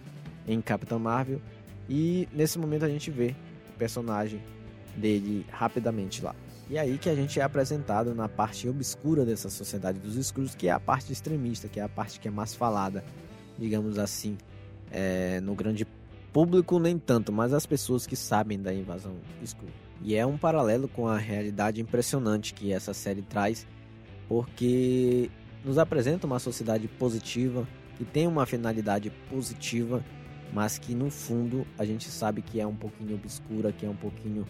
em 0.47 0.61
Capitã 0.61 0.97
Marvel. 0.97 1.41
E 1.89 2.28
nesse 2.34 2.57
momento 2.57 2.86
a 2.86 2.89
gente 2.89 3.11
vê 3.11 3.36
o 3.74 3.78
personagem 3.78 4.41
dele 4.95 5.45
rapidamente 5.51 6.24
lá. 6.24 6.34
E 6.70 6.80
aí 6.80 6.97
que 6.97 7.09
a 7.09 7.16
gente 7.16 7.39
é 7.39 7.43
apresentado 7.43 8.16
na 8.16 8.28
parte 8.28 8.68
obscura 8.68 9.24
dessa 9.24 9.49
sociedade 9.49 9.99
dos 9.99 10.16
escuros, 10.16 10.55
que 10.55 10.68
é 10.68 10.72
a 10.72 10.80
parte 10.80 11.13
extremista, 11.13 11.68
que 11.68 11.80
é 11.80 11.84
a 11.84 11.89
parte 11.89 12.20
que 12.20 12.28
é 12.28 12.32
mais 12.32 12.55
falada, 12.55 13.03
digamos 13.57 13.99
assim, 13.99 14.38
é, 14.91 15.39
no 15.41 15.53
grande 15.53 15.86
público 16.34 16.80
nem 16.80 16.97
tanto, 16.97 17.32
mas 17.32 17.53
as 17.53 17.66
pessoas 17.66 18.07
que 18.07 18.16
sabem 18.16 18.59
da 18.59 18.74
invasão 18.74 19.16
escura. 19.43 19.72
E 20.01 20.16
é 20.16 20.26
um 20.26 20.38
paralelo 20.38 20.88
com 20.88 21.07
a 21.07 21.18
realidade 21.18 21.80
impressionante 21.80 22.53
que 22.53 22.74
essa 22.74 22.93
série 22.93 23.22
traz, 23.22 23.66
porque 24.28 25.30
nos 25.63 25.78
apresenta 25.78 26.26
uma 26.26 26.39
sociedade 26.39 26.88
positiva, 26.88 27.68
que 27.97 28.03
tem 28.03 28.28
uma 28.28 28.45
finalidade 28.45 29.11
positiva, 29.30 30.03
mas 30.51 30.78
que 30.78 30.95
no 30.95 31.09
fundo 31.09 31.66
a 31.78 31.86
gente 31.86 32.09
sabe 32.09 32.41
que 32.41 32.59
é 32.59 32.66
um 32.66 32.76
pouquinho 32.76 33.16
obscura, 33.16 33.72
que 33.72 33.86
é 33.86 33.89
um 33.89 33.95
pouquinho 33.95 34.45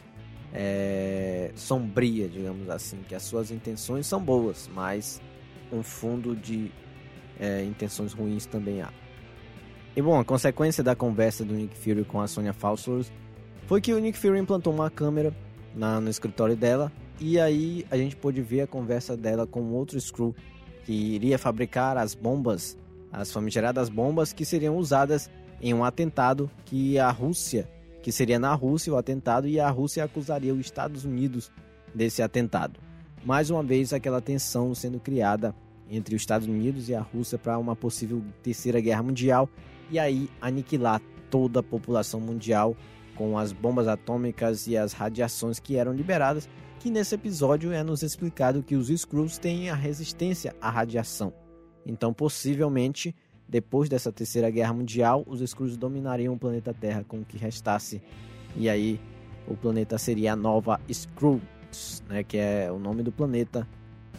é, 0.57 1.51
sombria, 1.53 2.29
digamos 2.29 2.69
assim, 2.69 2.97
que 3.07 3.13
as 3.13 3.23
suas 3.23 3.51
intenções 3.51 4.07
são 4.07 4.23
boas, 4.23 4.69
mas 4.73 5.21
um 5.71 5.83
fundo 5.83 6.33
de 6.33 6.71
é, 7.37 7.63
intenções 7.65 8.13
ruins 8.13 8.45
também 8.45 8.81
há. 8.81 8.89
E 9.95 10.01
bom, 10.01 10.17
a 10.17 10.23
consequência 10.23 10.81
da 10.81 10.95
conversa 10.95 11.43
do 11.43 11.53
Nick 11.53 11.77
Fury 11.77 12.05
com 12.05 12.21
a 12.21 12.27
Sonya 12.27 12.53
Falsworth 12.53 13.11
foi 13.67 13.81
que 13.81 13.93
o 13.93 13.99
Nick 13.99 14.17
Fury 14.17 14.39
implantou 14.39 14.73
uma 14.73 14.89
câmera 14.89 15.35
na, 15.75 15.99
no 15.99 16.09
escritório 16.09 16.55
dela 16.55 16.91
e 17.19 17.39
aí 17.39 17.85
a 17.91 17.97
gente 17.97 18.15
pôde 18.15 18.41
ver 18.41 18.61
a 18.61 18.67
conversa 18.67 19.17
dela 19.17 19.45
com 19.45 19.61
outro 19.73 19.99
Screw 19.99 20.33
que 20.85 20.93
iria 20.93 21.37
fabricar 21.37 21.97
as 21.97 22.13
bombas, 22.13 22.77
as 23.11 23.31
famigeradas 23.31 23.89
bombas 23.89 24.31
que 24.31 24.45
seriam 24.45 24.77
usadas 24.77 25.29
em 25.61 25.73
um 25.73 25.83
atentado 25.83 26.49
que 26.65 26.99
a 26.99 27.09
Rússia, 27.09 27.67
que 28.05 28.11
seria 28.11 28.37
na 28.37 28.53
Rússia 28.53 28.93
o 28.93 28.97
atentado 28.97 29.47
e 29.47 29.59
a 29.59 29.67
Rússia 29.67 30.03
acusaria 30.03 30.53
os 30.53 30.59
Estados 30.59 31.05
Unidos 31.05 31.51
desse 31.91 32.21
atentado. 32.21 32.79
Mais 33.25 33.49
uma 33.49 33.63
vez 33.63 33.93
aquela 33.93 34.21
tensão 34.21 34.75
sendo 34.75 34.99
criada 34.99 35.55
entre 35.89 36.15
os 36.15 36.21
Estados 36.21 36.47
Unidos 36.47 36.87
e 36.87 36.93
a 36.93 37.01
Rússia 37.01 37.39
para 37.39 37.57
uma 37.57 37.75
possível 37.75 38.23
terceira 38.43 38.79
guerra 38.79 39.01
mundial 39.01 39.49
e 39.89 39.97
aí 39.97 40.29
aniquilar 40.39 41.01
toda 41.31 41.61
a 41.61 41.63
população 41.63 42.19
mundial 42.19 42.77
com 43.15 43.39
as 43.39 43.51
bombas 43.51 43.87
atômicas 43.87 44.67
e 44.67 44.77
as 44.77 44.93
radiações 44.93 45.59
que 45.59 45.75
eram 45.75 45.91
liberadas, 45.91 46.47
que 46.79 46.91
nesse 46.91 47.15
episódio 47.15 47.71
é 47.71 47.81
nos 47.81 48.03
explicado 48.03 48.61
que 48.61 48.75
os 48.75 48.91
Skrulls 48.91 49.39
têm 49.39 49.71
a 49.71 49.75
resistência 49.75 50.55
à 50.61 50.69
radiação. 50.69 51.33
Então, 51.83 52.13
possivelmente, 52.13 53.15
depois 53.47 53.87
dessa 53.89 54.11
terceira 54.11 54.49
guerra 54.49 54.73
mundial, 54.73 55.23
os 55.27 55.41
Skrulls 55.41 55.77
dominariam 55.77 56.33
o 56.33 56.37
planeta 56.37 56.73
Terra 56.73 57.03
com 57.07 57.17
o 57.17 57.25
que 57.25 57.37
restasse. 57.37 58.01
E 58.55 58.69
aí, 58.69 58.99
o 59.47 59.55
planeta 59.55 59.97
seria 59.97 60.33
a 60.33 60.35
nova 60.35 60.79
Skrulls, 60.89 61.41
né, 62.09 62.23
que 62.23 62.37
é 62.37 62.71
o 62.71 62.79
nome 62.79 63.03
do 63.03 63.11
planeta 63.11 63.67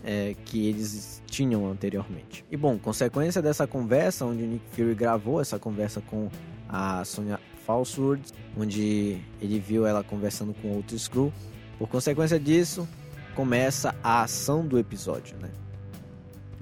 é, 0.05 0.35
que 0.45 0.69
eles 0.69 1.23
tinham 1.27 1.69
anteriormente. 1.69 2.45
E 2.51 2.57
bom, 2.57 2.79
consequência 2.79 3.43
dessa 3.43 3.67
conversa, 3.67 4.25
onde 4.25 4.43
o 4.43 4.47
Nick 4.47 4.65
Fury 4.71 4.95
gravou 4.95 5.41
essa 5.41 5.59
conversa 5.59 6.01
com 6.01 6.29
a 6.69 7.05
Sonya 7.05 7.41
Falsewood, 7.67 8.23
onde 8.57 9.19
ele 9.41 9.59
viu 9.59 9.85
ela 9.85 10.05
conversando 10.05 10.55
com 10.55 10.73
outro 10.77 10.97
Screw. 10.97 11.33
Por 11.79 11.89
consequência 11.89 12.39
disso, 12.39 12.89
começa 13.35 13.95
a 14.03 14.23
ação 14.23 14.67
do 14.67 14.79
episódio, 14.79 15.37
né? 15.39 15.51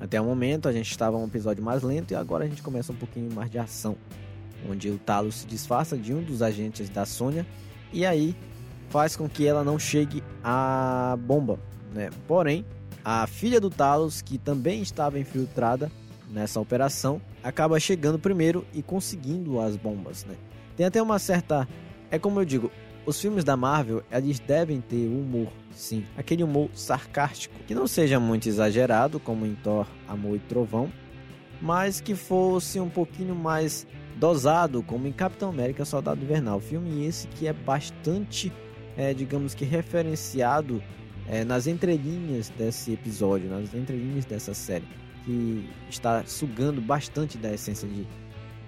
Até 0.05 0.21
o 0.21 0.25
momento 0.25 0.69
a 0.69 0.73
gente 0.73 0.91
estava 0.91 1.17
um 1.17 1.25
episódio 1.25 1.65
mais 1.65 1.83
lento 1.83 2.11
e 2.11 2.15
agora 2.15 2.45
a 2.45 2.47
gente 2.47 2.63
começa 2.63 2.93
um 2.93 2.95
pouquinho 2.95 3.33
mais 3.33 3.51
de 3.51 3.59
ação, 3.59 3.97
onde 4.69 4.91
o 4.91 4.99
Talos 4.99 5.37
se 5.37 5.47
disfarça 5.47 5.97
de 5.97 6.13
um 6.13 6.23
dos 6.23 6.43
agentes 6.43 6.91
da 6.91 7.07
Sônia 7.07 7.47
e 7.91 8.05
aí 8.05 8.37
faz 8.91 9.17
com 9.17 9.27
que 9.27 9.47
ela 9.47 9.65
não 9.65 9.79
chegue 9.79 10.23
à 10.43 11.17
bomba, 11.19 11.59
né? 11.95 12.11
Porém, 12.29 12.67
a 13.03 13.27
filha 13.27 13.59
do 13.59 13.71
Talos, 13.71 14.21
que 14.21 14.37
também 14.37 14.83
estava 14.83 15.19
infiltrada 15.19 15.91
nessa 16.31 16.61
operação, 16.61 17.19
acaba 17.43 17.81
chegando 17.81 18.19
primeiro 18.19 18.67
e 18.75 18.83
conseguindo 18.83 19.59
as 19.59 19.75
bombas, 19.75 20.27
né? 20.27 20.35
Tem 20.77 20.85
até 20.85 21.01
uma 21.01 21.19
certa. 21.19 21.67
É 22.11 22.19
como 22.19 22.41
eu 22.41 22.45
digo, 22.45 22.71
os 23.07 23.21
filmes 23.21 23.45
da 23.45 23.57
Marvel, 23.57 24.03
eles 24.11 24.41
devem 24.41 24.81
ter 24.81 25.07
humor, 25.07 25.49
sim. 25.73 26.05
Aquele 26.17 26.43
humor 26.43 26.71
sarcástico, 26.73 27.55
que 27.67 27.75
não 27.75 27.87
seja 27.87 28.19
muito 28.19 28.49
exagerado, 28.49 29.21
como 29.21 29.45
em 29.47 29.55
Thor, 29.55 29.87
Amor 30.09 30.37
e 30.37 30.41
Trovão, 30.41 30.91
mas 31.61 32.01
que 32.01 32.15
fosse 32.15 32.81
um 32.81 32.89
pouquinho 32.89 33.35
mais 33.35 33.87
dosado, 34.17 34.83
como 34.83 35.07
em 35.07 35.13
Capitão 35.13 35.51
América 35.51 35.85
Soldado 35.85 36.23
Invernal. 36.23 36.61
Filme 36.61 37.07
esse 37.07 37.27
que 37.29 37.47
é 37.47 37.53
bastante, 37.53 38.53
é, 38.97 39.13
digamos 39.13 39.55
que 39.55 39.65
referenciado 39.65 40.83
é, 41.29 41.45
nas 41.45 41.67
entrelinhas 41.67 42.49
desse 42.51 42.93
episódio, 42.93 43.49
nas 43.49 43.75
entrelinhas 43.75 44.25
dessa 44.25 44.55
série, 44.55 44.87
que 45.25 45.69
está 45.89 46.25
sugando 46.25 46.81
bastante 46.81 47.39
da 47.39 47.53
essência 47.53 47.89
de 47.89 48.07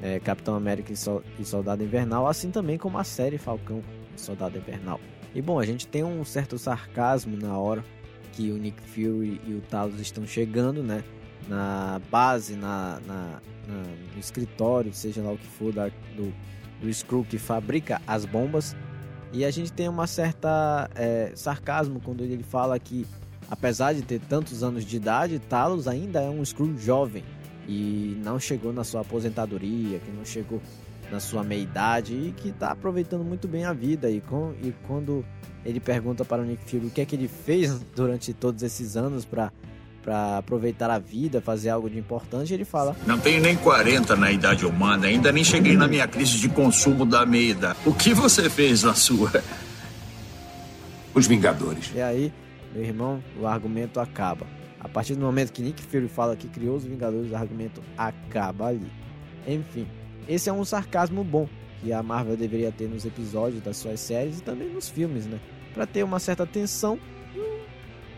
é, 0.02 0.18
Capitão 0.20 0.54
América 0.54 0.92
e, 0.92 1.44
Soldado 1.44 1.82
Invernal, 1.82 2.26
assim 2.26 2.50
também 2.50 2.78
como 2.78 2.98
a 2.98 3.04
série 3.04 3.38
Falcão 3.38 3.82
e 4.04 4.05
Soldado 4.20 4.58
Invernal. 4.58 5.00
E 5.34 5.42
bom, 5.42 5.58
a 5.58 5.66
gente 5.66 5.86
tem 5.86 6.02
um 6.02 6.24
certo 6.24 6.58
sarcasmo 6.58 7.36
na 7.36 7.58
hora 7.58 7.84
que 8.32 8.50
o 8.50 8.56
Nick 8.56 8.80
Fury 8.82 9.40
e 9.46 9.54
o 9.54 9.60
Talos 9.62 10.00
estão 10.00 10.26
chegando, 10.26 10.82
né? 10.82 11.02
Na 11.48 12.00
base, 12.10 12.54
na, 12.54 13.00
na, 13.06 13.40
na 13.66 13.82
no 14.14 14.20
escritório, 14.20 14.92
seja 14.92 15.22
lá 15.22 15.32
o 15.32 15.38
que 15.38 15.46
for 15.46 15.72
da, 15.72 15.88
do, 16.16 16.32
do 16.80 16.88
Skrull 16.88 17.24
que 17.24 17.38
fabrica 17.38 18.00
as 18.06 18.24
bombas. 18.24 18.76
E 19.32 19.44
a 19.44 19.50
gente 19.50 19.72
tem 19.72 19.88
uma 19.88 20.06
certa 20.06 20.88
é, 20.94 21.32
sarcasmo 21.34 22.00
quando 22.00 22.22
ele 22.22 22.42
fala 22.42 22.78
que, 22.78 23.06
apesar 23.50 23.92
de 23.92 24.02
ter 24.02 24.20
tantos 24.20 24.62
anos 24.62 24.84
de 24.84 24.96
idade, 24.96 25.38
Talos 25.38 25.88
ainda 25.88 26.20
é 26.20 26.28
um 26.28 26.42
Skrull 26.42 26.76
jovem 26.78 27.24
e 27.68 28.20
não 28.24 28.38
chegou 28.38 28.72
na 28.72 28.84
sua 28.84 29.00
aposentadoria, 29.00 29.98
que 29.98 30.10
não 30.10 30.24
chegou 30.24 30.60
na 31.10 31.20
sua 31.20 31.42
meia-idade 31.42 32.14
e 32.14 32.32
que 32.36 32.48
está 32.48 32.70
aproveitando 32.70 33.24
muito 33.24 33.46
bem 33.46 33.64
a 33.64 33.72
vida. 33.72 34.10
E, 34.10 34.20
com, 34.20 34.52
e 34.62 34.72
quando 34.86 35.24
ele 35.64 35.80
pergunta 35.80 36.24
para 36.24 36.42
o 36.42 36.44
Nick 36.44 36.68
Fury 36.68 36.86
o 36.86 36.90
que 36.90 37.00
é 37.00 37.04
que 37.04 37.16
ele 37.16 37.28
fez 37.28 37.78
durante 37.94 38.32
todos 38.32 38.62
esses 38.62 38.96
anos 38.96 39.24
para 39.24 39.52
para 40.06 40.38
aproveitar 40.38 40.88
a 40.88 41.00
vida, 41.00 41.40
fazer 41.40 41.68
algo 41.68 41.90
de 41.90 41.98
importante, 41.98 42.54
ele 42.54 42.64
fala: 42.64 42.94
Não 43.04 43.18
tenho 43.18 43.42
nem 43.42 43.56
40 43.56 44.14
na 44.14 44.30
idade 44.30 44.64
humana, 44.64 45.08
ainda 45.08 45.32
nem 45.32 45.42
cheguei 45.42 45.76
na 45.76 45.88
minha 45.88 46.06
crise 46.06 46.38
de 46.38 46.48
consumo 46.48 47.04
da 47.04 47.26
meia. 47.26 47.74
O 47.84 47.92
que 47.92 48.14
você 48.14 48.48
fez 48.48 48.84
na 48.84 48.94
sua? 48.94 49.42
Os 51.12 51.26
Vingadores. 51.26 51.90
E 51.92 52.00
aí, 52.00 52.32
meu 52.72 52.84
irmão, 52.84 53.20
o 53.40 53.48
argumento 53.48 53.98
acaba. 53.98 54.46
A 54.78 54.88
partir 54.88 55.16
do 55.16 55.22
momento 55.22 55.52
que 55.52 55.60
Nick 55.60 55.82
Fury 55.82 56.06
fala 56.06 56.36
que 56.36 56.46
criou 56.46 56.76
os 56.76 56.84
Vingadores, 56.84 57.32
o 57.32 57.34
argumento 57.34 57.82
acaba 57.98 58.66
ali. 58.66 58.86
Enfim, 59.44 59.88
esse 60.28 60.48
é 60.48 60.52
um 60.52 60.64
sarcasmo 60.64 61.22
bom 61.22 61.48
que 61.80 61.92
a 61.92 62.02
Marvel 62.02 62.36
deveria 62.36 62.72
ter 62.72 62.88
nos 62.88 63.04
episódios 63.04 63.62
das 63.62 63.76
suas 63.76 64.00
séries 64.00 64.38
e 64.38 64.42
também 64.42 64.68
nos 64.68 64.88
filmes, 64.88 65.26
né? 65.26 65.38
Para 65.74 65.86
ter 65.86 66.02
uma 66.02 66.18
certa 66.18 66.46
tensão 66.46 66.98
e 67.34 67.38
um 67.38 67.58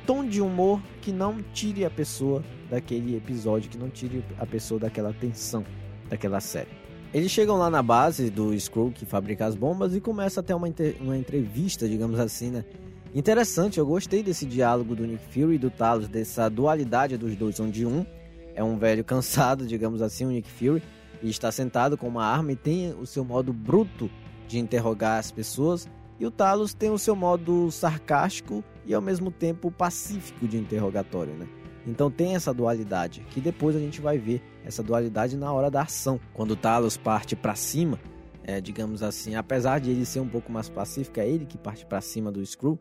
tom 0.06 0.24
de 0.26 0.40
humor 0.40 0.80
que 1.02 1.12
não 1.12 1.42
tire 1.52 1.84
a 1.84 1.90
pessoa 1.90 2.42
daquele 2.70 3.16
episódio, 3.16 3.68
que 3.68 3.78
não 3.78 3.90
tire 3.90 4.24
a 4.38 4.46
pessoa 4.46 4.80
daquela 4.80 5.12
tensão 5.12 5.64
daquela 6.08 6.40
série. 6.40 6.70
eles 7.12 7.30
chegam 7.30 7.58
lá 7.58 7.68
na 7.68 7.82
base 7.82 8.30
do 8.30 8.54
Skrull 8.54 8.90
que 8.90 9.04
fabrica 9.04 9.44
as 9.44 9.54
bombas 9.54 9.94
e 9.94 10.00
começa 10.00 10.40
a 10.40 10.42
ter 10.42 10.54
uma, 10.54 10.68
uma 11.00 11.16
entrevista, 11.18 11.86
digamos 11.86 12.18
assim, 12.18 12.50
né? 12.50 12.64
Interessante, 13.14 13.78
eu 13.78 13.86
gostei 13.86 14.22
desse 14.22 14.44
diálogo 14.44 14.94
do 14.94 15.06
Nick 15.06 15.24
Fury 15.32 15.54
e 15.54 15.58
do 15.58 15.70
Talos, 15.70 16.08
dessa 16.08 16.48
dualidade 16.48 17.16
dos 17.16 17.34
dois, 17.36 17.58
onde 17.58 17.86
um 17.86 18.04
é 18.54 18.62
um 18.62 18.76
velho 18.76 19.04
cansado, 19.04 19.64
digamos 19.68 20.02
assim, 20.02 20.26
o 20.26 20.30
Nick 20.30 20.50
Fury, 20.50 20.82
e 21.22 21.28
está 21.28 21.50
sentado 21.50 21.96
com 21.96 22.08
uma 22.08 22.24
arma 22.24 22.52
e 22.52 22.56
tem 22.56 22.92
o 22.94 23.06
seu 23.06 23.24
modo 23.24 23.52
bruto 23.52 24.10
de 24.46 24.58
interrogar 24.58 25.18
as 25.18 25.30
pessoas, 25.30 25.88
e 26.18 26.26
o 26.26 26.30
Talos 26.30 26.74
tem 26.74 26.90
o 26.90 26.98
seu 26.98 27.14
modo 27.14 27.70
sarcástico 27.70 28.64
e 28.84 28.92
ao 28.92 29.00
mesmo 29.00 29.30
tempo 29.30 29.70
pacífico 29.70 30.48
de 30.48 30.58
interrogatório, 30.58 31.34
né? 31.34 31.46
Então 31.86 32.10
tem 32.10 32.34
essa 32.34 32.52
dualidade, 32.52 33.20
que 33.30 33.40
depois 33.40 33.76
a 33.76 33.78
gente 33.78 34.00
vai 34.00 34.18
ver 34.18 34.42
essa 34.64 34.82
dualidade 34.82 35.36
na 35.36 35.52
hora 35.52 35.70
da 35.70 35.82
ação. 35.82 36.20
Quando 36.34 36.50
o 36.52 36.56
Talos 36.56 36.96
parte 36.96 37.36
para 37.36 37.54
cima, 37.54 37.98
é, 38.42 38.60
digamos 38.60 39.02
assim, 39.02 39.36
apesar 39.36 39.78
de 39.78 39.90
ele 39.90 40.04
ser 40.04 40.20
um 40.20 40.28
pouco 40.28 40.50
mais 40.50 40.68
pacífico, 40.68 41.20
é 41.20 41.28
ele 41.28 41.46
que 41.46 41.56
parte 41.56 41.86
para 41.86 42.00
cima 42.00 42.32
do 42.32 42.44
Screw. 42.44 42.78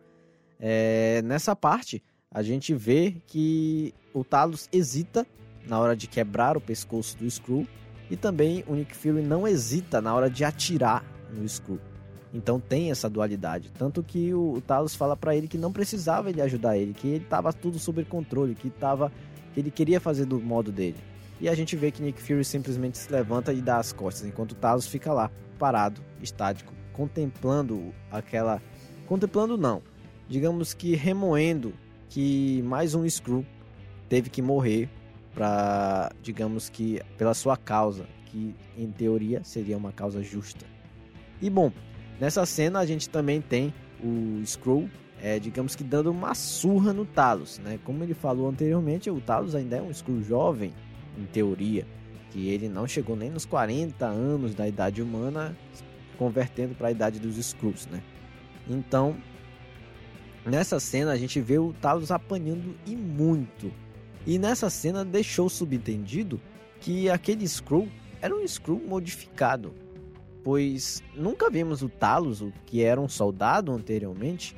É, 0.59 1.21
nessa 1.23 1.55
parte, 1.55 2.03
a 2.31 2.41
gente 2.41 2.73
vê 2.73 3.21
que 3.27 3.93
o 4.13 4.23
Talos 4.23 4.67
hesita 4.73 5.25
na 5.67 5.79
hora 5.79 5.95
de 5.95 6.07
quebrar 6.07 6.57
o 6.57 6.61
pescoço 6.61 7.17
do 7.17 7.29
Screw 7.29 7.67
e 8.09 8.15
também 8.15 8.63
o 8.67 8.75
Nick 8.75 8.95
Fury 8.95 9.21
não 9.21 9.47
hesita 9.47 10.01
na 10.01 10.13
hora 10.13 10.29
de 10.29 10.43
atirar 10.43 11.03
no 11.33 11.47
Screw. 11.47 11.79
Então 12.33 12.59
tem 12.59 12.91
essa 12.91 13.09
dualidade. 13.09 13.71
Tanto 13.77 14.03
que 14.03 14.33
o, 14.33 14.61
Talos 14.65 14.95
fala 14.95 15.15
para 15.15 15.35
ele 15.35 15.47
que 15.47 15.57
não 15.57 15.71
precisava 15.71 16.29
ele 16.29 16.41
ajudar 16.41 16.77
ele, 16.77 16.93
que 16.93 17.07
ele 17.07 17.25
tava 17.25 17.53
tudo 17.53 17.79
sob 17.79 18.03
controle, 18.05 18.55
que 18.55 18.69
tava 18.69 19.11
que 19.53 19.59
ele 19.59 19.71
queria 19.71 19.99
fazer 19.99 20.25
do 20.25 20.39
modo 20.39 20.71
dele. 20.71 20.97
E 21.39 21.47
a 21.47 21.55
gente 21.55 21.75
vê 21.75 21.91
que 21.91 22.01
Nick 22.01 22.21
Fury 22.21 22.43
simplesmente 22.43 22.97
se 22.97 23.11
levanta 23.11 23.53
e 23.53 23.61
dá 23.61 23.77
as 23.77 23.93
costas, 23.93 24.27
enquanto 24.27 24.51
o 24.51 24.55
Talos 24.55 24.87
fica 24.87 25.13
lá, 25.13 25.31
parado, 25.59 26.01
estático, 26.21 26.73
contemplando 26.93 27.93
aquela 28.11 28.61
contemplando 29.05 29.57
não, 29.57 29.81
digamos 30.27 30.73
que 30.73 30.93
remoendo 30.95 31.73
que 32.09 32.61
mais 32.63 32.93
um 32.93 33.07
Screw 33.07 33.45
teve 34.09 34.29
que 34.29 34.41
morrer 34.41 34.89
para, 35.37 36.11
digamos 36.21 36.67
que 36.67 36.99
pela 37.17 37.33
sua 37.33 37.55
causa, 37.55 38.05
que 38.25 38.53
em 38.75 38.91
teoria 38.91 39.41
seria 39.45 39.77
uma 39.77 39.93
causa 39.93 40.21
justa. 40.21 40.65
E 41.39 41.49
bom, 41.49 41.71
Nessa 42.19 42.45
cena 42.47 42.79
a 42.79 42.85
gente 42.85 43.09
também 43.09 43.41
tem 43.41 43.73
o 44.03 44.41
Skrull, 44.43 44.89
é, 45.21 45.37
digamos 45.39 45.75
que 45.75 45.83
dando 45.83 46.11
uma 46.11 46.33
surra 46.33 46.91
no 46.91 47.05
Talos, 47.05 47.59
né? 47.59 47.79
Como 47.83 48.03
ele 48.03 48.13
falou 48.13 48.49
anteriormente, 48.49 49.09
o 49.09 49.21
Talos 49.21 49.53
ainda 49.53 49.77
é 49.77 49.81
um 49.81 49.91
Skrull 49.91 50.23
jovem, 50.23 50.73
em 51.17 51.25
teoria, 51.25 51.85
que 52.31 52.49
ele 52.49 52.67
não 52.67 52.87
chegou 52.87 53.15
nem 53.15 53.29
nos 53.29 53.45
40 53.45 54.05
anos 54.05 54.55
da 54.55 54.67
idade 54.67 55.01
humana, 55.01 55.55
convertendo 56.17 56.73
para 56.73 56.87
a 56.87 56.91
idade 56.91 57.19
dos 57.19 57.37
Skrulls, 57.37 57.87
né? 57.91 58.01
Então, 58.67 59.15
nessa 60.43 60.79
cena 60.79 61.11
a 61.11 61.17
gente 61.17 61.39
vê 61.39 61.59
o 61.59 61.73
Talos 61.73 62.11
apanhando 62.11 62.75
e 62.85 62.95
muito. 62.95 63.71
E 64.27 64.37
nessa 64.37 64.69
cena 64.69 65.05
deixou 65.05 65.47
subentendido 65.47 66.37
que 66.81 67.09
aquele 67.09 67.45
Skrull 67.45 67.87
era 68.21 68.35
um 68.35 68.43
Skrull 68.43 68.81
modificado, 68.85 69.73
pois 70.43 71.01
nunca 71.15 71.49
vimos 71.49 71.81
o 71.81 71.87
Talos, 71.87 72.43
que 72.65 72.83
era 72.83 72.99
um 72.99 73.07
soldado 73.07 73.71
anteriormente, 73.71 74.53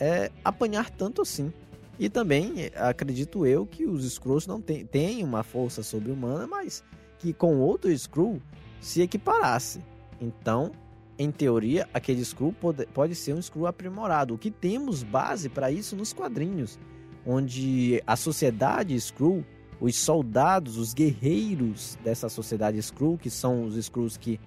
é, 0.00 0.32
apanhar 0.42 0.88
tanto 0.88 1.20
assim. 1.20 1.52
E 1.98 2.08
também 2.08 2.70
acredito 2.74 3.46
eu 3.46 3.66
que 3.66 3.84
os 3.84 4.06
Skrulls 4.06 4.46
não 4.46 4.58
têm, 4.58 4.86
têm 4.86 5.22
uma 5.22 5.42
força 5.42 5.82
sobre-humana, 5.82 6.46
mas 6.46 6.82
que 7.18 7.34
com 7.34 7.58
outro 7.58 7.90
Skrull 7.92 8.40
se 8.80 9.02
equiparasse. 9.02 9.80
Então, 10.18 10.72
em 11.18 11.30
teoria, 11.30 11.86
aquele 11.92 12.22
Skrull 12.22 12.54
pode, 12.54 12.86
pode 12.86 13.14
ser 13.14 13.34
um 13.34 13.38
Skrull 13.38 13.66
aprimorado. 13.66 14.32
O 14.32 14.38
que 14.38 14.50
temos 14.50 15.02
base 15.02 15.50
para 15.50 15.70
isso 15.70 15.94
nos 15.94 16.14
quadrinhos, 16.14 16.78
onde 17.26 18.02
a 18.06 18.16
sociedade 18.16 18.94
Skrull, 18.94 19.44
os 19.80 19.96
soldados, 19.96 20.76
os 20.76 20.94
guerreiros 20.94 21.98
dessa 22.02 22.28
sociedade 22.28 22.78
Skrull, 22.78 23.18
que 23.18 23.30
são 23.30 23.64
os 23.64 23.76
Skrulls 23.76 24.16
que 24.16 24.38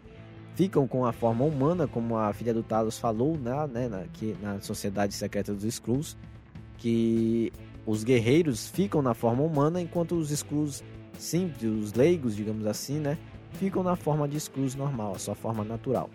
ficam 0.56 0.88
com 0.88 1.06
a 1.06 1.14
forma 1.14 1.46
humana, 1.46 1.88
como 1.88 2.18
a 2.18 2.34
filha 2.34 2.54
do 2.54 2.64
Talos 2.64 2.98
falou 2.98 3.38
na, 3.38 3.68
né, 3.68 3.88
na, 3.88 4.06
que, 4.08 4.36
na 4.42 4.60
Sociedade 4.60 5.14
Secreta 5.14 5.54
dos 5.54 5.64
Skrulls, 5.64 6.18
que 6.80 7.54
os 7.86 8.04
guerreiros 8.04 8.68
ficam 8.68 9.02
na 9.02 9.14
forma 9.14 9.44
humana, 9.44 9.80
enquanto 9.80 10.16
os 10.16 10.32
Skrulls 10.32 10.84
simples, 11.18 11.64
os 11.64 11.94
leigos, 11.94 12.36
digamos 12.36 12.66
assim, 12.66 13.00
né, 13.00 13.18
ficam 13.54 13.84
na 13.84 13.96
forma 13.96 14.28
de 14.28 14.38
Skrulls 14.38 14.76
normal, 14.76 15.14
a 15.16 15.20
sua 15.20 15.36
forma 15.36 15.64
natural. 15.64 16.10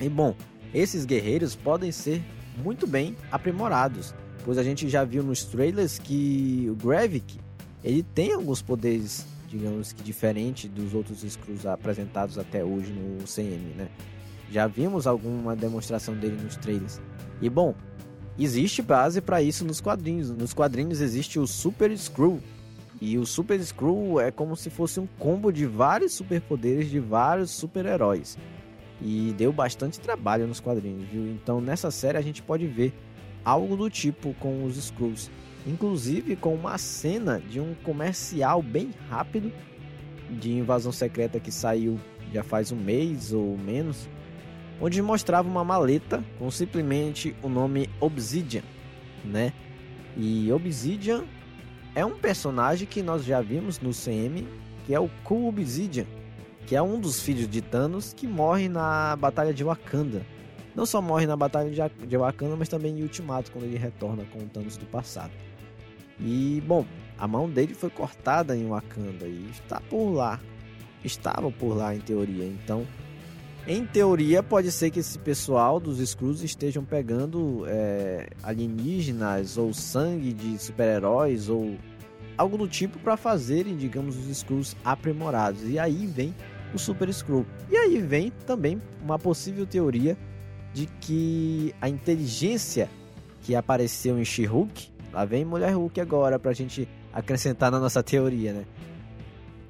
E 0.00 0.08
bom, 0.08 0.34
esses 0.72 1.04
guerreiros 1.04 1.56
podem 1.56 1.90
ser 1.90 2.22
muito 2.62 2.86
bem 2.86 3.16
aprimorados, 3.30 4.14
pois 4.44 4.58
a 4.58 4.62
gente 4.62 4.88
já 4.88 5.04
viu 5.04 5.22
nos 5.22 5.44
trailers 5.44 5.98
que 5.98 6.68
o 6.70 6.74
Gravik 6.74 7.38
ele 7.84 8.02
tem 8.02 8.32
alguns 8.32 8.62
poderes 8.62 9.26
digamos 9.52 9.92
que 9.92 10.02
diferente 10.02 10.66
dos 10.66 10.94
outros 10.94 11.22
Skrulls 11.22 11.66
apresentados 11.66 12.38
até 12.38 12.64
hoje 12.64 12.90
no 12.90 13.24
CM, 13.24 13.74
né? 13.76 13.88
Já 14.50 14.66
vimos 14.66 15.06
alguma 15.06 15.54
demonstração 15.54 16.14
dele 16.14 16.40
nos 16.42 16.56
trailers. 16.56 17.00
E 17.40 17.50
bom, 17.50 17.74
existe 18.38 18.80
base 18.80 19.20
para 19.20 19.42
isso 19.42 19.64
nos 19.64 19.80
quadrinhos. 19.80 20.30
Nos 20.30 20.54
quadrinhos 20.54 21.00
existe 21.00 21.38
o 21.38 21.46
Super 21.46 21.90
Skrull. 21.90 22.40
E 23.00 23.18
o 23.18 23.26
Super 23.26 23.60
Skrull 23.60 24.20
é 24.20 24.30
como 24.30 24.56
se 24.56 24.70
fosse 24.70 25.00
um 25.00 25.06
combo 25.18 25.52
de 25.52 25.66
vários 25.66 26.14
superpoderes 26.14 26.88
de 26.88 26.98
vários 26.98 27.50
super-heróis. 27.50 28.38
E 29.00 29.34
deu 29.36 29.52
bastante 29.52 30.00
trabalho 30.00 30.46
nos 30.46 30.60
quadrinhos, 30.60 31.08
viu? 31.10 31.26
Então 31.26 31.60
nessa 31.60 31.90
série 31.90 32.16
a 32.16 32.22
gente 32.22 32.42
pode 32.42 32.66
ver 32.66 32.94
algo 33.44 33.76
do 33.76 33.90
tipo 33.90 34.34
com 34.34 34.64
os 34.64 34.76
Skrulls 34.76 35.30
inclusive 35.66 36.36
com 36.36 36.54
uma 36.54 36.76
cena 36.78 37.40
de 37.40 37.60
um 37.60 37.74
comercial 37.82 38.62
bem 38.62 38.90
rápido 39.08 39.52
de 40.30 40.52
invasão 40.52 40.92
secreta 40.92 41.38
que 41.38 41.52
saiu 41.52 41.98
já 42.32 42.42
faz 42.42 42.72
um 42.72 42.76
mês 42.76 43.32
ou 43.32 43.58
menos, 43.58 44.08
onde 44.80 45.02
mostrava 45.02 45.48
uma 45.48 45.62
maleta 45.62 46.24
com 46.38 46.50
simplesmente 46.50 47.36
o 47.42 47.48
nome 47.48 47.90
Obsidian, 48.00 48.62
né? 49.24 49.52
E 50.16 50.50
Obsidian 50.50 51.24
é 51.94 52.04
um 52.04 52.16
personagem 52.16 52.86
que 52.86 53.02
nós 53.02 53.24
já 53.24 53.40
vimos 53.42 53.78
no 53.80 53.90
CM, 53.90 54.48
que 54.86 54.94
é 54.94 55.00
o 55.00 55.10
Cool 55.24 55.48
Obsidian, 55.48 56.06
que 56.66 56.74
é 56.74 56.80
um 56.80 56.98
dos 56.98 57.20
filhos 57.20 57.48
de 57.48 57.60
Thanos 57.60 58.14
que 58.14 58.26
morre 58.26 58.68
na 58.68 59.14
Batalha 59.16 59.52
de 59.52 59.62
Wakanda. 59.62 60.24
Não 60.74 60.86
só 60.86 61.02
morre 61.02 61.26
na 61.26 61.36
Batalha 61.36 61.70
de 61.70 62.16
Wakanda, 62.16 62.56
mas 62.56 62.68
também 62.68 62.98
em 62.98 63.02
Ultimato, 63.02 63.52
quando 63.52 63.64
ele 63.64 63.76
retorna 63.76 64.24
com 64.32 64.38
o 64.38 64.48
Thanos 64.48 64.76
do 64.76 64.86
passado. 64.86 65.32
E, 66.18 66.62
bom, 66.66 66.86
a 67.18 67.28
mão 67.28 67.48
dele 67.48 67.74
foi 67.74 67.90
cortada 67.90 68.56
em 68.56 68.66
Wakanda 68.68 69.26
e 69.26 69.48
está 69.50 69.80
por 69.80 70.10
lá. 70.12 70.40
Estava 71.04 71.50
por 71.50 71.76
lá 71.76 71.94
em 71.94 72.00
teoria. 72.00 72.46
Então, 72.46 72.86
em 73.66 73.84
teoria, 73.84 74.42
pode 74.42 74.72
ser 74.72 74.90
que 74.90 75.00
esse 75.00 75.18
pessoal 75.18 75.78
dos 75.78 75.98
Skrulls 76.00 76.42
estejam 76.42 76.84
pegando 76.84 77.64
é, 77.66 78.28
alienígenas 78.42 79.58
ou 79.58 79.74
sangue 79.74 80.32
de 80.32 80.58
super-heróis 80.58 81.48
ou 81.48 81.76
algo 82.36 82.56
do 82.56 82.66
tipo 82.66 82.98
para 82.98 83.16
fazerem, 83.16 83.76
digamos, 83.76 84.16
os 84.16 84.26
Skrulls 84.28 84.76
aprimorados. 84.84 85.68
E 85.68 85.78
aí 85.78 86.06
vem 86.06 86.34
o 86.72 86.78
Super 86.78 87.08
Skrull. 87.10 87.46
E 87.70 87.76
aí 87.76 88.00
vem 88.00 88.32
também 88.46 88.80
uma 89.02 89.18
possível 89.18 89.66
teoria 89.66 90.16
de 90.72 90.86
que 91.00 91.74
a 91.80 91.88
inteligência 91.88 92.88
que 93.42 93.54
apareceu 93.54 94.18
em 94.18 94.24
She-Hulk 94.24 94.92
Lá 95.12 95.26
vem 95.26 95.44
Mulher 95.44 95.74
Hulk 95.74 96.00
agora 96.00 96.38
pra 96.38 96.52
gente 96.52 96.88
acrescentar 97.12 97.70
na 97.70 97.78
nossa 97.78 98.02
teoria, 98.02 98.52
né? 98.52 98.64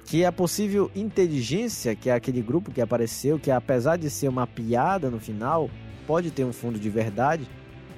Que 0.05 0.23
a 0.23 0.31
possível 0.31 0.89
inteligência, 0.95 1.95
que 1.95 2.09
é 2.09 2.13
aquele 2.13 2.41
grupo 2.41 2.71
que 2.71 2.79
apareceu, 2.79 3.37
que 3.37 3.51
apesar 3.51 3.97
de 3.97 4.09
ser 4.09 4.29
uma 4.29 4.47
piada 4.47 5.09
no 5.09 5.19
final, 5.19 5.69
pode 6.07 6.31
ter 6.31 6.45
um 6.45 6.53
fundo 6.53 6.79
de 6.79 6.89
verdade, 6.89 7.47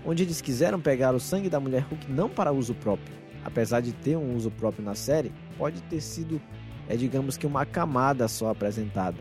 onde 0.04 0.24
eles 0.24 0.42
quiseram 0.42 0.80
pegar 0.80 1.14
o 1.14 1.20
sangue 1.20 1.50
da 1.50 1.60
Mulher 1.60 1.84
Hulk 1.84 2.12
não 2.12 2.30
para 2.30 2.52
uso 2.52 2.74
próprio. 2.74 3.14
Apesar 3.44 3.80
de 3.82 3.92
ter 3.94 4.18
um 4.18 4.36
uso 4.36 4.50
próprio 4.50 4.84
na 4.84 4.96
série, 4.96 5.32
pode 5.58 5.82
ter 5.84 6.02
sido, 6.02 6.42
é, 6.90 6.96
digamos 6.96 7.38
que 7.38 7.46
uma 7.46 7.66
camada 7.66 8.28
só 8.28 8.50
apresentada. 8.50 9.18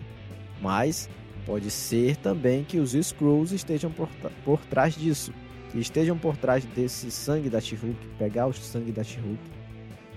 Mas 0.63 1.11
pode 1.47 1.71
ser 1.71 2.17
também 2.17 2.65
que 2.65 2.79
os 2.79 2.95
Skrulls 2.95 3.53
estejam 3.53 3.91
por, 3.91 4.09
por 4.45 4.61
trás 4.67 4.95
disso 4.95 5.33
que 5.75 5.81
estejam 5.81 6.17
por 6.17 6.37
trás 6.37 6.65
desse 6.65 7.11
sangue 7.11 7.51
da 7.51 7.61
She-Hulk, 7.61 7.99
pegar 8.17 8.47
o 8.47 8.53
sangue 8.53 8.93
da 8.93 9.03
She-Hulk, 9.03 9.43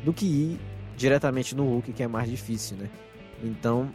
do 0.05 0.13
que 0.13 0.27
ir 0.27 0.59
diretamente 0.95 1.55
no 1.55 1.63
Hulk, 1.63 1.93
que 1.93 2.03
é 2.03 2.07
mais 2.07 2.29
difícil, 2.29 2.77
né? 2.77 2.87
Então, 3.43 3.89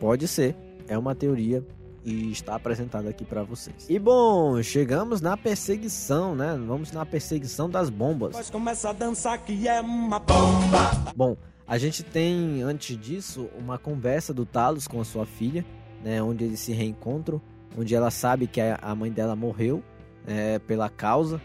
pode 0.00 0.26
ser, 0.26 0.56
é 0.88 0.96
uma 0.96 1.14
teoria 1.14 1.62
e 2.02 2.32
está 2.32 2.54
apresentada 2.54 3.10
aqui 3.10 3.26
para 3.26 3.42
vocês. 3.42 3.86
E 3.90 3.98
bom, 3.98 4.62
chegamos 4.62 5.20
na 5.20 5.36
perseguição, 5.36 6.34
né? 6.34 6.58
Vamos 6.66 6.92
na 6.92 7.04
perseguição 7.04 7.68
das 7.68 7.90
bombas. 7.90 8.34
Mas 8.34 8.48
começa 8.48 8.88
a 8.88 8.94
dançar 8.94 9.36
que 9.36 9.68
é 9.68 9.82
uma 9.82 10.18
bomba. 10.18 11.12
Bom, 11.14 11.36
A 11.66 11.78
gente 11.78 12.02
tem, 12.02 12.62
antes 12.62 12.98
disso, 12.98 13.48
uma 13.58 13.78
conversa 13.78 14.34
do 14.34 14.44
Talos 14.44 14.88
com 14.88 15.00
a 15.00 15.04
sua 15.04 15.24
filha, 15.24 15.64
né, 16.02 16.22
onde 16.22 16.44
eles 16.44 16.60
se 16.60 16.72
reencontram, 16.72 17.40
onde 17.76 17.94
ela 17.94 18.10
sabe 18.10 18.46
que 18.46 18.60
a 18.60 18.94
mãe 18.94 19.10
dela 19.10 19.34
morreu 19.34 19.82
é, 20.26 20.58
pela 20.58 20.88
causa 20.88 21.40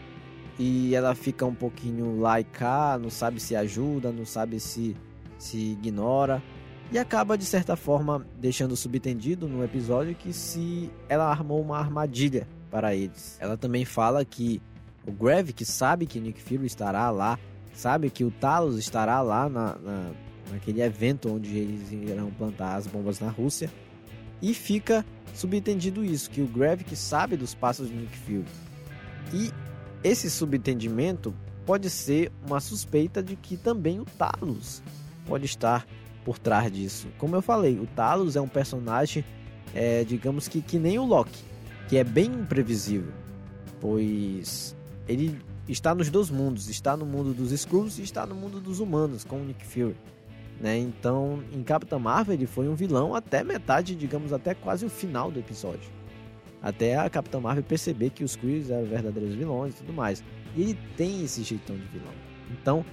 e 0.58 0.94
ela 0.94 1.14
fica 1.14 1.46
um 1.46 1.54
pouquinho 1.54 2.20
lá 2.20 2.40
e 2.40 2.44
cá, 2.44 2.98
não 3.00 3.10
sabe 3.10 3.40
se 3.40 3.54
ajuda, 3.54 4.10
não 4.10 4.24
sabe 4.24 4.58
se 4.60 4.96
se 5.38 5.56
ignora 5.56 6.42
e 6.90 6.98
acaba 6.98 7.38
de 7.38 7.44
certa 7.44 7.76
forma 7.76 8.26
deixando 8.38 8.74
subentendido 8.74 9.46
no 9.46 9.62
episódio 9.62 10.14
que 10.14 10.32
se 10.32 10.90
ela 11.08 11.26
armou 11.26 11.60
uma 11.60 11.78
armadilha 11.78 12.48
para 12.70 12.94
eles. 12.94 13.36
Ela 13.40 13.56
também 13.56 13.84
fala 13.84 14.24
que 14.24 14.60
o 15.06 15.12
Gravik 15.12 15.64
sabe 15.64 16.06
que 16.06 16.18
Nick 16.18 16.42
Fury 16.42 16.66
estará 16.66 17.08
lá, 17.10 17.38
sabe 17.72 18.10
que 18.10 18.24
o 18.24 18.30
Talos 18.30 18.78
estará 18.78 19.20
lá 19.22 19.48
na, 19.48 19.76
na, 19.76 20.10
naquele 20.50 20.82
evento 20.82 21.32
onde 21.32 21.56
eles 21.56 21.92
irão 21.92 22.30
plantar 22.30 22.76
as 22.76 22.86
bombas 22.86 23.20
na 23.20 23.28
Rússia 23.28 23.70
e 24.40 24.54
fica 24.54 25.04
subentendido 25.34 26.04
isso, 26.04 26.30
que 26.30 26.40
o 26.40 26.46
Gravik 26.46 26.94
sabe 26.96 27.36
dos 27.36 27.54
passos 27.54 27.88
de 27.88 27.94
Nick 27.94 28.16
Fury. 28.18 28.44
E 29.32 29.50
esse 30.02 30.30
subentendimento 30.30 31.34
pode 31.66 31.90
ser 31.90 32.32
uma 32.46 32.60
suspeita 32.60 33.22
de 33.22 33.36
que 33.36 33.56
também 33.56 34.00
o 34.00 34.04
Talos 34.04 34.82
pode 35.26 35.44
estar 35.44 35.86
por 36.24 36.38
trás 36.38 36.72
disso. 36.72 37.08
Como 37.18 37.36
eu 37.36 37.42
falei, 37.42 37.78
o 37.78 37.86
Talos 37.86 38.36
é 38.36 38.40
um 38.40 38.48
personagem, 38.48 39.24
é, 39.74 40.02
digamos 40.04 40.48
que, 40.48 40.62
que 40.62 40.78
nem 40.78 40.98
o 40.98 41.04
Loki, 41.04 41.42
que 41.88 41.96
é 41.96 42.04
bem 42.04 42.26
imprevisível, 42.26 43.12
pois 43.80 44.74
ele 45.06 45.38
está 45.68 45.94
nos 45.94 46.10
dois 46.10 46.30
mundos, 46.30 46.68
está 46.68 46.96
no 46.96 47.04
mundo 47.04 47.34
dos 47.34 47.52
Skrulls 47.52 47.98
e 47.98 48.02
está 48.02 48.24
no 48.26 48.34
mundo 48.34 48.60
dos 48.60 48.80
humanos, 48.80 49.24
com 49.24 49.36
o 49.36 49.44
Nick 49.44 49.64
Fury. 49.64 49.96
Né? 50.60 50.76
Então, 50.78 51.42
em 51.52 51.62
Capitã 51.62 51.98
Marvel, 51.98 52.34
ele 52.34 52.46
foi 52.46 52.68
um 52.68 52.74
vilão 52.74 53.14
até 53.14 53.44
metade, 53.44 53.94
digamos, 53.94 54.32
até 54.32 54.54
quase 54.54 54.84
o 54.84 54.90
final 54.90 55.30
do 55.30 55.38
episódio. 55.38 55.90
Até 56.60 56.96
a 56.96 57.08
Capitã 57.08 57.38
Marvel 57.38 57.62
perceber 57.62 58.10
que 58.10 58.24
os 58.24 58.32
Skrulls 58.32 58.70
eram 58.70 58.86
verdadeiros 58.86 59.34
vilões 59.34 59.74
e 59.74 59.76
tudo 59.78 59.92
mais. 59.92 60.24
E 60.56 60.62
ele 60.62 60.78
tem 60.96 61.22
esse 61.22 61.42
jeitão 61.44 61.76
de 61.76 61.84
vilão. 61.84 62.12
Então, 62.50 62.84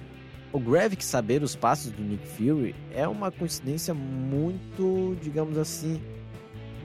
o 0.52 0.60
Gravik 0.60 1.04
saber 1.04 1.42
os 1.42 1.56
passos 1.56 1.90
do 1.90 2.02
Nick 2.02 2.26
Fury 2.28 2.74
é 2.94 3.06
uma 3.08 3.32
coincidência 3.32 3.92
muito, 3.92 5.16
digamos 5.20 5.58
assim, 5.58 6.00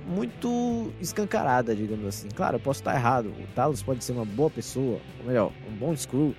muito 0.07 0.91
escancarada, 0.99 1.75
digamos 1.75 2.05
assim. 2.07 2.27
Claro, 2.29 2.55
eu 2.55 2.59
posso 2.59 2.79
estar 2.79 2.95
errado. 2.95 3.27
O 3.27 3.47
Talos 3.53 3.83
pode 3.83 4.03
ser 4.03 4.13
uma 4.13 4.25
boa 4.25 4.49
pessoa, 4.49 4.99
ou 5.19 5.25
melhor, 5.25 5.51
um 5.69 5.75
bom 5.75 5.93
Skrull. 5.93 6.35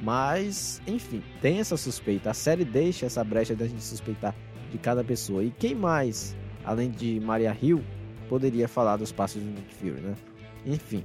Mas, 0.00 0.80
enfim, 0.86 1.22
tem 1.40 1.58
essa 1.58 1.76
suspeita. 1.76 2.30
A 2.30 2.34
série 2.34 2.64
deixa 2.64 3.06
essa 3.06 3.22
brecha 3.24 3.54
da 3.54 3.66
gente 3.66 3.82
suspeitar 3.82 4.34
de 4.70 4.78
cada 4.78 5.02
pessoa. 5.02 5.42
E 5.42 5.50
quem 5.50 5.74
mais, 5.74 6.36
além 6.64 6.90
de 6.90 7.18
Maria 7.20 7.56
Hill, 7.60 7.82
poderia 8.28 8.68
falar 8.68 8.96
dos 8.96 9.10
passos 9.10 9.42
do 9.42 9.48
Nick 9.48 9.74
Fury, 9.74 10.00
né? 10.00 10.14
Enfim. 10.64 11.04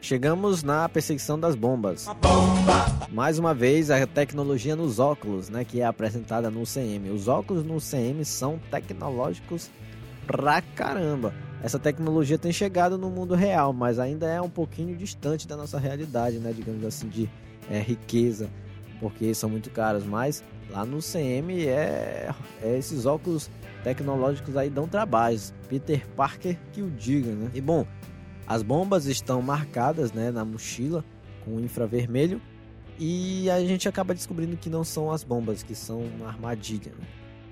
Chegamos 0.00 0.62
na 0.62 0.86
perseguição 0.86 1.40
das 1.40 1.54
bombas. 1.54 2.06
Mais 3.10 3.38
uma 3.38 3.54
vez, 3.54 3.90
a 3.90 4.06
tecnologia 4.06 4.76
nos 4.76 4.98
óculos, 4.98 5.48
né, 5.48 5.64
que 5.64 5.80
é 5.80 5.86
apresentada 5.86 6.50
no 6.50 6.64
CM. 6.64 7.08
Os 7.08 7.26
óculos 7.26 7.64
no 7.64 7.78
CM 7.80 8.22
são 8.22 8.60
tecnológicos 8.70 9.70
pra 10.26 10.60
caramba. 10.60 11.34
Essa 11.62 11.78
tecnologia 11.78 12.36
tem 12.36 12.52
chegado 12.52 12.98
no 12.98 13.08
mundo 13.08 13.34
real, 13.34 13.72
mas 13.72 13.98
ainda 13.98 14.26
é 14.26 14.38
um 14.42 14.50
pouquinho 14.50 14.94
distante 14.94 15.48
da 15.48 15.56
nossa 15.56 15.78
realidade, 15.78 16.36
né, 16.36 16.52
digamos 16.54 16.84
assim, 16.84 17.08
de 17.08 17.30
é, 17.70 17.80
riqueza, 17.80 18.50
porque 19.00 19.34
são 19.34 19.48
muito 19.50 19.70
caros. 19.70 20.04
Mas 20.04 20.42
lá 20.70 20.84
no 20.84 20.98
CM 20.98 21.66
é, 21.66 22.30
é 22.62 22.78
esses 22.78 23.06
óculos 23.06 23.50
tecnológicos 23.82 24.56
aí 24.56 24.70
dão 24.70 24.88
trabalhos. 24.88 25.52
Peter 25.68 26.06
Parker 26.16 26.58
que 26.72 26.82
o 26.82 26.90
diga, 26.90 27.32
né? 27.32 27.50
E 27.54 27.60
bom, 27.60 27.86
as 28.46 28.62
bombas 28.62 29.06
estão 29.06 29.40
marcadas, 29.40 30.12
né, 30.12 30.30
na 30.30 30.44
mochila 30.44 31.04
com 31.44 31.60
infravermelho 31.60 32.40
e 32.98 33.50
a 33.50 33.60
gente 33.60 33.88
acaba 33.88 34.14
descobrindo 34.14 34.56
que 34.56 34.70
não 34.70 34.84
são 34.84 35.10
as 35.10 35.24
bombas, 35.24 35.62
que 35.62 35.74
são 35.74 36.00
uma 36.00 36.28
armadilha. 36.28 36.92
Né? 36.92 37.06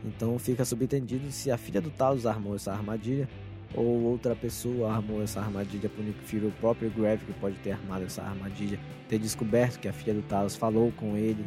Então 0.05 0.39
fica 0.39 0.65
subentendido 0.65 1.31
se 1.31 1.51
a 1.51 1.57
filha 1.57 1.81
do 1.81 1.91
Talos 1.91 2.27
armou 2.27 2.55
essa 2.55 2.73
armadilha 2.73 3.29
ou 3.75 4.03
outra 4.03 4.35
pessoa 4.37 4.93
armou 4.93 5.23
essa 5.23 5.41
armadilha 5.41 5.91
o 5.99 6.03
Nick 6.03 6.21
Fury, 6.25 6.47
o 6.47 6.53
próprio 6.53 6.91
Gravik 6.91 7.33
pode 7.41 7.57
ter 7.57 7.73
armado 7.73 8.05
essa 8.05 8.23
armadilha, 8.23 8.79
ter 9.09 9.19
descoberto 9.19 9.79
que 9.79 9.89
a 9.89 9.93
filha 9.93 10.15
do 10.15 10.23
Talos 10.23 10.57
falou 10.57 10.93
com 10.97 11.17
ele, 11.17 11.45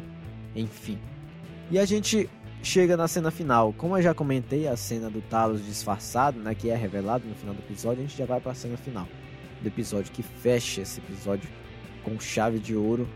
enfim. 0.54 0.98
E 1.70 1.78
a 1.78 1.84
gente 1.84 2.28
chega 2.62 2.96
na 2.96 3.06
cena 3.06 3.30
final. 3.30 3.72
Como 3.72 3.96
eu 3.96 4.02
já 4.02 4.14
comentei, 4.14 4.66
a 4.66 4.76
cena 4.76 5.08
do 5.08 5.20
Talos 5.20 5.64
disfarçado, 5.64 6.40
né, 6.40 6.54
que 6.54 6.68
é 6.68 6.76
revelado 6.76 7.26
no 7.26 7.34
final 7.34 7.54
do 7.54 7.60
episódio, 7.60 8.04
a 8.04 8.06
gente 8.06 8.16
já 8.16 8.26
vai 8.26 8.40
para 8.40 8.52
a 8.52 8.54
cena 8.54 8.76
final 8.76 9.06
do 9.62 9.68
episódio 9.68 10.12
que 10.12 10.22
fecha 10.22 10.82
esse 10.82 11.00
episódio 11.00 11.48
com 12.02 12.18
chave 12.20 12.58
de 12.58 12.74
ouro, 12.74 13.08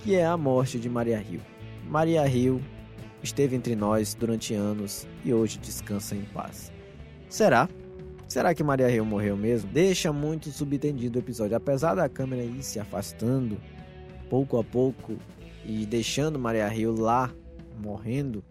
que 0.00 0.14
é 0.14 0.24
a 0.24 0.36
morte 0.36 0.78
de 0.78 0.88
Maria 0.88 1.22
Hill. 1.22 1.40
Maria 1.86 2.26
Hill 2.26 2.60
esteve 3.22 3.56
entre 3.56 3.74
nós 3.74 4.14
durante 4.14 4.54
anos 4.54 5.06
e 5.24 5.32
hoje 5.32 5.58
descansa 5.58 6.14
em 6.14 6.22
paz. 6.22 6.72
Será? 7.28 7.68
Será 8.30 8.54
que 8.54 8.62
Maria 8.62 8.88
Hill 8.88 9.04
morreu 9.04 9.36
mesmo? 9.36 9.68
Deixa 9.72 10.12
muito 10.12 10.52
subentendido 10.52 11.18
o 11.18 11.20
episódio. 11.20 11.56
Apesar 11.56 11.96
da 11.96 12.08
câmera 12.08 12.44
ir 12.44 12.62
se 12.62 12.78
afastando 12.78 13.58
pouco 14.28 14.56
a 14.56 14.62
pouco 14.62 15.16
e 15.64 15.84
deixando 15.84 16.38
Maria 16.38 16.72
Hill 16.72 16.94
lá 16.94 17.28
morrendo, 17.82 18.44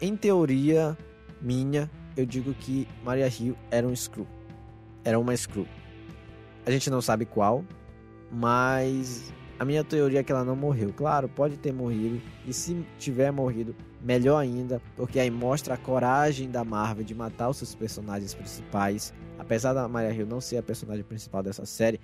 em 0.00 0.16
teoria 0.16 0.96
minha, 1.42 1.90
eu 2.16 2.24
digo 2.24 2.54
que 2.54 2.88
Maria 3.04 3.28
Hill 3.28 3.54
era 3.70 3.86
um 3.86 3.94
Screw. 3.94 4.26
Era 5.04 5.18
uma 5.18 5.36
Screw. 5.36 5.66
A 6.64 6.70
gente 6.70 6.88
não 6.88 7.02
sabe 7.02 7.26
qual, 7.26 7.62
mas 8.32 9.30
a 9.58 9.64
minha 9.66 9.84
teoria 9.84 10.20
é 10.20 10.22
que 10.22 10.32
ela 10.32 10.42
não 10.42 10.56
morreu. 10.56 10.90
Claro, 10.96 11.28
pode 11.28 11.58
ter 11.58 11.70
morrido. 11.70 12.18
E 12.46 12.52
se 12.54 12.82
tiver 12.98 13.30
morrido, 13.30 13.76
melhor 14.02 14.38
ainda, 14.38 14.80
porque 14.96 15.18
aí 15.18 15.30
mostra 15.30 15.74
a 15.74 15.76
coragem 15.76 16.50
da 16.50 16.64
Marvel 16.64 17.04
de 17.04 17.14
matar 17.14 17.48
os 17.50 17.58
seus 17.58 17.74
personagens 17.74 18.34
principais. 18.34 19.12
Apesar 19.38 19.72
da 19.72 19.88
Maria 19.88 20.12
Hill 20.12 20.26
não 20.26 20.40
ser 20.40 20.56
a 20.58 20.62
personagem 20.62 21.04
principal 21.04 21.42
dessa 21.42 21.66
série, 21.66 22.00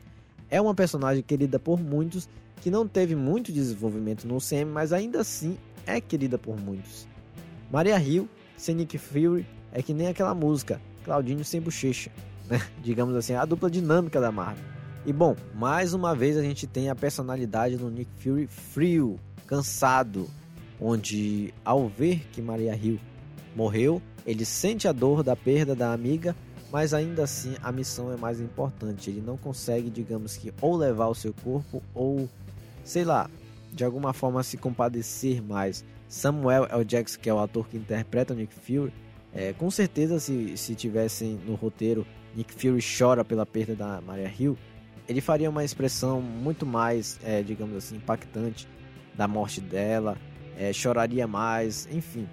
é 0.50 0.60
uma 0.60 0.74
personagem 0.74 1.22
querida 1.22 1.58
por 1.58 1.80
muitos, 1.80 2.28
que 2.60 2.70
não 2.70 2.86
teve 2.86 3.14
muito 3.14 3.52
desenvolvimento 3.52 4.26
no 4.26 4.38
CM, 4.38 4.70
mas 4.70 4.92
ainda 4.92 5.20
assim 5.20 5.56
é 5.86 6.00
querida 6.00 6.38
por 6.38 6.58
muitos. 6.58 7.06
Maria 7.70 8.00
Hill, 8.00 8.28
sem 8.56 8.74
Nick 8.74 8.98
Fury, 8.98 9.46
é 9.72 9.82
que 9.82 9.92
nem 9.92 10.08
aquela 10.08 10.34
música, 10.34 10.80
Claudinho 11.04 11.44
sem 11.44 11.60
bochecha, 11.60 12.10
né? 12.48 12.60
Digamos 12.82 13.14
assim, 13.14 13.34
a 13.34 13.44
dupla 13.44 13.70
dinâmica 13.70 14.20
da 14.20 14.32
Marvel. 14.32 14.64
E 15.04 15.12
bom, 15.12 15.36
mais 15.54 15.94
uma 15.94 16.14
vez 16.14 16.36
a 16.36 16.42
gente 16.42 16.66
tem 16.66 16.90
a 16.90 16.94
personalidade 16.94 17.76
do 17.76 17.90
Nick 17.90 18.10
Fury 18.18 18.46
frio, 18.46 19.20
cansado, 19.46 20.28
onde 20.80 21.52
ao 21.64 21.88
ver 21.88 22.26
que 22.32 22.42
Maria 22.42 22.74
Hill 22.76 23.00
morreu, 23.54 24.02
ele 24.26 24.44
sente 24.44 24.86
a 24.86 24.92
dor 24.92 25.22
da 25.22 25.34
perda 25.34 25.74
da 25.74 25.92
amiga, 25.92 26.34
mas 26.70 26.92
ainda 26.92 27.24
assim 27.24 27.54
a 27.62 27.72
missão 27.72 28.12
é 28.12 28.16
mais 28.16 28.40
importante. 28.40 29.08
Ele 29.10 29.22
não 29.24 29.36
consegue, 29.36 29.88
digamos 29.88 30.36
que, 30.36 30.52
ou 30.60 30.76
levar 30.76 31.06
o 31.06 31.14
seu 31.14 31.32
corpo 31.32 31.82
ou, 31.94 32.28
sei 32.84 33.04
lá, 33.04 33.30
de 33.72 33.84
alguma 33.84 34.12
forma 34.12 34.42
se 34.42 34.56
compadecer 34.56 35.42
mais. 35.42 35.84
Samuel 36.08 36.66
L. 36.70 36.84
Jackson, 36.84 37.20
que 37.20 37.28
é 37.28 37.34
o 37.34 37.38
ator 37.38 37.68
que 37.68 37.76
interpreta 37.76 38.34
Nick 38.34 38.54
Fury, 38.54 38.92
é, 39.34 39.52
com 39.52 39.70
certeza 39.70 40.18
se, 40.18 40.56
se 40.56 40.74
tivessem 40.74 41.38
no 41.46 41.54
roteiro 41.54 42.06
Nick 42.34 42.52
Fury 42.52 42.80
chora 42.82 43.24
pela 43.24 43.44
perda 43.44 43.74
da 43.74 44.00
Maria 44.00 44.32
Hill, 44.38 44.56
ele 45.08 45.20
faria 45.20 45.48
uma 45.48 45.64
expressão 45.64 46.20
muito 46.20 46.66
mais, 46.66 47.18
é, 47.22 47.42
digamos 47.42 47.76
assim, 47.76 47.96
impactante 47.96 48.66
da 49.14 49.28
morte 49.28 49.60
dela, 49.60 50.16
é, 50.58 50.72
choraria 50.72 51.26
mais, 51.26 51.88
enfim. 51.90 52.28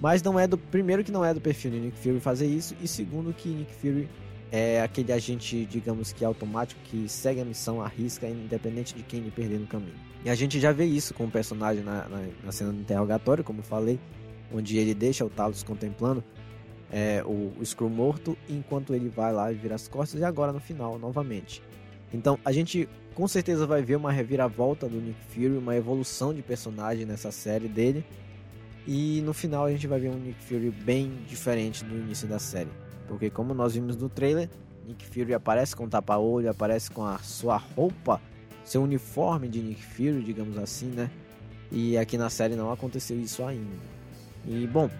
Mas 0.00 0.22
não 0.22 0.38
é 0.38 0.46
do 0.46 0.56
primeiro 0.56 1.04
que 1.04 1.12
não 1.12 1.24
é 1.24 1.34
do 1.34 1.40
perfil 1.40 1.70
de 1.70 1.80
Nick 1.80 1.98
Fury 1.98 2.20
fazer 2.20 2.46
isso 2.46 2.74
e 2.82 2.88
segundo 2.88 3.32
que 3.32 3.48
Nick 3.48 3.72
Fury 3.74 4.08
é 4.50 4.82
aquele 4.82 5.12
agente, 5.12 5.64
digamos 5.66 6.12
que 6.12 6.24
automático 6.24 6.80
que 6.84 7.08
segue 7.08 7.40
a 7.40 7.44
missão, 7.44 7.80
arrisca, 7.80 8.26
independente 8.26 8.94
de 8.94 9.02
quem 9.02 9.20
ele 9.20 9.30
perder 9.30 9.58
no 9.60 9.66
caminho. 9.66 9.94
E 10.24 10.30
a 10.30 10.34
gente 10.34 10.58
já 10.58 10.72
vê 10.72 10.84
isso 10.84 11.14
com 11.14 11.24
o 11.24 11.30
personagem 11.30 11.84
na, 11.84 12.08
na, 12.08 12.22
na 12.44 12.52
cena 12.52 12.72
do 12.72 12.80
interrogatório, 12.80 13.44
como 13.44 13.60
eu 13.60 13.64
falei, 13.64 14.00
onde 14.52 14.76
ele 14.76 14.94
deixa 14.94 15.24
o 15.24 15.30
Talos 15.30 15.62
contemplando 15.62 16.24
é, 16.90 17.22
o, 17.24 17.52
o 17.56 17.88
morto 17.88 18.36
enquanto 18.48 18.94
ele 18.94 19.08
vai 19.08 19.32
lá 19.32 19.52
e 19.52 19.54
vira 19.54 19.74
as 19.74 19.86
costas 19.86 20.20
e 20.20 20.24
agora 20.24 20.52
no 20.52 20.60
final 20.60 20.98
novamente. 20.98 21.62
Então 22.12 22.38
a 22.44 22.50
gente 22.50 22.88
com 23.14 23.26
certeza 23.28 23.66
vai 23.66 23.82
ver 23.82 23.96
uma 23.96 24.12
reviravolta 24.12 24.88
do 24.88 25.00
Nick 25.00 25.20
Fury, 25.30 25.56
uma 25.56 25.76
evolução 25.76 26.32
de 26.32 26.42
personagem 26.42 27.04
nessa 27.04 27.30
série 27.30 27.68
dele. 27.68 28.04
E 28.86 29.20
no 29.22 29.32
final 29.32 29.64
a 29.64 29.70
gente 29.70 29.86
vai 29.86 30.00
ver 30.00 30.08
um 30.08 30.18
Nick 30.18 30.42
Fury 30.42 30.70
bem 30.70 31.24
diferente 31.28 31.84
do 31.84 31.96
início 31.96 32.26
da 32.26 32.38
série. 32.38 32.70
Porque 33.06 33.28
como 33.28 33.52
nós 33.52 33.74
vimos 33.74 33.96
no 33.96 34.08
trailer, 34.08 34.48
Nick 34.86 35.04
Fury 35.06 35.34
aparece 35.34 35.76
com 35.76 35.88
tapa-olho, 35.88 36.50
aparece 36.50 36.90
com 36.90 37.04
a 37.04 37.18
sua 37.18 37.56
roupa, 37.56 38.20
seu 38.64 38.82
uniforme 38.82 39.48
de 39.48 39.60
Nick 39.60 39.82
Fury, 39.82 40.22
digamos 40.22 40.56
assim, 40.56 40.86
né? 40.86 41.10
E 41.70 41.96
aqui 41.98 42.16
na 42.16 42.30
série 42.30 42.56
não 42.56 42.72
aconteceu 42.72 43.18
isso 43.20 43.44
ainda. 43.44 43.70
E 44.46 44.66
bom, 44.66 44.90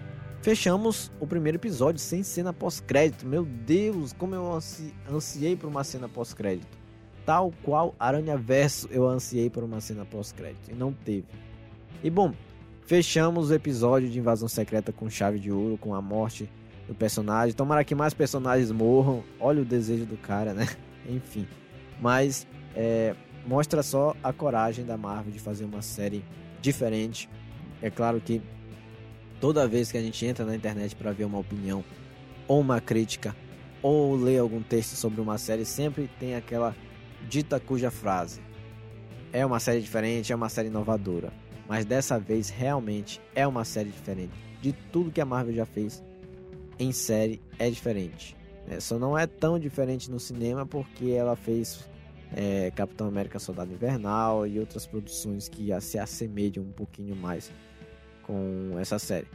fechamos 0.41 1.11
o 1.19 1.27
primeiro 1.27 1.57
episódio 1.57 1.99
sem 1.99 2.23
cena 2.23 2.53
pós-crédito. 2.53 3.25
Meu 3.25 3.43
Deus, 3.43 4.13
como 4.13 4.35
eu 4.35 4.53
ansi 4.53 4.93
ansiei 5.09 5.55
por 5.55 5.67
uma 5.67 5.83
cena 5.83 6.07
pós-crédito. 6.07 6.80
Tal 7.31 7.53
qual 7.63 7.95
Aranha 7.97 8.35
Verso 8.35 8.89
eu 8.91 9.07
ansiei 9.07 9.49
por 9.49 9.63
uma 9.63 9.79
cena 9.79 10.03
pós-crédito 10.03 10.69
e 10.69 10.73
não 10.73 10.91
teve. 10.91 11.23
E 12.03 12.09
bom, 12.09 12.33
fechamos 12.85 13.51
o 13.51 13.53
episódio 13.53 14.09
de 14.09 14.19
Invasão 14.19 14.49
Secreta 14.49 14.91
com 14.91 15.09
chave 15.09 15.39
de 15.39 15.49
ouro, 15.49 15.77
com 15.77 15.95
a 15.95 16.01
morte 16.01 16.49
do 16.89 16.93
personagem. 16.93 17.55
Tomara 17.55 17.85
que 17.85 17.95
mais 17.95 18.13
personagens 18.13 18.69
morram. 18.69 19.23
Olha 19.39 19.61
o 19.61 19.65
desejo 19.65 20.05
do 20.05 20.17
cara, 20.17 20.53
né? 20.53 20.67
Enfim. 21.09 21.47
Mas 22.01 22.45
é, 22.75 23.15
mostra 23.47 23.81
só 23.81 24.13
a 24.21 24.33
coragem 24.33 24.83
da 24.83 24.97
Marvel 24.97 25.31
de 25.31 25.39
fazer 25.39 25.63
uma 25.63 25.81
série 25.81 26.25
diferente. 26.61 27.29
É 27.81 27.89
claro 27.89 28.19
que 28.19 28.41
toda 29.39 29.65
vez 29.69 29.89
que 29.89 29.97
a 29.97 30.01
gente 30.01 30.25
entra 30.25 30.43
na 30.43 30.53
internet 30.53 30.97
para 30.97 31.13
ver 31.13 31.23
uma 31.23 31.39
opinião 31.39 31.81
ou 32.45 32.59
uma 32.59 32.81
crítica 32.81 33.33
ou 33.81 34.17
ler 34.17 34.39
algum 34.39 34.61
texto 34.61 34.97
sobre 34.97 35.21
uma 35.21 35.37
série, 35.37 35.63
sempre 35.63 36.09
tem 36.19 36.35
aquela 36.35 36.75
dita 37.27 37.59
cuja 37.59 37.91
frase 37.91 38.41
é 39.33 39.45
uma 39.45 39.59
série 39.59 39.81
diferente, 39.81 40.31
é 40.31 40.35
uma 40.35 40.49
série 40.49 40.67
inovadora. 40.67 41.31
Mas 41.67 41.85
dessa 41.85 42.19
vez 42.19 42.49
realmente 42.49 43.21
é 43.33 43.47
uma 43.47 43.63
série 43.63 43.89
diferente. 43.89 44.33
De 44.61 44.73
tudo 44.73 45.11
que 45.11 45.21
a 45.21 45.25
Marvel 45.25 45.55
já 45.55 45.65
fez 45.65 46.03
em 46.77 46.91
série 46.91 47.41
é 47.57 47.69
diferente. 47.69 48.35
É, 48.67 48.79
só 48.79 48.99
não 48.99 49.17
é 49.17 49.25
tão 49.25 49.57
diferente 49.57 50.11
no 50.11 50.19
cinema 50.19 50.65
porque 50.65 51.11
ela 51.11 51.35
fez 51.35 51.89
é, 52.35 52.71
Capitão 52.71 53.07
América 53.07 53.39
Soldado 53.39 53.73
Invernal 53.73 54.45
e 54.45 54.59
outras 54.59 54.85
produções 54.85 55.47
que 55.47 55.69
se 55.81 55.97
assemelham 55.97 56.63
um 56.63 56.71
pouquinho 56.71 57.15
mais 57.15 57.51
com 58.23 58.77
essa 58.79 58.99
série. 58.99 59.27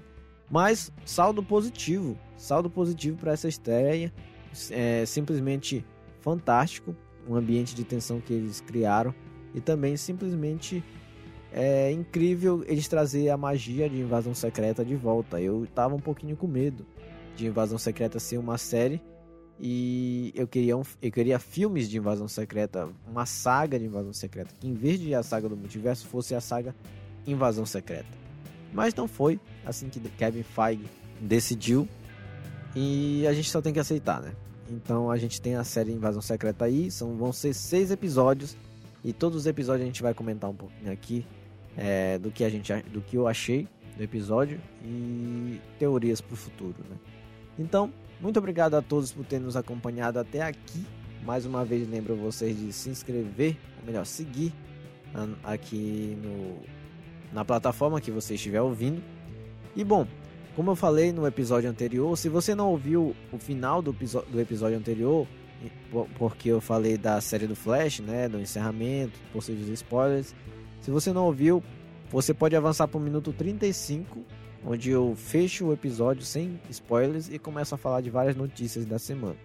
Mas 0.50 0.92
saldo 1.04 1.42
positivo, 1.42 2.16
saldo 2.36 2.70
positivo 2.70 3.16
para 3.16 3.32
essa 3.32 3.48
estreia, 3.48 4.12
é 4.70 5.04
simplesmente 5.04 5.84
fantástico, 6.20 6.94
um 7.28 7.34
ambiente 7.34 7.74
de 7.74 7.84
tensão 7.84 8.20
que 8.20 8.32
eles 8.32 8.60
criaram 8.60 9.14
e 9.54 9.60
também 9.60 9.96
simplesmente 9.96 10.82
é 11.52 11.90
incrível 11.90 12.64
eles 12.66 12.86
trazer 12.88 13.30
a 13.30 13.36
magia 13.36 13.88
de 13.88 13.98
Invasão 13.98 14.34
Secreta 14.34 14.84
de 14.84 14.94
volta. 14.94 15.40
Eu 15.40 15.66
tava 15.74 15.94
um 15.94 16.00
pouquinho 16.00 16.36
com 16.36 16.46
medo 16.46 16.84
de 17.34 17.46
Invasão 17.46 17.78
Secreta 17.78 18.18
ser 18.18 18.38
uma 18.38 18.58
série 18.58 19.00
e 19.58 20.32
eu 20.34 20.46
queria, 20.46 20.76
um, 20.76 20.82
eu 21.00 21.10
queria 21.10 21.38
filmes 21.38 21.88
de 21.88 21.96
invasão 21.96 22.28
secreta, 22.28 22.90
uma 23.06 23.24
saga 23.24 23.78
de 23.78 23.86
invasão 23.86 24.12
secreta, 24.12 24.54
que 24.60 24.68
em 24.68 24.74
vez 24.74 25.00
de 25.00 25.14
a 25.14 25.22
saga 25.22 25.48
do 25.48 25.56
multiverso 25.56 26.06
fosse 26.06 26.34
a 26.34 26.40
saga 26.40 26.74
Invasão 27.26 27.64
Secreta. 27.64 28.06
Mas 28.72 28.94
não 28.94 29.08
foi 29.08 29.40
assim 29.64 29.88
que 29.88 29.98
Kevin 30.00 30.42
Feige 30.42 30.84
decidiu 31.20 31.88
e 32.74 33.26
a 33.26 33.32
gente 33.32 33.50
só 33.50 33.62
tem 33.62 33.72
que 33.72 33.80
aceitar, 33.80 34.20
né? 34.20 34.32
Então 34.70 35.10
a 35.10 35.16
gente 35.16 35.40
tem 35.40 35.54
a 35.54 35.64
série 35.64 35.92
Invasão 35.92 36.20
Secreta 36.20 36.64
aí, 36.64 36.90
são, 36.90 37.16
vão 37.16 37.32
ser 37.32 37.54
seis 37.54 37.90
episódios 37.90 38.56
e 39.04 39.12
todos 39.12 39.38
os 39.38 39.46
episódios 39.46 39.82
a 39.82 39.86
gente 39.86 40.02
vai 40.02 40.12
comentar 40.12 40.50
um 40.50 40.54
pouquinho 40.54 40.92
aqui 40.92 41.24
é, 41.76 42.18
do 42.18 42.30
que 42.30 42.42
a 42.42 42.48
gente 42.48 42.72
do 42.92 43.00
que 43.00 43.16
eu 43.16 43.28
achei 43.28 43.68
do 43.96 44.02
episódio 44.02 44.60
e 44.84 45.60
teorias 45.78 46.20
para 46.20 46.34
o 46.34 46.36
futuro, 46.36 46.76
né? 46.90 46.96
Então 47.58 47.92
muito 48.20 48.38
obrigado 48.38 48.74
a 48.74 48.82
todos 48.82 49.12
por 49.12 49.24
terem 49.24 49.44
nos 49.44 49.56
acompanhado 49.56 50.18
até 50.18 50.42
aqui. 50.42 50.84
Mais 51.24 51.44
uma 51.44 51.64
vez 51.64 51.88
lembro 51.88 52.16
vocês 52.16 52.58
de 52.58 52.72
se 52.72 52.88
inscrever, 52.88 53.56
ou 53.80 53.86
melhor, 53.86 54.06
seguir 54.06 54.52
aqui 55.42 56.16
no, 56.22 56.58
na 57.32 57.44
plataforma 57.44 58.00
que 58.00 58.10
você 58.10 58.34
estiver 58.34 58.60
ouvindo. 58.60 59.02
E 59.74 59.84
bom, 59.84 60.06
como 60.56 60.70
eu 60.70 60.76
falei 60.76 61.12
no 61.12 61.26
episódio 61.26 61.70
anterior, 61.70 62.16
se 62.16 62.28
você 62.28 62.54
não 62.54 62.70
ouviu 62.70 63.14
o 63.30 63.38
final 63.38 63.82
do, 63.82 63.92
do 63.92 64.40
episódio 64.40 64.76
anterior, 64.76 65.26
porque 66.18 66.48
eu 66.48 66.60
falei 66.60 66.96
da 66.96 67.20
série 67.20 67.46
do 67.46 67.54
Flash, 67.54 68.00
né, 68.00 68.28
do 68.28 68.40
encerramento, 68.40 69.18
possíveis 69.32 69.68
spoilers, 69.68 70.34
se 70.80 70.90
você 70.90 71.12
não 71.12 71.26
ouviu, 71.26 71.62
você 72.10 72.32
pode 72.32 72.56
avançar 72.56 72.88
para 72.88 72.98
o 72.98 73.00
minuto 73.00 73.32
35 73.32 74.24
onde 74.66 74.90
eu 74.90 75.14
fecho 75.14 75.66
o 75.66 75.72
episódio 75.72 76.24
sem 76.24 76.60
spoilers 76.68 77.28
e 77.28 77.38
começo 77.38 77.74
a 77.74 77.78
falar 77.78 78.00
de 78.00 78.10
várias 78.10 78.34
notícias 78.34 78.84
da 78.84 78.98
semana. 78.98 79.36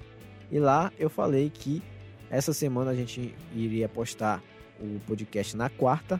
E 0.51 0.59
lá 0.59 0.91
eu 0.97 1.09
falei 1.09 1.49
que 1.49 1.82
essa 2.30 2.53
semana 2.53 2.91
a 2.91 2.95
gente 2.95 3.36
iria 3.53 3.88
postar 3.88 4.41
o 4.80 4.99
podcast 5.05 5.55
na 5.55 5.70
quarta 5.70 6.20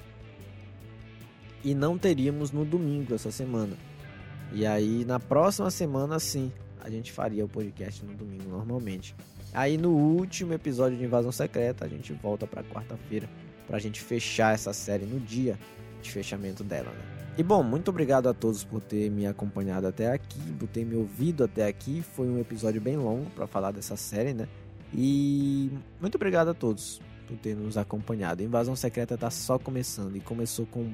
e 1.64 1.74
não 1.74 1.98
teríamos 1.98 2.52
no 2.52 2.64
domingo 2.64 3.16
essa 3.16 3.32
semana. 3.32 3.76
E 4.52 4.66
aí 4.66 5.06
na 5.06 5.20
próxima 5.20 5.72
semana 5.72 6.20
sim, 6.20 6.52
a 6.80 6.90
gente 6.90 7.12
faria 7.12 7.46
o 7.46 7.50
podcast 7.50 8.04
no 8.06 8.14
domingo 8.14 8.50
normalmente. 8.50 9.16
Aí 9.54 9.78
no 9.78 9.92
último 9.92 10.54
episódio 10.54 10.98
de 10.98 11.04
Invasão 11.04 11.32
Secreta, 11.32 11.86
a 11.86 11.88
gente 11.88 12.14
volta 12.14 12.48
para 12.48 12.64
quarta-feira 12.64 13.30
para 13.68 13.78
a 13.78 13.80
gente 13.80 14.02
fechar 14.02 14.54
essa 14.54 14.74
série 14.74 15.06
no 15.06 15.20
dia 15.20 15.58
de 16.02 16.12
fechamento 16.12 16.64
dela, 16.64 16.92
né? 16.92 17.22
E 17.38 17.44
bom, 17.44 17.64
muito 17.64 17.90
obrigado 17.90 18.28
a 18.28 18.34
todos 18.34 18.64
por 18.64 18.82
ter 18.82 19.10
me 19.10 19.26
acompanhado 19.26 19.88
até 19.88 20.12
aqui, 20.12 20.40
por 20.60 20.68
ter 20.68 20.86
me 20.86 20.96
ouvido 20.96 21.46
até 21.46 21.66
aqui. 21.66 22.02
Foi 22.02 22.28
um 22.28 22.38
episódio 22.40 22.82
bem 22.82 22.98
longo 22.98 23.30
para 23.32 23.48
falar 23.48 23.72
dessa 23.72 23.96
série, 23.96 24.34
né? 24.34 24.50
E 24.94 25.72
muito 26.02 26.16
obrigado 26.16 26.50
a 26.50 26.54
todos 26.54 27.02
por 27.28 27.38
ter 27.38 27.56
nos 27.56 27.78
acompanhado. 27.78 28.42
A 28.42 28.46
Invasão 28.46 28.76
Secreta 28.76 29.18
tá 29.18 29.30
só 29.32 29.58
começando 29.58 30.18
e 30.18 30.20
começou 30.20 30.66
com, 30.66 30.94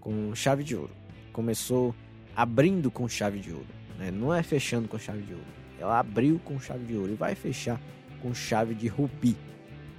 com 0.00 0.34
chave 0.34 0.64
de 0.64 0.74
ouro. 0.74 0.92
Começou 1.30 1.94
abrindo 2.34 2.90
com 2.90 3.08
chave 3.08 3.38
de 3.38 3.52
ouro, 3.52 3.66
né? 3.98 4.10
Não 4.10 4.32
é 4.32 4.42
fechando 4.42 4.88
com 4.88 4.98
chave 4.98 5.22
de 5.22 5.32
ouro. 5.32 5.44
Ela 5.78 5.98
abriu 5.98 6.40
com 6.44 6.58
chave 6.60 6.84
de 6.84 6.96
ouro 6.96 7.12
e 7.12 7.14
vai 7.14 7.34
fechar 7.34 7.80
com 8.20 8.34
chave 8.34 8.74
de 8.74 8.86
rubi, 8.86 9.36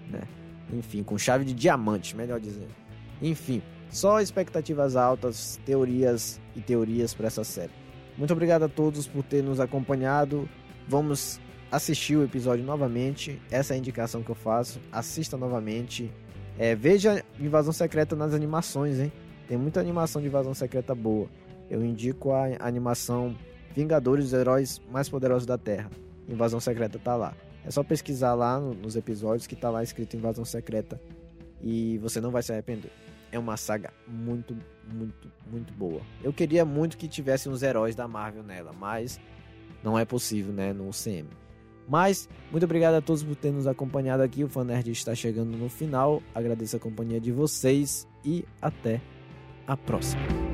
né? 0.09 0.21
Enfim, 0.73 1.03
com 1.03 1.17
chave 1.17 1.43
de 1.43 1.53
diamante, 1.53 2.15
melhor 2.15 2.39
dizendo. 2.39 2.73
Enfim, 3.21 3.61
só 3.89 4.21
expectativas 4.21 4.95
altas, 4.95 5.59
teorias 5.65 6.39
e 6.55 6.61
teorias 6.61 7.13
para 7.13 7.27
essa 7.27 7.43
série. 7.43 7.71
Muito 8.17 8.31
obrigado 8.31 8.63
a 8.63 8.69
todos 8.69 9.07
por 9.07 9.23
ter 9.23 9.43
nos 9.43 9.59
acompanhado. 9.59 10.47
Vamos 10.87 11.39
assistir 11.71 12.15
o 12.15 12.23
episódio 12.23 12.63
novamente. 12.63 13.41
Essa 13.49 13.73
é 13.73 13.75
a 13.75 13.77
indicação 13.77 14.21
que 14.21 14.29
eu 14.29 14.35
faço. 14.35 14.79
Assista 14.91 15.37
novamente. 15.37 16.11
É, 16.57 16.75
veja 16.75 17.23
Invasão 17.39 17.73
Secreta 17.73 18.15
nas 18.15 18.33
animações, 18.33 18.99
hein? 18.99 19.11
Tem 19.47 19.57
muita 19.57 19.79
animação 19.79 20.21
de 20.21 20.27
Invasão 20.27 20.53
Secreta 20.53 20.93
boa. 20.93 21.27
Eu 21.71 21.83
indico 21.83 22.31
a 22.31 22.57
animação 22.59 23.35
Vingadores, 23.73 24.25
os 24.25 24.33
heróis 24.33 24.81
mais 24.91 25.07
poderosos 25.07 25.45
da 25.45 25.57
Terra. 25.57 25.89
Invasão 26.27 26.59
Secreta 26.59 26.99
tá 26.99 27.15
lá. 27.15 27.33
É 27.65 27.71
só 27.71 27.83
pesquisar 27.83 28.33
lá 28.33 28.59
nos 28.59 28.95
episódios 28.95 29.47
que 29.47 29.55
tá 29.55 29.69
lá 29.69 29.81
escrito 29.81 30.17
Invasão 30.17 30.43
Secreta 30.43 31.01
e 31.61 31.97
você 31.99 32.19
não 32.19 32.31
vai 32.31 32.43
se 32.43 32.51
arrepender 32.51 32.91
é 33.31 33.39
uma 33.39 33.57
saga 33.57 33.91
muito, 34.07 34.55
muito, 34.91 35.31
muito 35.49 35.73
boa. 35.73 36.01
Eu 36.21 36.33
queria 36.33 36.65
muito 36.65 36.97
que 36.97 37.07
tivesse 37.07 37.47
uns 37.47 37.63
heróis 37.63 37.95
da 37.95 38.07
Marvel 38.07 38.43
nela, 38.43 38.73
mas 38.77 39.19
não 39.83 39.97
é 39.97 40.03
possível, 40.03 40.53
né, 40.53 40.73
no 40.73 40.89
CM. 40.91 41.27
Mas, 41.87 42.29
muito 42.51 42.63
obrigado 42.63 42.95
a 42.95 43.01
todos 43.01 43.23
por 43.23 43.35
terem 43.35 43.57
nos 43.57 43.67
acompanhado 43.67 44.21
aqui. 44.21 44.43
O 44.43 44.49
Fanerd 44.49 44.91
está 44.91 45.15
chegando 45.15 45.57
no 45.57 45.69
final. 45.69 46.21
Agradeço 46.33 46.75
a 46.75 46.79
companhia 46.79 47.19
de 47.19 47.31
vocês 47.31 48.07
e 48.23 48.45
até 48.61 49.01
a 49.67 49.75
próxima. 49.75 50.50